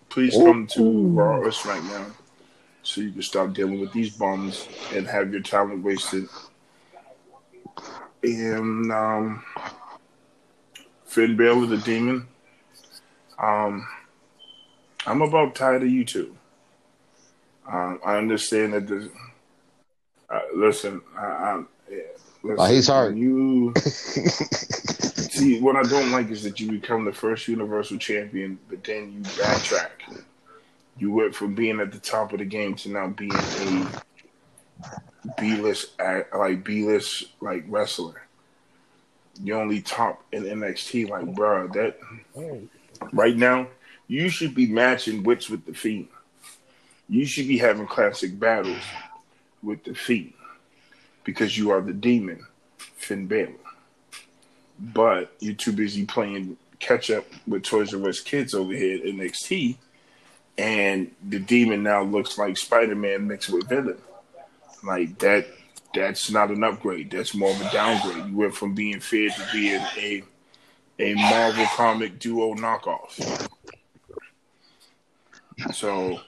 [0.08, 2.12] please come to Raw or SmackDown
[2.82, 6.28] so you can stop dealing with these bums and have your talent wasted.
[8.22, 9.44] And um,
[11.06, 12.26] Finn Balor, the Demon,
[13.38, 13.86] um,
[15.06, 16.36] I'm about tired of you two.
[17.70, 19.10] Um, I understand that the.
[20.30, 21.98] Uh, listen, I, I, yeah,
[22.42, 27.12] listen, Oh, he's when You see what I don't like is that you become the
[27.12, 29.90] first Universal Champion, but then you backtrack.
[30.98, 34.02] You went from being at the top of the game to now being a
[35.38, 35.92] B-list,
[36.34, 38.22] like B-list, like wrestler.
[39.42, 41.68] You only top in NXT, like bro.
[41.68, 41.98] That
[43.12, 43.68] right now,
[44.08, 46.08] you should be matching wits with the Fiend.
[47.08, 48.82] You should be having classic battles
[49.62, 50.34] with the Fiend
[51.24, 52.44] because you are the demon,
[52.76, 53.54] Finn Balor.
[54.78, 59.04] But you're too busy playing catch up with Toys R Us kids over here at
[59.04, 59.76] NXT,
[60.58, 63.98] and the demon now looks like Spider Man mixed with villain.
[64.82, 65.46] Like that,
[65.94, 67.10] that's not an upgrade.
[67.10, 68.26] That's more of a downgrade.
[68.26, 70.22] You went from being feared to being a
[70.98, 73.48] a Marvel comic duo knockoff.
[75.72, 76.20] So,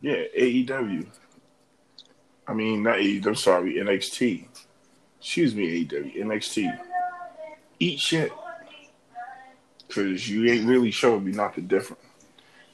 [0.00, 1.06] yeah, AEW.
[2.46, 3.26] I mean, not AEW.
[3.26, 4.46] I'm sorry, NXT.
[5.20, 6.78] Excuse me, AEW, NXT.
[7.78, 8.32] Eat shit,
[9.86, 12.02] because you ain't really showing me nothing different.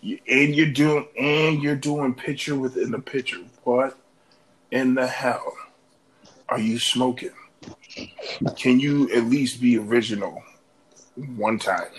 [0.02, 3.38] You, and you're doing and you're doing picture within the picture.
[3.64, 3.98] What
[4.70, 5.54] in the hell
[6.50, 7.30] are you smoking?
[8.56, 10.42] Can you at least be original
[11.36, 11.90] one time?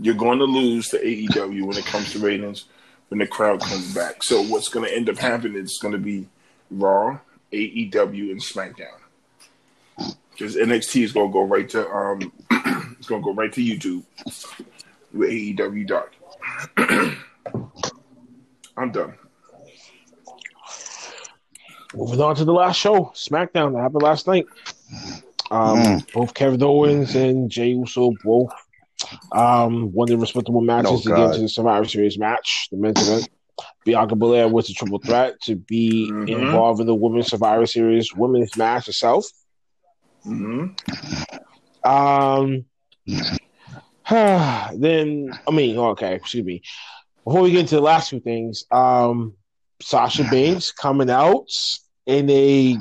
[0.00, 2.64] You're going to lose to AEW when it comes to ratings
[3.08, 4.22] when the crowd comes back.
[4.22, 6.26] So what's going to end up happening is going to be
[6.70, 7.18] Raw,
[7.52, 8.98] AEW, and SmackDown.
[10.30, 12.32] Because NXT is going to go right to um,
[12.98, 14.02] it's going to go right to YouTube
[15.12, 16.12] with AEW Dark.
[18.76, 19.14] I'm done.
[21.94, 24.46] Moving on to the last show, SmackDown that happened last night.
[25.50, 28.52] Um, Both Kevin Owens and Jey Uso both
[29.32, 33.28] um, won their respectable matches to get into the Survivor Series match, the men's event.
[33.84, 36.28] Bianca Belair was a triple threat to be Mhm.
[36.28, 39.26] involved in the Women's Survivor Series women's match itself.
[40.24, 40.66] hmm
[41.84, 42.64] Um,
[44.10, 46.62] then I mean, okay, excuse me.
[47.24, 49.34] Before we get into the last two things, um,
[49.82, 51.46] Sasha Banks coming out
[52.06, 52.78] in a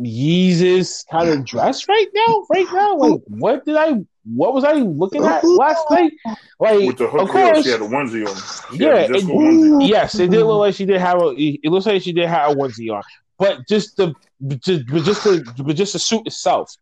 [0.00, 2.46] Yeezus kind of dress right now.
[2.50, 3.94] Right now, like what did I?
[4.24, 6.12] What was I looking at last night?
[6.60, 8.36] Like, With the of hook girl, course, she had a onesie on.
[8.76, 9.88] She Yeah, had a it- onesie.
[9.88, 11.28] yes, it did look like she did have a.
[11.36, 13.02] It looks like she did have a onesie on,
[13.38, 14.14] but just the,
[14.58, 16.74] just, but just the, but just the suit itself.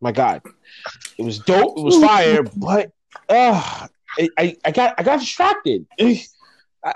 [0.00, 0.42] My God,
[1.18, 1.78] it was dope.
[1.78, 2.90] It was fire, but
[3.28, 3.86] uh,
[4.18, 5.86] I, I, I got, I got distracted.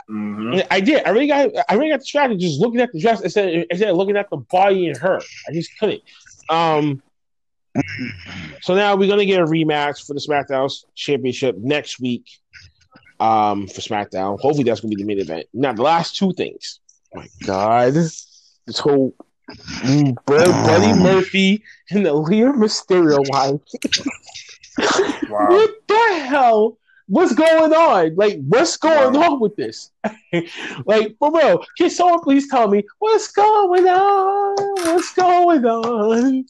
[0.09, 1.05] Hmm I did.
[1.07, 1.51] I really got.
[1.69, 4.39] I really got distracted just looking at the dress instead, instead of looking at the
[4.39, 5.21] body and her.
[5.49, 6.03] I just couldn't.
[6.49, 7.03] Um.
[8.63, 12.27] So now we're gonna get a rematch for the SmackDown Championship next week.
[13.21, 14.39] Um, for SmackDown.
[14.41, 15.47] Hopefully that's gonna be the main event.
[15.55, 16.81] Now the last two things.
[17.15, 19.15] my God, this whole
[20.27, 23.61] Bud- Buddy Murphy and the Leah Mysterio wife.
[25.29, 25.49] Wow.
[25.49, 26.79] What the hell?
[27.09, 28.15] What's going on?
[28.17, 29.91] Like, what's going on with this?
[30.87, 34.57] like, for real, can someone please tell me what's going on?
[34.95, 36.45] What's going on?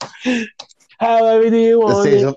[0.98, 2.24] However do you The want stage it?
[2.24, 2.36] of,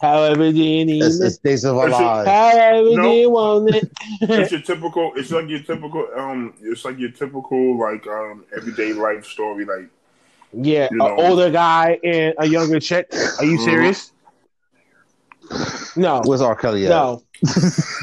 [0.00, 1.32] However do you need it's the it?
[1.32, 2.18] stage of our That's it.
[2.18, 2.22] lives.
[2.24, 3.90] However do you want it?
[4.34, 5.12] It's your typical.
[5.16, 6.08] It's like your typical.
[6.16, 9.64] Um, it's like your typical like um everyday life story.
[9.64, 9.88] Like
[10.52, 13.08] yeah, You an older guy and a younger chick.
[13.38, 13.58] Are you Mhm.
[13.58, 14.11] serious?
[15.96, 16.54] No, Where's R.
[16.56, 16.90] Kelly at?
[16.90, 17.22] no.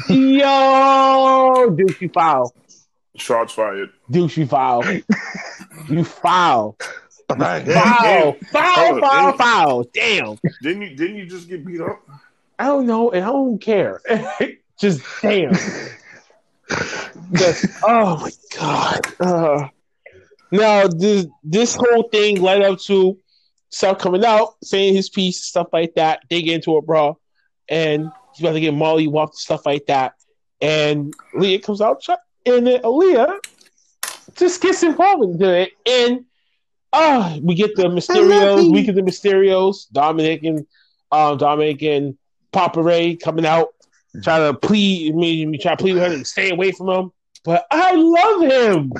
[0.08, 2.54] Yo, Duke, you foul.
[3.16, 3.90] shots fired.
[4.10, 4.84] Duke, you foul.
[5.88, 6.76] You foul.
[7.28, 7.64] Bang.
[7.66, 8.32] Foul.
[8.52, 9.38] Foul, foul, damn.
[9.38, 9.84] foul.
[9.94, 10.38] Damn.
[10.62, 10.96] Didn't you?
[10.96, 12.00] Didn't you just get beat up?
[12.58, 14.00] I don't know, and I don't care.
[14.78, 15.52] Just damn.
[17.32, 19.06] Just, oh my god.
[19.20, 19.68] Uh,
[20.50, 23.18] now this this whole thing led up to
[23.70, 26.20] stuff coming out, saying his piece, stuff like that.
[26.30, 27.20] They get into a brawl,
[27.70, 30.14] and he's about to get Molly walked, and stuff like that.
[30.60, 32.04] And Leah comes out,
[32.44, 33.38] and then Aalyah
[34.34, 36.24] just gets involved into it, and
[36.92, 40.66] uh we get the Mysterios, we get the Mysterios, Dominic and
[41.12, 42.16] um, Dominic and
[42.52, 43.68] Papa Rey coming out,
[44.22, 47.12] trying to plead me, me try to plead with her to stay away from him.
[47.44, 48.92] But I love him.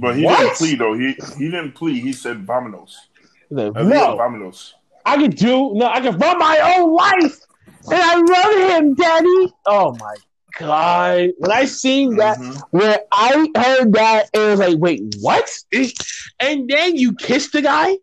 [0.00, 0.38] But he What?
[0.38, 0.94] didn't plead though.
[0.94, 2.02] He he didn't plead.
[2.02, 2.94] He said "Vamonos."
[3.50, 4.72] No, Aalyah,
[5.04, 7.40] I can do no, I can run my own life,
[7.86, 9.52] and I love him, Daddy.
[9.66, 10.14] Oh my
[10.58, 11.30] god!
[11.38, 12.60] When I seen that, Mhm.
[12.70, 15.50] when I heard that, it was like, wait, what?
[16.40, 17.96] And then you kiss the guy.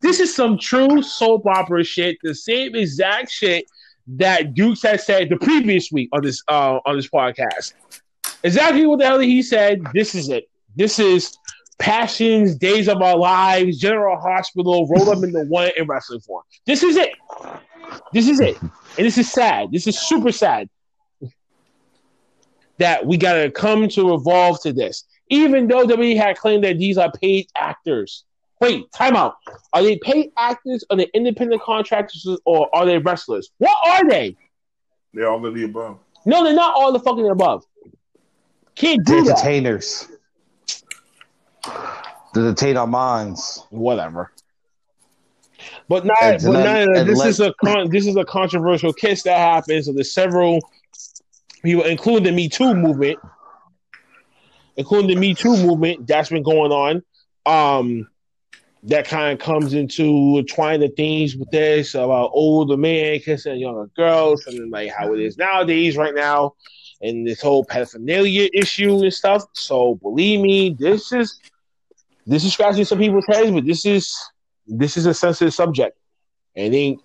[0.00, 2.18] This is some true soap opera shit.
[2.22, 3.64] The same exact shit
[4.06, 7.72] that Dukes had said the previous week on this uh, on this podcast.
[8.42, 9.82] Exactly what the hell he said.
[9.94, 10.44] This is it.
[10.76, 11.34] This is
[11.78, 16.42] passions, days of our lives, General Hospital, rolled up into one in wrestling form.
[16.66, 17.12] This is it.
[18.12, 19.72] This is it, and this is sad.
[19.72, 20.68] This is super sad
[22.78, 25.04] that we gotta come to evolve to this.
[25.30, 28.24] Even though WWE had claimed that these are paid actors.
[28.60, 29.36] Wait, time out.
[29.72, 30.84] Are they paid actors?
[30.90, 33.50] Are they independent contractors or are they wrestlers?
[33.58, 34.36] What are they?
[35.12, 35.98] They're all of the above.
[36.26, 37.64] No, they're not all the fucking above.
[38.74, 39.30] Can't The do that.
[39.38, 40.08] entertainers.
[41.64, 43.64] The entertain our minds.
[43.70, 44.32] Whatever.
[45.88, 49.86] But not, but not this is a con, this is a controversial kiss that happens.
[49.86, 50.60] So there's several
[51.62, 53.18] people, including the Me Too movement,
[54.76, 57.02] including the Me Too movement that's been going on.
[57.46, 58.08] Um,
[58.84, 63.86] that kind of comes into trying the things with this about older men kissing younger
[63.96, 66.54] girls, and like how it is nowadays, right now,
[67.00, 69.44] and this whole pedophilia issue and stuff.
[69.54, 71.40] So believe me, this is
[72.26, 74.14] this is scratching some people's heads, but this is
[74.66, 75.98] this is a sensitive subject.
[76.56, 77.00] And I think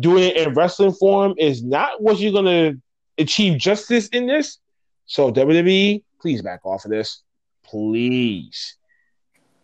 [0.00, 2.74] doing it in wrestling form is not what you're gonna
[3.18, 4.58] achieve justice in this.
[5.06, 7.22] So WWE, please back off of this.
[7.64, 8.76] Please.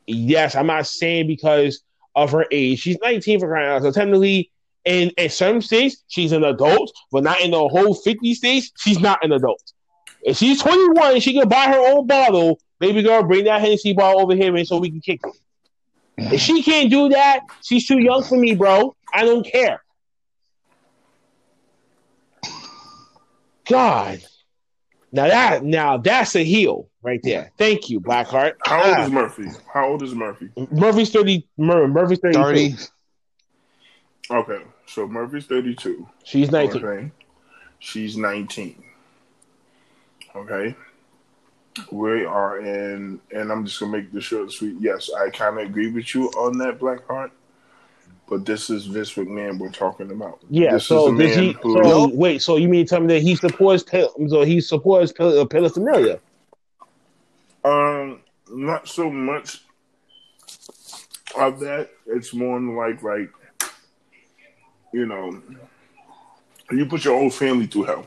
[0.06, 1.82] Yes, I'm not saying because
[2.14, 2.80] of her age.
[2.80, 3.82] She's 19 for crying out.
[3.82, 4.50] So technically,
[4.84, 8.98] in, in some states, she's an adult, but not in the whole 50 states, she's
[8.98, 9.72] not an adult.
[10.22, 14.22] If she's 21 she can buy her own bottle, baby girl, bring that Hennessy bottle
[14.22, 15.36] over here and so we can kick it.
[16.18, 18.94] If she can't do that, she's too young for me, bro.
[19.14, 19.82] I don't care.
[23.68, 24.20] God.
[25.12, 27.52] Now that now that's a heel right there.
[27.56, 28.54] Thank you, Blackheart.
[28.64, 29.48] How old Ah, is Murphy?
[29.72, 30.50] How old is Murphy?
[30.70, 32.34] Murphy's 30 Mur- Murphy's 30.
[32.34, 32.74] 30.
[34.30, 36.06] Okay, so Murphy's 32.
[36.24, 36.84] She's 19.
[36.84, 37.10] Okay.
[37.78, 38.82] She's 19.
[40.36, 40.74] Okay.
[41.90, 44.76] We are in, and I'm just going to make this short and sweet.
[44.80, 47.30] Yes, I kind of agree with you on that, Blackheart.
[48.28, 50.40] But this is Vince McMahon we're talking about.
[50.50, 52.12] Yeah, this so is a he who, so Nope.
[52.14, 55.44] wait, so you mean tell me that he supports pe- so he supports pe- uh,
[55.46, 56.20] pedophilia?
[57.64, 59.62] Um, not so much
[61.38, 61.90] of that.
[62.06, 63.30] It's more like like
[64.92, 65.40] you know,
[66.70, 68.06] you put your whole family through hell,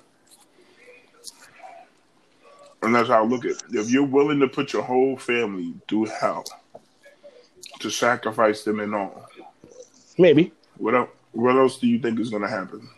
[2.83, 3.63] and that's how I look at it.
[3.71, 6.45] If you're willing to put your whole family through hell
[7.79, 9.27] to sacrifice them and all,
[10.17, 10.51] Maybe.
[10.77, 11.09] what else?
[11.33, 12.89] What else do you think is going to happen?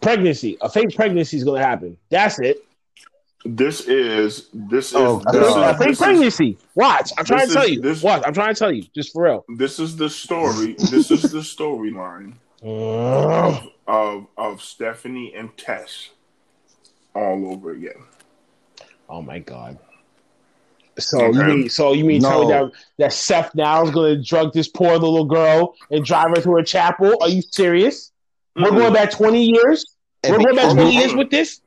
[0.00, 0.58] Pregnancy.
[0.60, 1.96] A fake pregnancy is gonna happen.
[2.10, 2.64] That's it.
[3.44, 5.70] This is this is Oh, this, A God.
[5.74, 6.58] is, fake this is pregnancy.
[6.74, 7.12] Watch.
[7.16, 7.80] I'm trying to tell is- you.
[7.80, 8.22] this- Watch.
[8.26, 8.82] I'm trying to tell you.
[8.94, 9.44] Just for real.
[9.56, 10.74] this is the story.
[10.90, 12.34] This is the storyline
[12.64, 13.62] Ugh.
[13.86, 16.10] of of Stephanie and Test
[17.14, 18.02] all over again.
[19.12, 19.78] Oh my god.
[20.98, 24.54] So you mean so you mean tell me that that Seth now is gonna drug
[24.54, 27.18] this poor little girl and drive her to a chapel?
[27.20, 28.10] Are you serious?
[28.56, 29.84] We're going back 20 years.
[30.24, 31.60] And We're going back hold 20 on, years with this.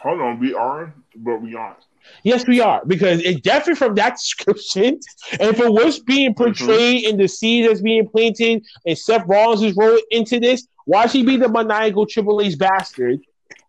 [0.00, 1.78] Hold on, we are, but we aren't.
[2.22, 5.00] Yes, we are because it definitely from that description,
[5.40, 6.44] and for what's being mm-hmm.
[6.44, 10.66] portrayed in the seed that's being planted, and Seth Rollins is rolled into this.
[10.84, 13.20] Why she be the maniacal Triple H bastard?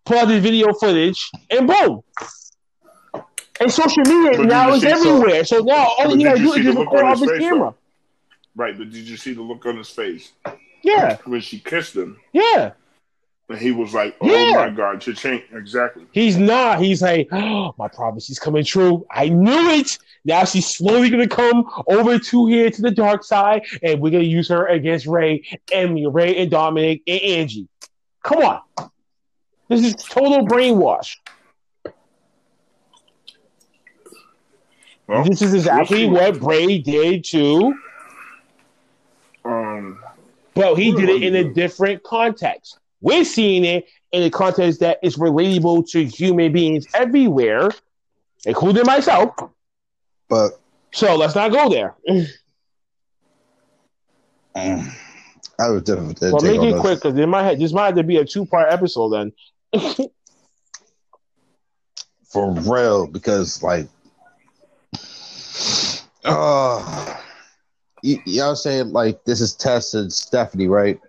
[0.03, 2.01] Pull out the video footage, and boom.
[3.59, 5.45] And social media But now is see- so- everywhere.
[5.45, 7.73] So, now all he gotta you do is just record off his his camera.
[8.55, 10.31] Right, but did you see the look on his face
[10.81, 12.17] Yeah, when she kissed him?
[12.33, 12.71] yeah.
[13.47, 14.55] And he was like, "Oh Yeah.
[14.55, 16.79] my God, to change exactly." He's not.
[16.81, 19.05] He's like, oh, my prophecy's coming true.
[19.11, 19.99] I knew it.
[20.25, 24.23] Now she's slowly gonna come over to here to the dark side, and we're gonna
[24.23, 27.67] use her against Rey and Rey and Dominic and Angie.
[28.23, 28.89] Come on.
[29.69, 31.15] This is total brainwash.
[35.07, 37.75] Well, This is exactly we'll what Bray did too,
[39.43, 39.99] Um,
[40.55, 42.79] but he did it in a different context.
[43.01, 47.69] We're seeing it in a context that is relatable to human beings everywhere,
[48.45, 49.35] including myself.
[50.27, 50.59] But
[50.91, 51.93] So let's not go there.
[54.55, 54.89] mm,
[55.59, 56.19] I was different.
[56.19, 58.45] Well, make it quick because it might have, this might have to be a two
[58.45, 59.33] part episode then.
[62.35, 63.87] for real because like
[66.25, 67.17] uh
[68.03, 70.99] y- y'all saying like this is Test and Stephanie, right?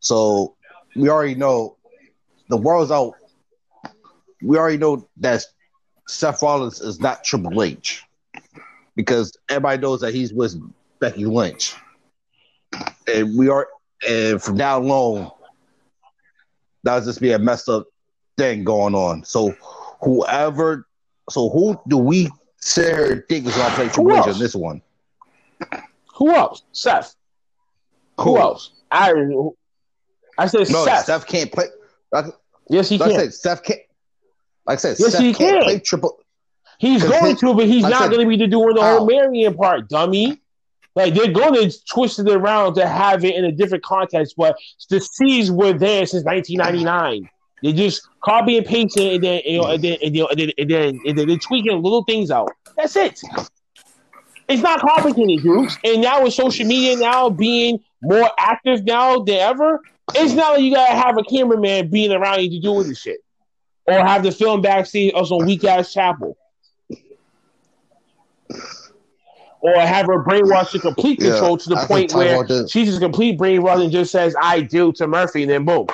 [0.00, 0.54] So
[0.94, 1.76] we already know
[2.48, 3.14] the world's out.
[4.42, 5.44] We already know that
[6.06, 8.04] Seth Rollins is not Triple H
[8.94, 10.60] because everybody knows that he's with
[11.00, 11.74] Becky Lynch,
[13.12, 13.68] and we are
[14.06, 15.30] and from now on,
[16.82, 17.86] that's just be a messed up
[18.36, 19.24] thing going on.
[19.24, 19.50] So
[20.02, 20.86] whoever,
[21.30, 22.30] so who do we
[22.60, 24.82] sit here and think going to play Triple H in this one?
[26.16, 26.62] Who else?
[26.72, 27.14] Seth.
[28.20, 28.70] Who else?
[28.90, 29.12] I
[30.38, 31.04] I said No, Seth.
[31.04, 31.66] Steph can't play.
[32.12, 32.26] Like,
[32.68, 33.80] Yes, he like I said, Seth can't.
[34.66, 35.62] Like I said, Yes, Steph he can't can.
[35.64, 36.18] play Triple.
[36.78, 39.88] He's going to, but he's like not going to be doing the whole marrying part,
[39.88, 40.40] dummy.
[40.94, 44.56] Like they're going to twist it around to have it in a different context, but
[44.88, 47.28] the C's were there since 1999.
[47.62, 50.28] They just copy and paste it, and then you know, and then and, you know,
[50.28, 52.50] and then and then, and then they're tweaking little things out.
[52.76, 53.20] That's it.
[54.48, 55.44] It's not complicated.
[55.82, 59.80] And now with social media now being more active now than ever,
[60.14, 63.00] it's not like you gotta have a cameraman being around you to do with this
[63.00, 63.18] shit,
[63.86, 66.36] or have the film backseat of some weak ass chapel,
[69.60, 73.00] or have her brainwashed to complete Yeah, control to the I point where she's just
[73.00, 75.86] complete brainwash and just says "I do" to Murphy, and then boom,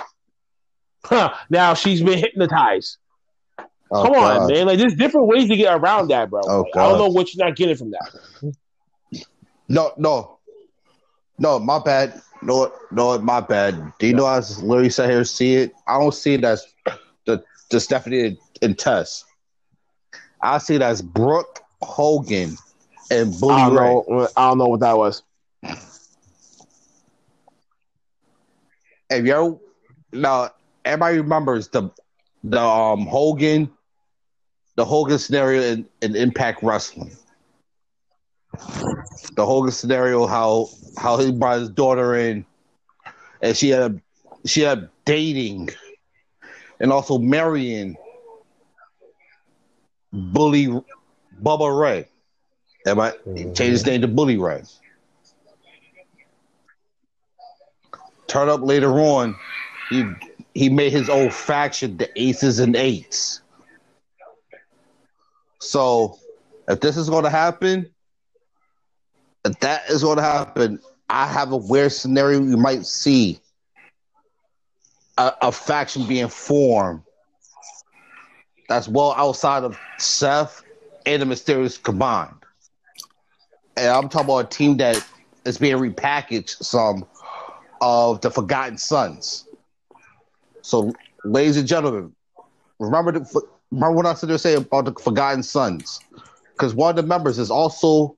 [1.05, 1.35] huh?
[1.51, 2.99] Now she's been hypnotized.
[3.91, 4.49] Oh, Come on, God.
[4.49, 4.67] man!
[4.67, 6.41] Like there's different ways to get around that, bro.
[6.47, 8.55] Oh, Like, I don't know what you're not getting from that.
[9.69, 10.39] No, no,
[11.39, 11.59] no.
[11.59, 12.21] My bad.
[12.43, 13.93] No, no, my bad.
[13.99, 15.73] Do you know I was literally sat here see it?
[15.87, 16.67] I don't see it as
[17.27, 19.25] the the Stephanie and Test.
[20.43, 22.57] I see it as Brooke Hogan
[23.11, 23.83] and I Bully don't Ray.
[23.85, 24.29] know.
[24.37, 25.23] I don't know what that was.
[29.11, 29.61] If you
[30.13, 30.51] now
[30.85, 31.91] everybody remembers the
[32.45, 33.71] the um Hogan
[34.77, 37.15] the Hogan scenario in, in Impact Wrestling.
[39.35, 42.45] The Hogan scenario how how he brought his daughter in
[43.41, 44.01] and she had
[44.45, 45.69] she had dating
[46.81, 47.97] and also marrying
[50.13, 50.69] Bully
[51.43, 52.09] Bubba Ray.
[52.87, 54.63] Am I changed his name to Bully Ray?
[58.27, 59.37] Turn up later on,
[59.91, 60.05] he
[60.55, 63.41] he made his own faction, the Aces and Eights.
[65.61, 66.19] So,
[66.69, 67.91] if this is going to happen,
[69.45, 73.41] if that is going to happen, I have a weird scenario you might see
[75.19, 77.03] a, a faction being formed
[78.69, 80.63] that's well outside of Seth
[81.05, 82.35] and the Mysterios combined.
[83.77, 85.05] And I'm talking about a team that
[85.45, 87.05] is being repackaged some
[87.81, 89.47] of the Forgotten Sons.
[90.63, 90.93] So,
[91.25, 92.13] ladies and gentlemen,
[92.79, 96.01] remember the, remember what I said to say about the Forgotten Sons,
[96.53, 98.17] because one of the members is also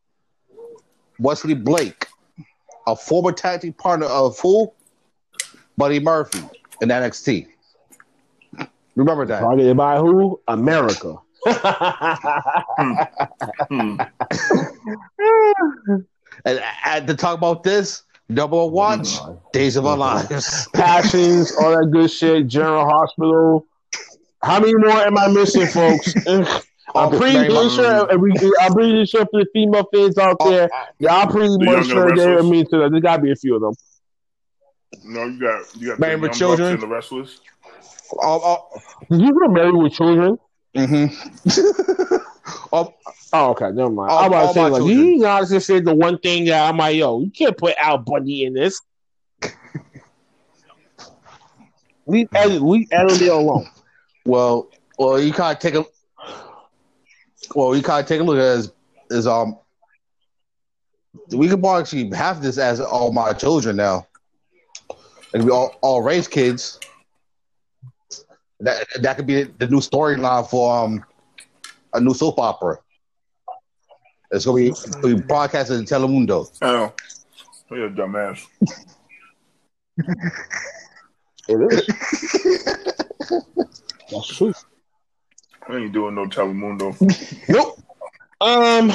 [1.19, 2.07] Wesley Blake,
[2.87, 4.73] a former tag team partner of who?
[5.77, 6.41] Buddy Murphy
[6.81, 7.49] in NXT.
[8.95, 9.41] Remember that.
[9.41, 10.41] Targeted by who?
[10.47, 11.17] America.
[13.69, 13.97] Hmm.
[16.45, 19.19] And, and to talk about this, number one watch,
[19.53, 20.69] Days of Our Lives.
[20.75, 22.47] Passions, all that good shit.
[22.47, 23.67] General Hospital.
[24.43, 26.15] How many more am I missing, folks?
[26.97, 27.73] I'm pretty Very much.
[27.73, 28.11] sure.
[28.11, 30.69] and we, I'm pretty sure for the female fans out there,
[30.99, 32.51] y'all pretty The much younger sure they're wrestlers.
[32.51, 32.91] mean to that.
[32.91, 33.75] There's got to be a few of them.
[35.05, 36.69] No, you got you got Married the with children?
[36.75, 37.41] Bucks and the wrestlers.
[38.13, 38.41] Oh,
[38.75, 38.81] oh,
[39.11, 40.39] Did you get married with children?
[40.77, 42.21] mhm.
[42.73, 42.95] oh,
[43.33, 44.11] Oh, okay, never mind.
[44.11, 44.99] All- I'm about to say, like, children.
[44.99, 47.99] you know, just said the one thing that I'm like, yo, you can't put Al
[47.99, 48.81] Bundy in this.
[52.07, 53.67] Leave Ed, leave Eddie alone.
[54.27, 54.69] well,
[54.99, 55.85] well, you kind of take a,
[57.55, 58.73] well, you kind of take a look at it as,
[59.11, 59.59] as um,
[61.31, 64.07] we could probably actually have this as all my children now.
[64.91, 66.79] It could be all, all race kids.
[68.61, 71.05] That that could be the new storyline for um
[71.95, 72.79] a new soap opera.
[74.31, 76.51] It's gonna be, it'll be broadcasted in Telemundo.
[76.63, 76.93] Oh,
[77.71, 78.47] you're a dumbass.
[81.47, 81.87] It is.
[84.11, 84.55] That's true.
[85.69, 86.95] I ain't doing no Telemundo.
[87.49, 87.81] Nope.
[88.41, 88.93] Um.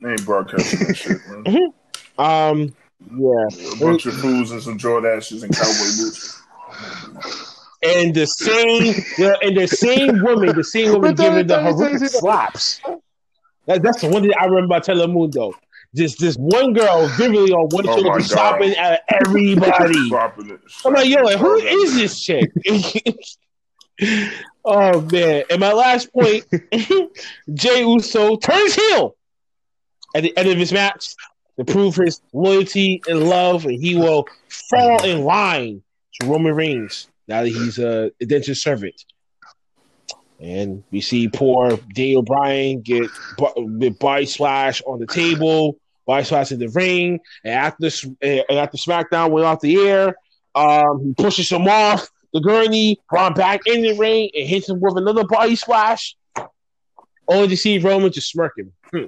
[0.00, 1.72] They ain't broadcasting that shit, man.
[2.18, 2.74] Um.
[3.14, 3.74] Yeah.
[3.74, 6.42] A bunch of fools and some Jordaches and cowboy boots.
[7.86, 11.74] And the same, yeah, and the same woman, the same woman giving the then- then-
[11.74, 12.80] horrific slaps.
[13.66, 15.52] That, that's the one thing I remember about Telemundo.
[15.94, 18.30] Just this one girl vividly on one Oh show my be God.
[18.30, 20.08] slapping at everybody.
[20.08, 20.60] Dropping it.
[20.84, 22.50] I'm like, yo, like, who is this chick?
[24.64, 25.44] oh man!
[25.50, 26.44] And my last point,
[27.54, 29.16] Jey Uso turns heel
[30.14, 31.14] at the end of his match
[31.58, 35.82] to prove his loyalty and love, and he will fall in line
[36.20, 39.04] to Roman Reigns now that he's a indentured servant.
[40.38, 43.10] And we see poor Daniel Bryan get
[43.78, 47.88] get body splash on the table, body splash in the ring, and after
[48.20, 50.14] and after SmackDown went off the air,
[50.54, 54.78] um, he pushes him off the gurney, Braun back in the ring, and hits him
[54.80, 56.16] with another body splash.
[57.28, 58.72] Only to see Roman just smirking.
[58.90, 59.06] Hmm.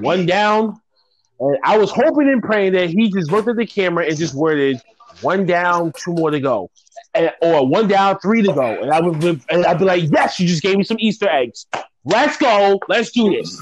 [0.00, 0.80] One down.
[1.40, 4.34] And I was hoping and praying that he just looked at the camera and just
[4.34, 4.80] worded
[5.24, 6.70] one down, two more to go.
[7.14, 8.82] And, or one down, three to go.
[8.82, 11.28] And I would be, and I'd be like, yes, you just gave me some Easter
[11.28, 11.66] eggs.
[12.04, 12.78] Let's go.
[12.88, 13.60] Let's do this.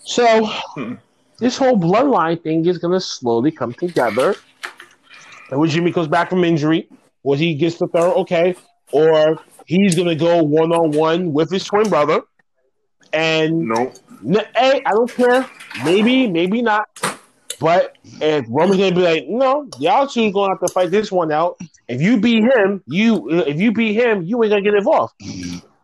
[0.00, 0.94] So hmm.
[1.38, 4.34] this whole bloodline thing is gonna slowly come together.
[5.50, 6.88] And when Jimmy comes back from injury,
[7.22, 8.56] or he gets the third, okay,
[8.92, 12.22] or he's gonna go one on one with his twin brother.
[13.12, 13.94] And Nope.
[14.24, 15.48] N- Hey, I don't care.
[15.84, 16.88] Maybe, maybe not.
[17.60, 21.30] But if Roman's gonna be like, no, y'all two gonna have to fight this one
[21.30, 21.60] out.
[21.88, 25.12] If you beat him, you if you beat him, you ain't gonna get involved.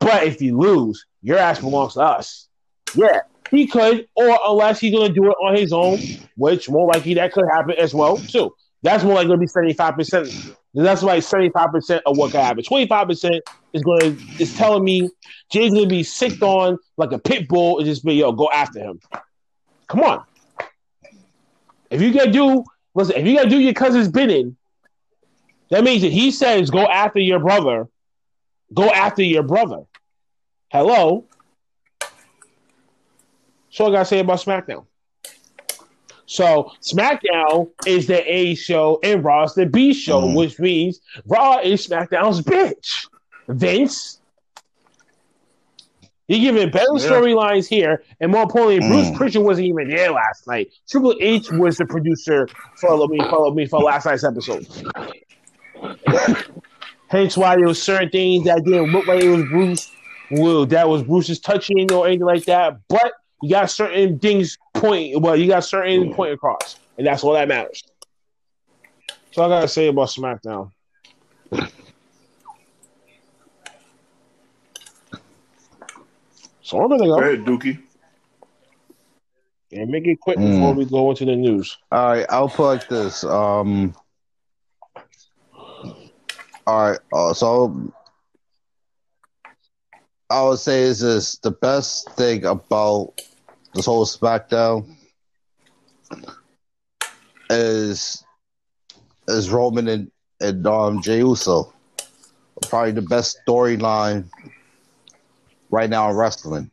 [0.01, 2.48] But if you lose, your ass belongs to us.
[2.94, 3.20] Yeah,
[3.51, 5.98] he could, or unless he's gonna do it on his own,
[6.36, 8.55] which more likely that could happen as well too.
[8.82, 10.28] That's more likely to be seventy five percent.
[10.73, 12.65] That's like seventy five percent of what could happen.
[12.65, 13.43] Twenty five percent
[13.74, 15.11] is going to is telling me
[15.51, 18.78] Jey's gonna be sicked on like a pit bull and just be yo go after
[18.78, 18.98] him.
[19.89, 20.24] Come on.
[21.90, 22.64] If you gotta do
[22.94, 24.56] listen, if you gotta do your cousin's bidding,
[25.70, 27.88] that means that he says go after your brother,
[28.72, 29.82] go after your brother.
[30.70, 31.24] Hello.
[33.70, 34.86] So I gotta say about SmackDown.
[36.26, 40.36] So SmackDown is the A show and Raw is the B show, Mhm.
[40.36, 43.06] which means Raw is SmackDown's bitch.
[43.48, 44.20] Vince.
[46.28, 47.09] You're giving better Yeah.
[47.11, 49.16] storylines here, and more importantly, Bruce Mm.
[49.16, 50.73] Prichard wasn't even there last night.
[50.89, 52.48] Triple H was the producer.
[52.81, 54.66] Follow me, follow me for last night's episode.
[57.09, 59.90] Hence why there was certain things that didn't look like it was Bruce.
[60.32, 62.78] Well, that was Bruce's touching or anything like that.
[62.89, 63.12] But
[63.43, 65.20] you got certain things point.
[65.20, 67.85] Well, you got certain point across, and that's all that matters.
[69.31, 70.73] So I gotta say about SmackDown.
[76.66, 77.78] So I'm gonna Go go ahead, Dookie.
[79.70, 80.51] and make it quick Mm.
[80.51, 81.76] before we go into the news.
[81.93, 83.22] All right, I'll put like this.
[83.22, 83.94] Um,
[86.66, 87.93] all right, uh, so
[90.28, 93.12] I would say is this the best thing about
[93.74, 94.97] this whole SmackDown
[97.48, 98.24] is
[99.28, 100.10] is Roman and,
[100.40, 101.72] and um Jey Uso.
[102.68, 104.24] Probably the best storyline
[105.70, 106.70] right now in wrestling.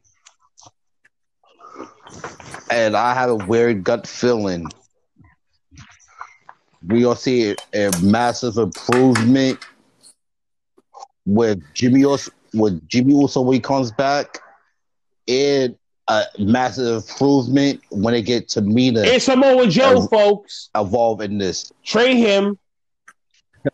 [2.70, 4.68] And I have a weird gut feeling
[6.88, 9.60] we gonna see a, a massive improvement
[11.26, 14.40] with Jimmy Uso, with Jimmy Uso when he comes back,
[15.28, 15.76] and
[16.10, 20.70] a massive improvement when they get to Mina It's Samoa Joe, Um, folks.
[20.76, 21.72] evolve in this.
[21.86, 22.60] Trade him.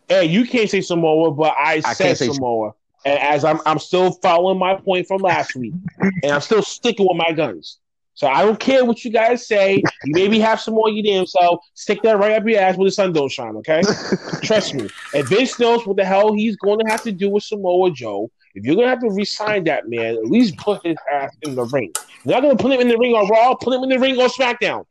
[0.08, 2.74] Hey, you can't say Samoa, but I, I said Samoa.
[3.06, 7.08] And as I'm, I'm still following my point from last week, and I'm still sticking
[7.08, 7.80] with my guns.
[8.20, 9.76] So I don't care what you guys say.
[10.04, 12.86] You maybe have some more you damn so Stick that right up your ass where
[12.86, 13.56] the sun don't shine.
[13.56, 13.82] Okay,
[14.44, 14.90] trust me.
[15.14, 18.30] And Vince knows what the hell he's going to have to do with Samoa Joe.
[18.56, 21.56] If you're going to have to resign that man, at least put his ass in
[21.56, 21.94] the ring.
[22.26, 23.56] You're not going to put him in the ring on Raw.
[23.56, 24.86] Put him in the ring on SmackDown.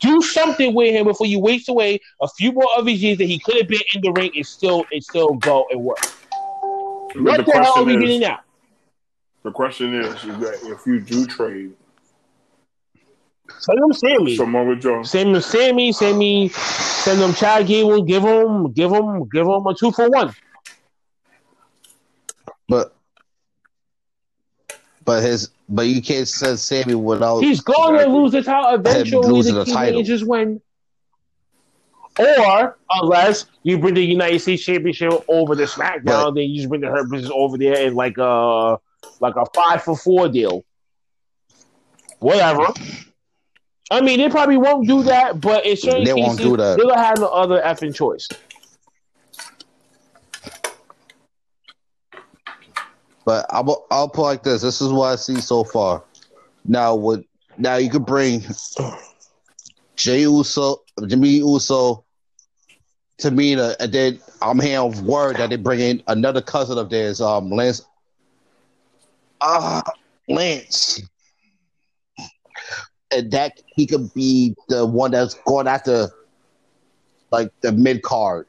[0.00, 3.26] Do something with him before you waste away a few more of his years that
[3.26, 6.00] he could have been in the ring and still and still go and work.
[7.14, 8.40] But What the the, hell are question we is, getting now?
[9.44, 11.72] the question is, is that if you do trade
[13.58, 14.36] Send him Sammy.
[14.36, 15.92] Samoa Joe, Send him Sammy.
[15.92, 16.48] Sammy.
[16.48, 18.02] Send him Chad Gable.
[18.02, 20.34] Give him, give him, give him a two for one.
[22.68, 22.94] But
[25.04, 29.28] but his but you can't send Sammy without He's going to lose the title eventually.
[29.28, 30.00] losing The the key title.
[30.00, 30.60] is just win.
[32.18, 36.68] Or unless you bring the United States Championship over the SmackDown, But- then you just
[36.68, 38.78] bring the Hurt Business over there in like a
[39.20, 40.64] like a five for four deal.
[42.20, 42.66] Whatever.
[43.90, 46.78] I mean, they probably won't do that, but in certain They cases, won't do that.
[46.78, 48.28] gonna have no other effing choice.
[53.24, 54.62] But I'll I'll put like this.
[54.62, 56.02] This is what I see so far.
[56.64, 57.24] Now with
[57.56, 58.42] now you could bring
[59.96, 62.03] Jey Uso, Jimmy Uso,
[63.18, 67.50] Tamina, and then I'm hearing word that they bring in another cousin of theirs, um,
[67.50, 67.82] Lance.
[69.40, 69.82] Ah,
[70.28, 71.02] Lance,
[73.10, 76.08] and that he could be the one that's going after
[77.30, 78.46] like the mid card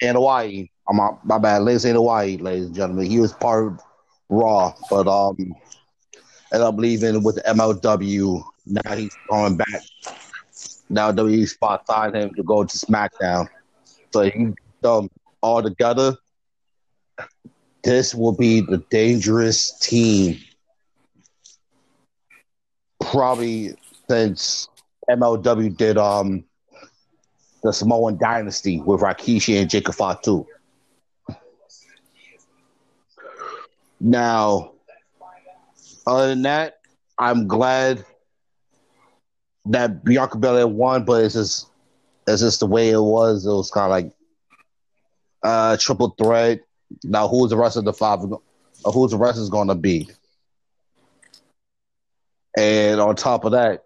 [0.00, 0.68] in Hawaii.
[0.88, 1.62] I'm my, my bad.
[1.62, 3.06] Lance Anoa'i, ladies and gentlemen.
[3.06, 3.80] He was part of
[4.28, 5.54] Raw, but um,
[6.52, 8.42] and I'm leaving with the MLW.
[8.66, 9.82] Now he's going back.
[10.94, 13.48] Now W spot signed him to go to SmackDown.
[14.12, 14.54] So you
[14.84, 15.10] um
[15.42, 16.16] all together.
[17.82, 20.38] This will be the dangerous team.
[23.00, 23.74] Probably
[24.08, 24.68] since
[25.10, 26.44] MLW did um
[27.64, 30.46] the Samoan Dynasty with Rikishi and Jacob Fatu.
[34.00, 34.72] Now,
[36.06, 36.74] other than that,
[37.18, 38.04] I'm glad
[39.66, 41.68] that Bianca Belair won, but it's just
[42.26, 43.46] it's just the way it was.
[43.46, 44.12] It was kind of like
[45.42, 46.60] uh triple threat.
[47.02, 48.20] Now, who's the rest of the five?
[48.20, 50.08] uh, Who's the rest is going to be?
[52.56, 53.84] And on top of that,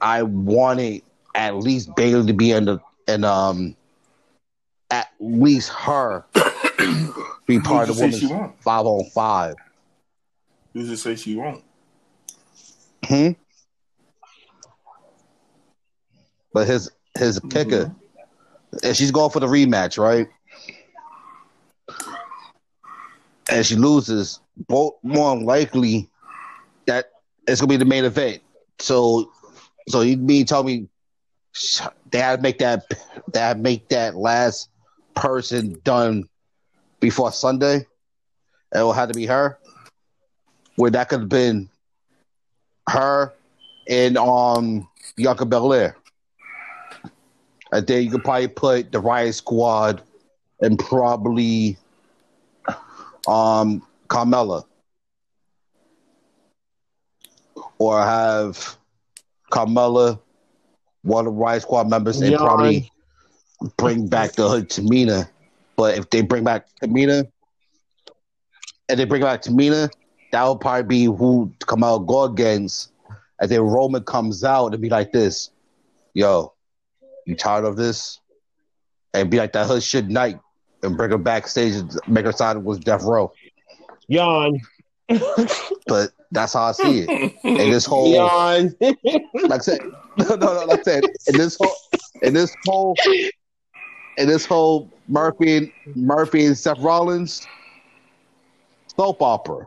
[0.00, 1.02] I wanted
[1.34, 3.76] at least Bayley to be in the and um
[4.90, 6.24] at least her
[7.46, 8.30] be part of the women's
[8.60, 9.56] five on five.
[10.72, 11.64] Who's to say she won't?
[13.04, 13.30] Hmm?
[16.52, 17.94] But his his kicker,
[18.82, 20.28] and she's going for the rematch, right?
[23.50, 26.08] And she loses, both more likely
[26.86, 27.10] that
[27.46, 28.42] it's gonna be the main event.
[28.78, 29.30] So,
[29.88, 30.88] so you mean tell me
[32.10, 32.84] they had to make that
[33.32, 34.68] they had to make that last
[35.14, 36.28] person done
[37.00, 37.86] before Sunday?
[38.74, 39.58] It will have to be her.
[40.76, 41.68] Where that could have been
[42.88, 43.32] her
[43.88, 45.96] and um Bianca Belair.
[47.72, 50.02] And then you could probably put the Riot Squad
[50.60, 51.76] and probably
[53.26, 54.64] um Carmella.
[57.78, 58.76] Or have
[59.52, 60.18] Carmella,
[61.02, 62.90] one of the Riot Squad members, and probably
[63.76, 65.28] bring back the hood Tamina.
[65.76, 67.30] But if they bring back Tamina,
[68.88, 69.90] and they bring back Tamina,
[70.32, 72.92] that would probably be who Kamala go against.
[73.40, 75.50] And then Roman comes out and be like this,
[76.14, 76.52] yo,
[77.28, 78.20] you tired of this?
[79.14, 80.38] And be like that hood shit night
[80.82, 83.32] and bring her backstage and make her sign with Death Row.
[84.08, 84.60] Yawn.
[85.86, 87.10] But that's how I see it.
[87.44, 88.74] And this whole Yawn.
[88.80, 89.80] like I said,
[90.16, 91.74] no, no, no, like I said, in this whole,
[92.22, 92.96] in this whole,
[94.16, 97.46] in this whole Murphy and Murphy and Seth Rollins
[98.96, 99.66] soap opera.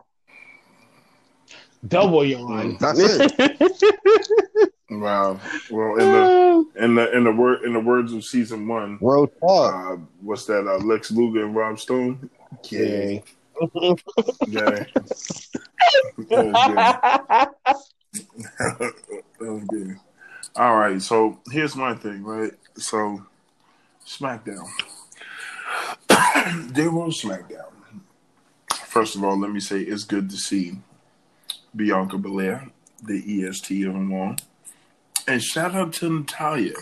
[1.88, 2.76] Double yawn.
[2.80, 4.71] That's it.
[5.00, 5.40] Wow.
[5.70, 9.26] Well, in the in the in the word in the words of season one, Real
[9.26, 9.74] talk.
[9.74, 10.66] uh, what's that?
[10.66, 12.30] Uh, Lex Luger and Rob Stone.
[12.70, 12.80] Yeah,
[14.48, 14.84] yeah.
[16.28, 16.76] that was good.
[18.68, 19.96] that was good.
[20.56, 22.52] All right, so here's my thing, right?
[22.76, 23.24] So,
[24.06, 24.68] SmackDown.
[26.74, 27.70] they were on SmackDown.
[28.86, 30.78] First of all, let me say it's good to see
[31.74, 32.68] Bianca Belair,
[33.02, 34.36] the EST of them all.
[35.26, 36.74] And shout out to Natalya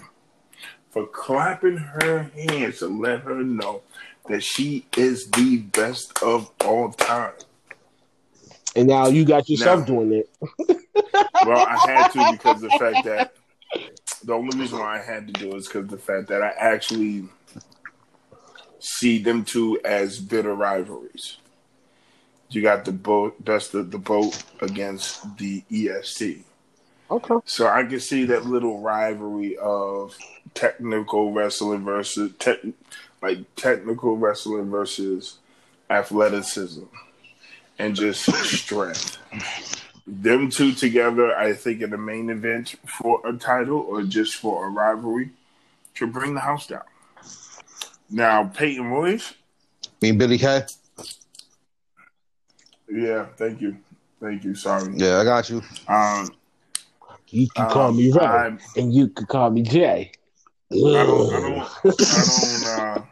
[0.91, 3.83] for clapping her hands to let her know
[4.29, 7.33] that she is the best of all time.
[8.77, 10.31] And now you got yourself Now- doing it.
[11.47, 13.35] Well, I had to because the fact that
[14.25, 16.49] the only reason why I had to do it is because the fact that I
[16.51, 17.25] actually
[18.79, 21.39] see them two as bitter rivalries.
[22.51, 26.45] You got the boat, best of the boat against the EST.
[27.11, 27.35] Okay.
[27.45, 30.17] So I can see that little rivalry of
[30.55, 32.59] technical wrestling versus tech,
[33.21, 35.39] like technical wrestling versus
[35.89, 36.85] athleticism
[37.79, 39.19] and just strength.
[40.07, 44.67] Them two together, I think, in the main event for a title or just for
[44.67, 45.31] a rivalry,
[45.95, 46.83] should bring the house down.
[48.09, 49.35] Now, Peyton Royce,
[50.03, 50.65] Me and Billie Kay.
[52.89, 53.77] yeah, thank you,
[54.21, 54.55] thank you.
[54.55, 55.63] Sorry, Yeah, I got you.
[55.89, 56.31] um,
[57.31, 60.13] You can Um, call me Ray, I- and you can call me Jay.
[60.73, 63.03] I don't, I don't, I don't, uh,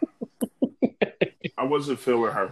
[1.59, 2.51] I wasn't feeling her.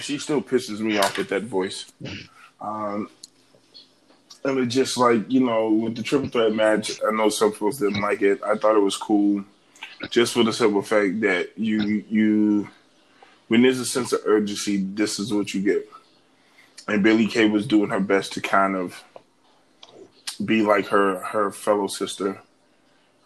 [0.00, 1.86] She still pisses me off with that voice.
[2.60, 3.08] Um,
[4.44, 7.78] and it just like, you know, with the triple threat match, I know some folks
[7.78, 8.40] didn't like it.
[8.42, 9.44] I thought it was cool
[10.10, 12.68] just for the simple fact that you, you,
[13.48, 15.88] when there's a sense of urgency, this is what you get.
[16.88, 19.02] And Billie Kay was doing her best to kind of
[20.44, 22.40] be like her, her fellow sister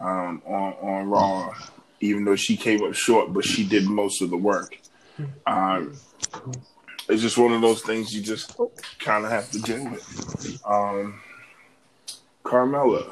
[0.00, 1.54] um, on on Raw,
[2.00, 4.78] even though she came up short, but she did most of the work.
[5.46, 5.96] Um,
[7.08, 8.56] it's just one of those things you just
[8.98, 10.60] kind of have to deal with.
[10.66, 11.20] Um,
[12.44, 13.10] Carmella,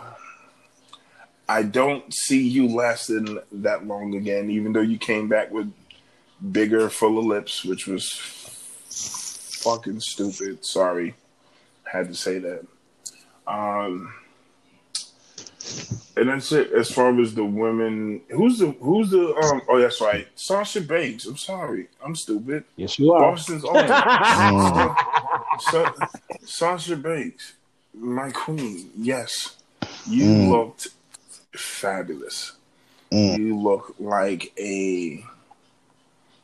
[1.48, 5.72] I don't see you lasting that long again, even though you came back with
[6.52, 8.12] bigger, full of lips, which was
[9.62, 10.64] fucking stupid.
[10.64, 11.14] Sorry,
[11.85, 12.66] had to say that.
[13.46, 14.12] Um,
[16.16, 16.70] And that's it.
[16.72, 19.62] As far as the women, who's the who's the um?
[19.68, 21.26] Oh, that's right, Sasha Banks.
[21.26, 22.64] I'm sorry, I'm stupid.
[22.76, 23.20] Yes, you are.
[23.32, 23.88] Boston's own
[25.60, 25.92] Sa-
[26.44, 27.54] Sasha Banks,
[27.94, 28.90] my queen.
[28.96, 29.56] Yes,
[30.08, 30.50] you Mm.
[30.50, 30.88] looked
[31.52, 32.52] fabulous.
[33.10, 33.38] Mm.
[33.38, 35.24] You look like a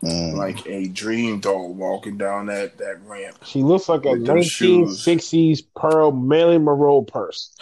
[0.03, 0.35] Mm.
[0.35, 3.37] like a dream doll walking down that that ramp.
[3.45, 5.05] She looks like a With them shoes.
[5.05, 7.55] 1960s Pearl Marilyn Monroe purse.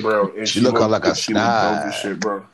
[0.00, 0.32] bro.
[0.36, 2.46] And She look like a she look dope shit, bro.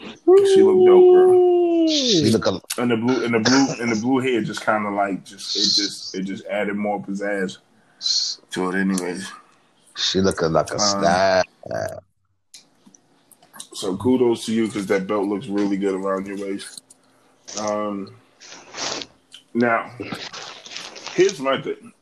[0.00, 1.86] She look dope, bro.
[1.88, 4.86] She look a, And the blue and the blue and the blue hair just kind
[4.86, 7.58] of like just it just it just added more pizzazz
[8.52, 9.30] to it, anyways.
[9.96, 11.44] she look like a star.
[13.74, 16.82] So kudos to you because that belt looks really good around your waist.
[17.58, 18.14] Um,
[19.54, 19.90] now
[21.14, 21.92] here's my thing: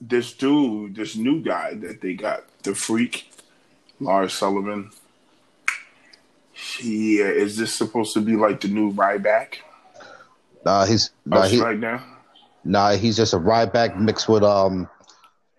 [0.00, 3.30] this dude, this new guy that they got, the freak,
[4.00, 4.90] Lars Sullivan.
[6.52, 9.58] He uh, is this supposed to be like the new Ryback
[10.64, 12.02] Nah, he's nah, he, right now?
[12.64, 14.88] nah, he's just a Ryback mixed with um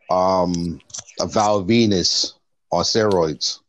[0.09, 0.80] um
[1.19, 2.34] a Val Venis
[2.71, 3.59] on steroids.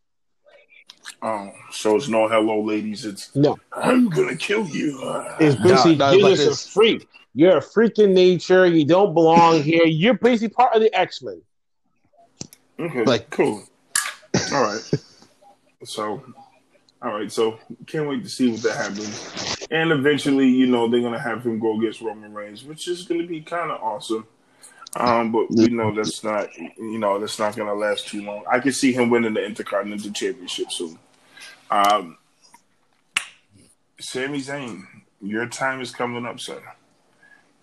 [1.27, 3.07] Oh, so it's no hello, ladies.
[3.07, 4.99] It's No, I'm gonna kill you.
[5.41, 6.67] it's basically no, you're like just this.
[6.67, 7.09] a freak.
[7.35, 8.67] You're a freak in nature.
[8.67, 9.87] You don't belong here.
[9.87, 11.41] You're basically part of the X Men.
[12.79, 13.65] Okay, Like- cool.
[14.53, 14.91] All right.
[15.85, 16.23] So,
[17.03, 17.33] all right.
[17.33, 19.67] So, can't wait to see what that happens.
[19.71, 23.27] And eventually, you know, they're gonna have him go against Roman Reigns, which is gonna
[23.27, 24.27] be kind of awesome.
[24.97, 28.45] Um, but we know that's not, you know, that's not gonna last too long.
[28.51, 30.99] I can see him winning the Intercontinental Championship soon.
[31.75, 32.19] Um,
[33.99, 34.87] Sami Zayn,
[35.21, 36.63] your time is coming up, sir.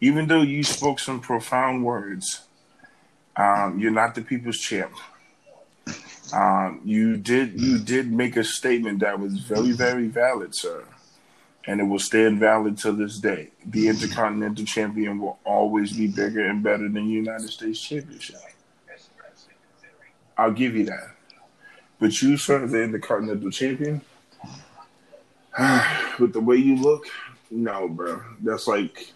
[0.02, 2.42] Even though you spoke some profound words,
[3.38, 4.92] um, you're not the people's champ.
[6.34, 10.84] Um, you did you did make a statement that was very very valid, sir,
[11.66, 13.52] and it will stand valid to this day.
[13.66, 18.42] The Intercontinental Champion will always be bigger and better than the United States Championship.
[20.38, 21.12] I'll give you that.
[22.02, 24.02] But you, sir, the Intercontinental Champion,
[26.20, 27.06] with the way you look,
[27.52, 28.24] no, bro.
[28.42, 29.14] That's like,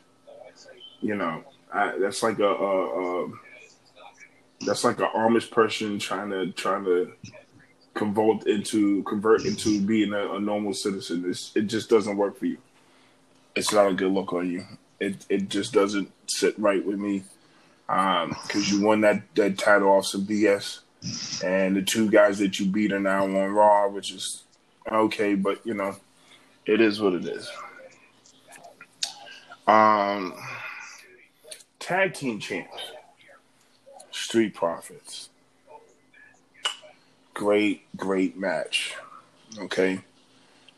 [1.02, 1.44] you know,
[1.74, 2.46] I, that's like a.
[2.46, 3.32] a, a
[4.66, 7.12] that's like an Amish person trying to trying to
[7.96, 11.26] convert into convert into being a, a normal citizen.
[11.28, 12.58] It's, it just doesn't work for you.
[13.56, 14.64] It's not a good look on you.
[15.00, 17.24] It it just doesn't sit right with me.
[17.90, 20.80] Um, because you won that that title off some BS,
[21.44, 24.44] and the two guys that you beat are now on Raw, which is
[24.92, 25.96] okay, but you know,
[26.66, 27.50] it is what it is.
[29.68, 30.34] Um,
[31.80, 32.82] tag team champs.
[34.12, 35.30] Street Profits.
[37.34, 38.96] Great, great match.
[39.60, 40.00] Okay.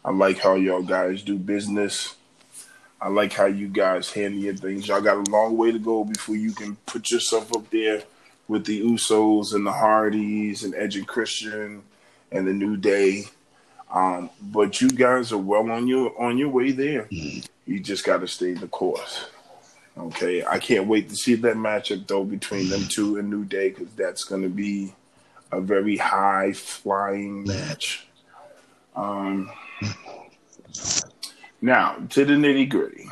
[0.04, 2.16] I like how y'all guys do business.
[3.00, 4.88] I like how you guys handle your things.
[4.88, 8.04] Y'all got a long way to go before you can put yourself up there
[8.48, 11.84] with the Usos and the Hardys and Edge and Christian
[12.32, 13.24] and the New Day.
[13.94, 17.08] Um, but you guys are well on your on your way there.
[17.10, 19.30] You just got to stay the course.
[19.98, 23.70] Okay, I can't wait to see that matchup though between them two and New Day
[23.70, 24.94] because that's going to be
[25.52, 28.06] a very high flying match.
[28.96, 29.50] Um,
[31.62, 33.10] now to the nitty gritty,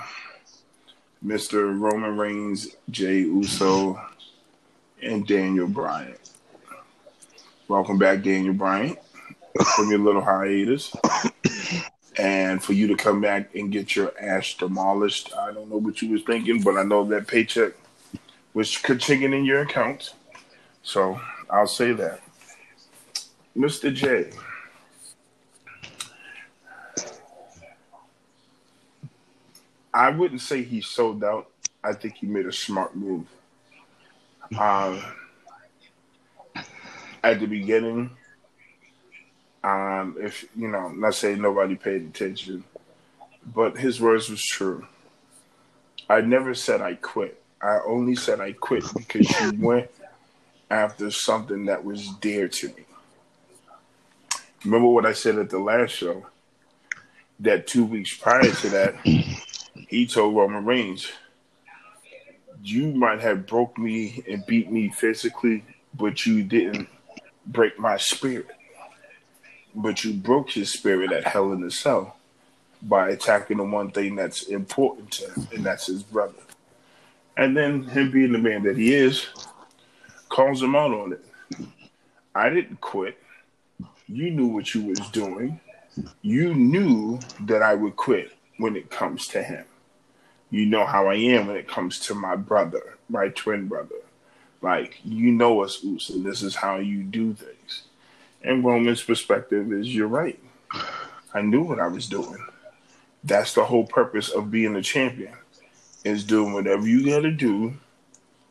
[1.22, 4.00] Mister Roman Reigns, Jey Uso,
[5.02, 6.16] and Daniel Bryan.
[7.68, 8.98] Welcome back, Daniel Bryan,
[9.76, 10.96] from your little hiatus
[12.18, 15.34] and for you to come back and get your ass demolished.
[15.36, 17.74] I don't know what you was thinking, but I know that paycheck
[18.54, 20.14] was chicken in your account.
[20.84, 21.20] So
[21.50, 22.22] I'll say that.
[23.58, 23.94] Mr.
[23.94, 24.32] J.
[29.94, 31.50] I wouldn't say he sold out.
[31.84, 33.26] I think he made a smart move.
[34.58, 35.02] Um,
[37.24, 38.12] at the beginning,
[39.64, 42.64] um, if you know, not saying nobody paid attention,
[43.46, 44.86] but his words was true.
[46.08, 47.42] I never said I quit.
[47.62, 49.90] I only said I quit because you went
[50.70, 52.86] after something that was dear to me.
[54.64, 56.28] Remember what I said at the last show?
[57.40, 58.96] That two weeks prior to that,
[59.90, 61.12] he told Roman Reigns,
[62.66, 65.64] "You might have broke me and beat me physically,
[65.94, 66.90] but you didn't
[67.46, 68.48] break my spirit."
[69.76, 72.16] but you broke his spirit at Hell in the Cell
[72.82, 76.34] by attacking the one thing that's important to him, and that's his brother.
[77.38, 79.28] And then him being the man that he is,
[80.30, 81.26] calls him out on it.
[82.34, 83.18] I didn't quit.
[84.08, 85.60] You knew what you was doing.
[86.22, 89.66] You knew that I would quit when it comes to him.
[90.50, 93.96] You know how I am when it comes to my brother, my twin brother.
[94.62, 97.84] Like you know us, and this is how you do things.
[98.44, 100.40] And Roman's perspective is you're right.
[101.34, 102.46] I knew what I was doing.
[103.24, 105.34] That's the whole purpose of being a champion
[106.04, 107.74] is doing whatever you gotta do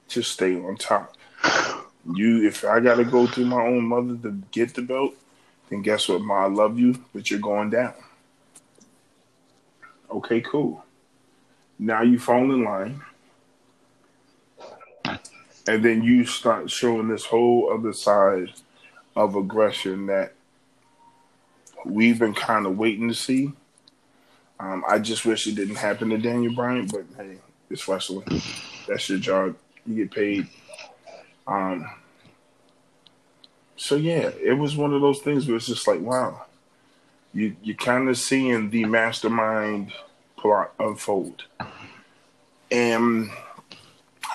[0.09, 1.17] to stay on top.
[2.13, 5.15] You if I gotta go through my own mother to get the belt,
[5.71, 7.95] then guess what, Ma, I love you, but you're going down.
[10.11, 10.84] Okay, cool.
[11.79, 13.01] Now you fall in line.
[15.67, 18.53] And then you start showing this whole other side
[19.17, 20.35] of aggression that
[21.85, 23.53] we've been kind of waiting to see.
[24.61, 27.39] Um, I just wish it didn't happen to Daniel Bryan, but hey,
[27.71, 28.43] it's wrestling.
[28.87, 29.57] That's your job.
[29.87, 30.49] You get paid.
[31.47, 31.91] Um,
[33.77, 36.45] so yeah, it was one of those things where it's just like, wow,
[37.33, 39.93] you you're kind of seeing the mastermind
[40.79, 41.45] unfold.
[42.71, 43.31] And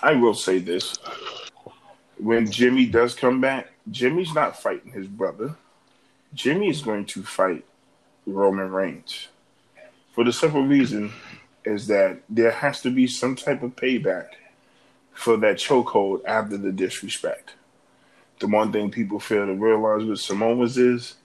[0.02, 0.98] I will say this:
[2.18, 5.56] when Jimmy does come back, Jimmy's not fighting his brother.
[6.34, 7.66] Jimmy is going to fight
[8.26, 9.30] Roman Reigns
[10.20, 11.14] for the simple reason
[11.64, 14.28] is that there has to be some type of payback
[15.14, 17.54] for that chokehold after the disrespect.
[18.40, 21.16] The one thing people fail to realize with Samoans is,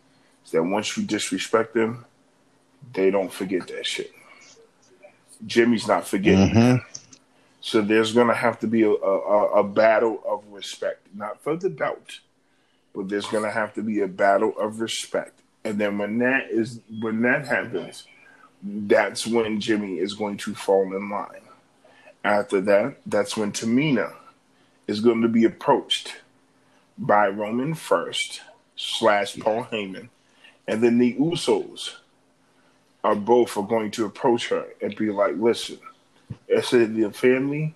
[0.44, 2.04] is that once you disrespect them,
[2.92, 4.12] they don't forget that shit.
[5.46, 6.50] Jimmy's not forgetting.
[6.50, 6.88] Mm-hmm.
[7.60, 11.56] So there's going to have to be a, a, a battle of respect, not for
[11.56, 12.20] the belt,
[12.94, 15.40] but there's going to have to be a battle of respect.
[15.64, 18.04] And then when that is when that happens,
[18.62, 21.40] that's when Jimmy is going to fall in line.
[22.22, 24.12] After that, that's when Tamina
[24.86, 26.16] is going to be approached
[26.98, 28.42] by Roman first
[28.76, 30.08] slash Paul Heyman,
[30.68, 31.94] and then the Usos
[33.04, 35.78] are both are going to approach her and be like, "Listen,
[36.48, 37.74] it's the family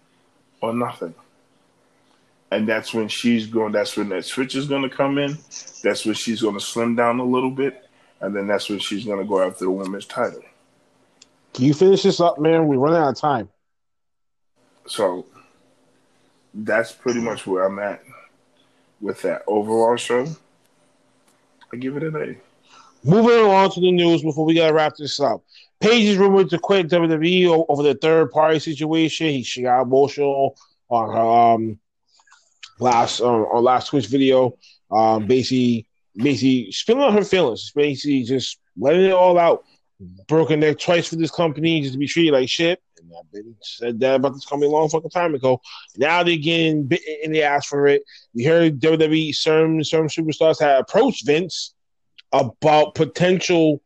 [0.60, 1.14] or nothing."
[2.50, 3.72] And that's when she's going.
[3.72, 5.36] That's when that switch is going to come in.
[5.82, 7.86] That's when she's going to slim down a little bit,
[8.20, 10.42] and then that's when she's going to go after the women's title.
[11.52, 12.66] Can you finish this up, man?
[12.66, 13.50] We're running out of time.
[14.86, 15.26] So
[16.54, 18.02] that's pretty much where I'm at
[19.00, 20.26] with that overall show.
[21.70, 22.47] I give it an A.
[23.04, 25.42] Moving on to the news before we gotta wrap this up.
[25.80, 29.28] Paige is rumored to quit WWE over the third party situation.
[29.28, 30.56] He she got emotional
[30.88, 31.78] on her um
[32.80, 34.56] last um, on last Twitch video.
[34.90, 37.70] Um, basically, basically spilling out her feelings.
[37.74, 39.64] Basically, just letting it all out.
[40.28, 42.80] Broken neck twice for this company just to be treated like shit.
[43.00, 45.60] And I've been said that about this company a long fucking time ago.
[45.96, 48.02] Now they're getting bitten in the ass for it.
[48.32, 51.74] We heard WWE some some superstars had approached Vince
[52.32, 53.80] about potential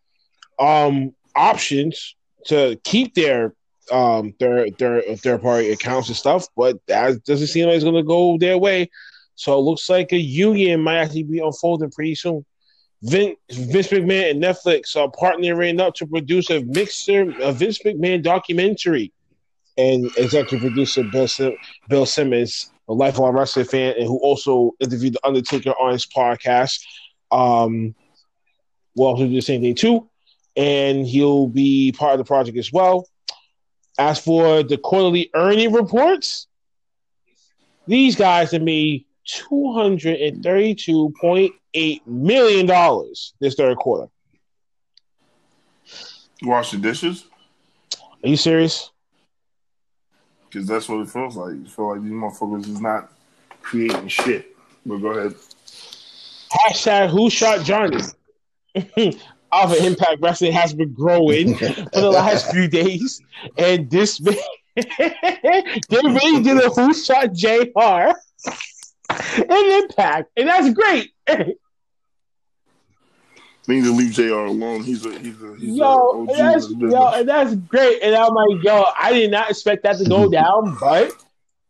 [0.58, 2.14] um options
[2.46, 3.54] to keep their
[3.90, 8.02] um their their third party accounts and stuff, but that doesn't seem like it's gonna
[8.02, 8.90] go their way.
[9.34, 12.44] So it looks like a union might actually be unfolding pretty soon.
[13.02, 18.22] Vince, Vince McMahon and Netflix are partnering up to produce a mixer a Vince McMahon
[18.22, 19.12] documentary.
[19.78, 21.56] And executive producer Bill, Sim-
[21.88, 26.78] Bill Simmons, a lifelong wrestling fan, and who also interviewed The Undertaker on his podcast,
[27.30, 27.94] um,
[28.94, 30.08] will also do the same thing too.
[30.56, 33.06] And he'll be part of the project as well.
[33.98, 36.46] As for the quarterly earning reports,
[37.86, 44.10] these guys have made two hundred and thirty-two point eight million dollars this third quarter.
[46.42, 47.24] Wash the dishes
[48.24, 48.90] Are you serious?
[50.48, 51.54] because that's what it feels like.
[51.54, 53.10] You feel like these motherfuckers is not
[53.62, 54.54] creating shit.
[54.84, 55.34] But go ahead.
[56.52, 58.02] Hashtag Who Shot Johnny?
[59.52, 63.20] Of Impact Wrestling has been growing for the last few days,
[63.58, 64.34] and this man,
[64.76, 65.62] they
[65.92, 67.50] really did a Who Shot Jr.
[69.36, 71.12] in Impact, and that's great.
[73.66, 74.32] They need to leave Jr.
[74.32, 74.82] alone.
[74.82, 78.02] He's a he's a he's yo, a and OG in that's yo, and that's great.
[78.02, 81.12] And I'm like, yo, I did not expect that to go down, but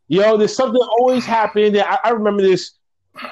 [0.08, 1.72] yo, there's something always happening.
[1.72, 2.72] That I, I remember this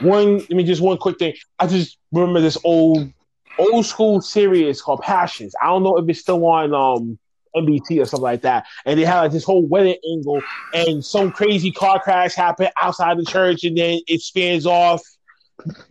[0.01, 0.39] one.
[0.39, 1.35] Let me just one quick thing.
[1.59, 3.13] I just remember this old
[3.61, 5.55] old school series called Passions.
[5.61, 7.19] I don't know if it's still on um
[7.57, 8.67] NBT or something like that.
[8.87, 10.43] And they had like this whole wedding angle,
[10.75, 15.03] and some crazy car crash happened outside the church, and then it spins off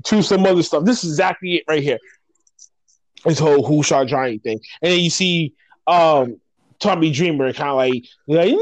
[0.06, 0.86] to some other stuff.
[0.86, 2.00] This is exactly it right here
[3.26, 4.60] this whole who shot Johnny thing.
[4.82, 5.54] And then you see
[5.88, 6.40] um
[6.80, 8.60] Tommy Dreamer kind of like like no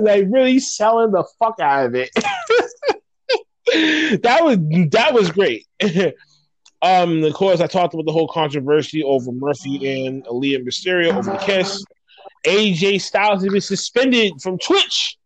[0.00, 2.10] like really selling the fuck out of it.
[4.22, 4.58] that was
[4.90, 5.66] that was great.
[6.82, 11.32] Um, of course, I talked about the whole controversy over Murphy and Aalyah Mysterio over
[11.32, 11.84] the kiss.
[12.44, 15.16] AJ Styles has been suspended from Twitch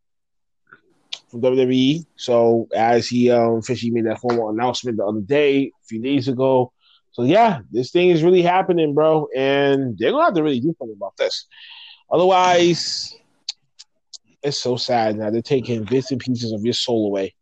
[1.31, 2.05] from WWE.
[2.17, 6.29] So as he um, officially made that formal announcement the other day, a few days
[6.29, 6.73] ago.
[7.13, 10.75] So yeah, this thing is really happening, bro, and they're gonna have to really do
[10.79, 11.47] something about this.
[12.11, 13.15] Otherwise,
[14.43, 15.31] it's so sad now.
[15.31, 17.35] They're taking bits and pieces of your soul away.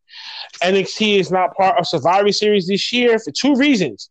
[0.63, 4.11] NXT is not part of Survivor Series this year for two reasons.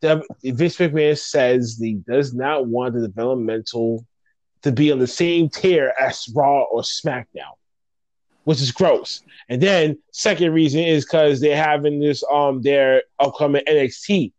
[0.00, 4.04] The, Vince McMahon says he does not want the developmental
[4.62, 7.54] to be on the same tier as Raw or SmackDown,
[8.44, 9.22] which is gross.
[9.48, 14.32] And then second reason is because they're having this um their upcoming NXT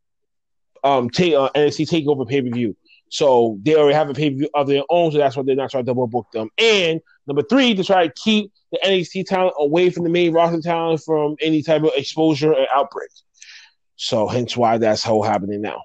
[0.84, 2.76] um take uh, NXT Takeover pay per view.
[3.10, 5.56] So they already have a pay per view of their own, so that's why they're
[5.56, 6.50] not trying to double book them.
[6.58, 10.62] And number three, to try to keep the NXT talent away from the main roster
[10.62, 13.10] talent from any type of exposure or outbreak.
[13.96, 15.84] So hence why that's whole happening now.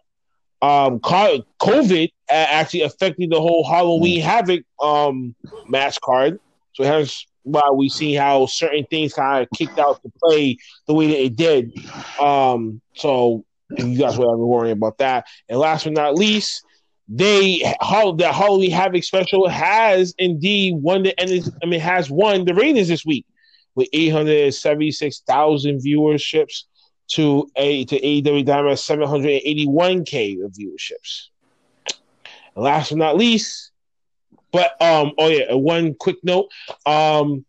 [0.62, 5.34] Um, COVID actually affected the whole Halloween Havoc um
[5.68, 6.38] match card.
[6.74, 10.94] So hence why we see how certain things kind of kicked out to play the
[10.94, 11.72] way that it did.
[12.20, 13.44] Um, so
[13.76, 15.26] you guys were ever worrying about that.
[15.48, 16.64] And last but not least,
[17.12, 17.74] they
[18.18, 23.04] the Halloween Havoc special has indeed won the I mean has won the ratings this
[23.04, 23.26] week
[23.74, 26.64] with 876,000 viewerships
[27.08, 31.26] to a to AEW Dynamite 781k of viewerships.
[32.54, 33.72] And last but not least,
[34.52, 36.48] but um oh yeah, one quick note.
[36.86, 37.44] Um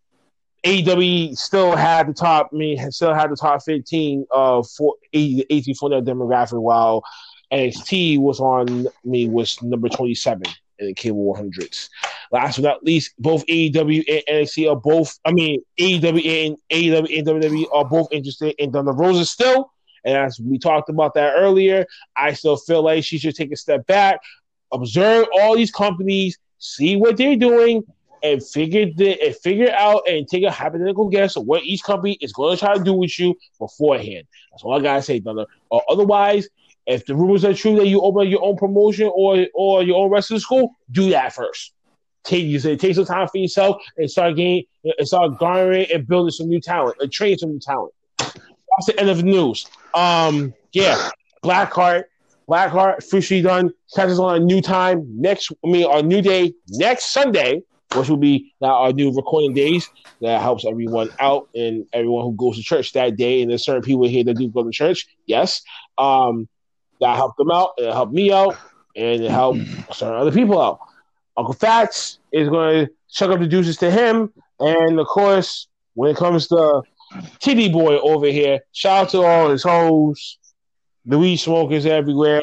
[0.65, 5.75] AEW still had the top I mean still had the top 15 uh for 18
[5.75, 7.03] for demographic while
[7.51, 10.43] NXT was on me was number 27
[10.79, 11.89] in the cable 100s.
[12.31, 17.17] Last but not least, both AEW and NXT are both, I mean, AEW and AEW
[17.17, 19.71] and WWE are both interested in Thunder Rosa still.
[20.03, 23.57] And as we talked about that earlier, I still feel like she should take a
[23.57, 24.19] step back,
[24.71, 27.83] observe all these companies, see what they're doing,
[28.23, 32.17] and figure the, and figure out and take a hypothetical guess of what each company
[32.21, 34.25] is going to try to do with you beforehand.
[34.51, 35.45] That's all I gotta say, Thunder.
[35.69, 36.47] Or otherwise,
[36.85, 40.11] if the rumors are true that you open your own promotion or or your own
[40.11, 41.73] wrestling school, do that first.
[42.23, 46.07] Take you say take some time for yourself and start getting and start garnering and
[46.07, 47.93] building some new talent and training some new talent.
[48.17, 49.67] That's the end of the news.
[49.93, 51.09] Um, yeah,
[51.43, 52.05] Blackheart,
[52.47, 53.71] Blackheart officially done.
[53.95, 55.51] Catches on a new time next.
[55.63, 57.63] I mean, our new day next Sunday,
[57.95, 59.89] which will be our new recording days.
[60.21, 63.41] That helps everyone out and everyone who goes to church that day.
[63.41, 65.07] And there's certain people here that do go to church.
[65.25, 65.61] Yes.
[65.97, 66.47] Um,
[67.01, 67.71] that helped them out.
[67.77, 68.55] It helped me out,
[68.95, 69.59] and it helped
[69.93, 70.79] certain other people out.
[71.37, 76.11] Uncle Fats is going to chuck up the juices to him, and of course, when
[76.11, 76.81] it comes to
[77.39, 80.37] Titty Boy over here, shout out to all his hoes,
[81.05, 82.41] the weed smokers everywhere.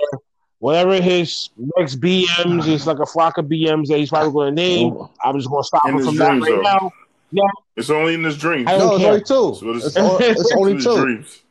[0.61, 4.61] Whatever his next BMs is like a flock of BMs that he's probably going to
[4.61, 4.99] name.
[5.25, 6.61] I'm just going to stop In him from that right though.
[6.63, 6.91] now.
[7.31, 7.43] Yeah,
[7.77, 8.67] It's only in his dreams.
[8.69, 9.51] I No, it's only two.
[9.51, 11.05] That's what it's- It's, o- it's only It's in his two.
[11.05, 11.43] dreams.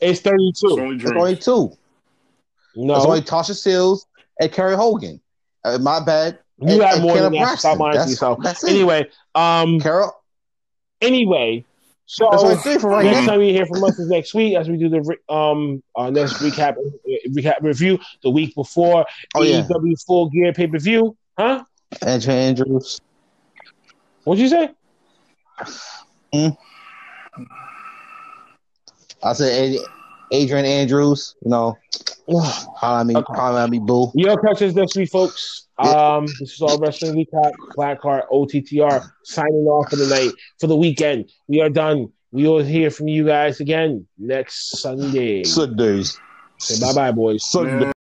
[0.00, 0.50] It's 32.
[0.52, 1.76] It's only It's only two.
[2.76, 4.06] No, It's only Tasha Steelz
[4.40, 5.20] and Kiera Hogan.
[5.64, 6.38] Uh, my bad.
[6.60, 7.58] you and- have and more than that.
[7.58, 8.38] Stop lying to yourself.
[8.66, 10.12] Anyway, um, Carol.
[11.00, 11.64] anyway,
[12.06, 13.32] so That's only three for right next now.
[13.32, 16.34] time you hear from us is next week as we do the um our next
[16.34, 16.76] recap
[17.30, 19.62] recap review the week before Oh, yeah.
[19.62, 21.16] AEW Full Gear pay per view.
[21.38, 21.64] Huh?
[22.02, 23.00] Andrew Andrews.
[24.24, 24.70] What'd you say?
[29.22, 29.76] I said
[30.32, 31.34] Adrian Andrews.
[31.42, 31.78] You know,
[32.28, 34.10] holla at me, holla at me, boo.
[34.14, 35.66] You'll catch us next week, folks.
[35.78, 37.52] Um, this is all wrestling recap.
[37.74, 41.30] Black Blackheart OTTR signing off for the night for the weekend.
[41.48, 42.12] We are done.
[42.30, 45.44] We will hear from you guys again next Sunday.
[45.44, 46.18] Sundays.
[46.58, 47.44] Say bye bye, boys.
[47.44, 47.93] Sunday.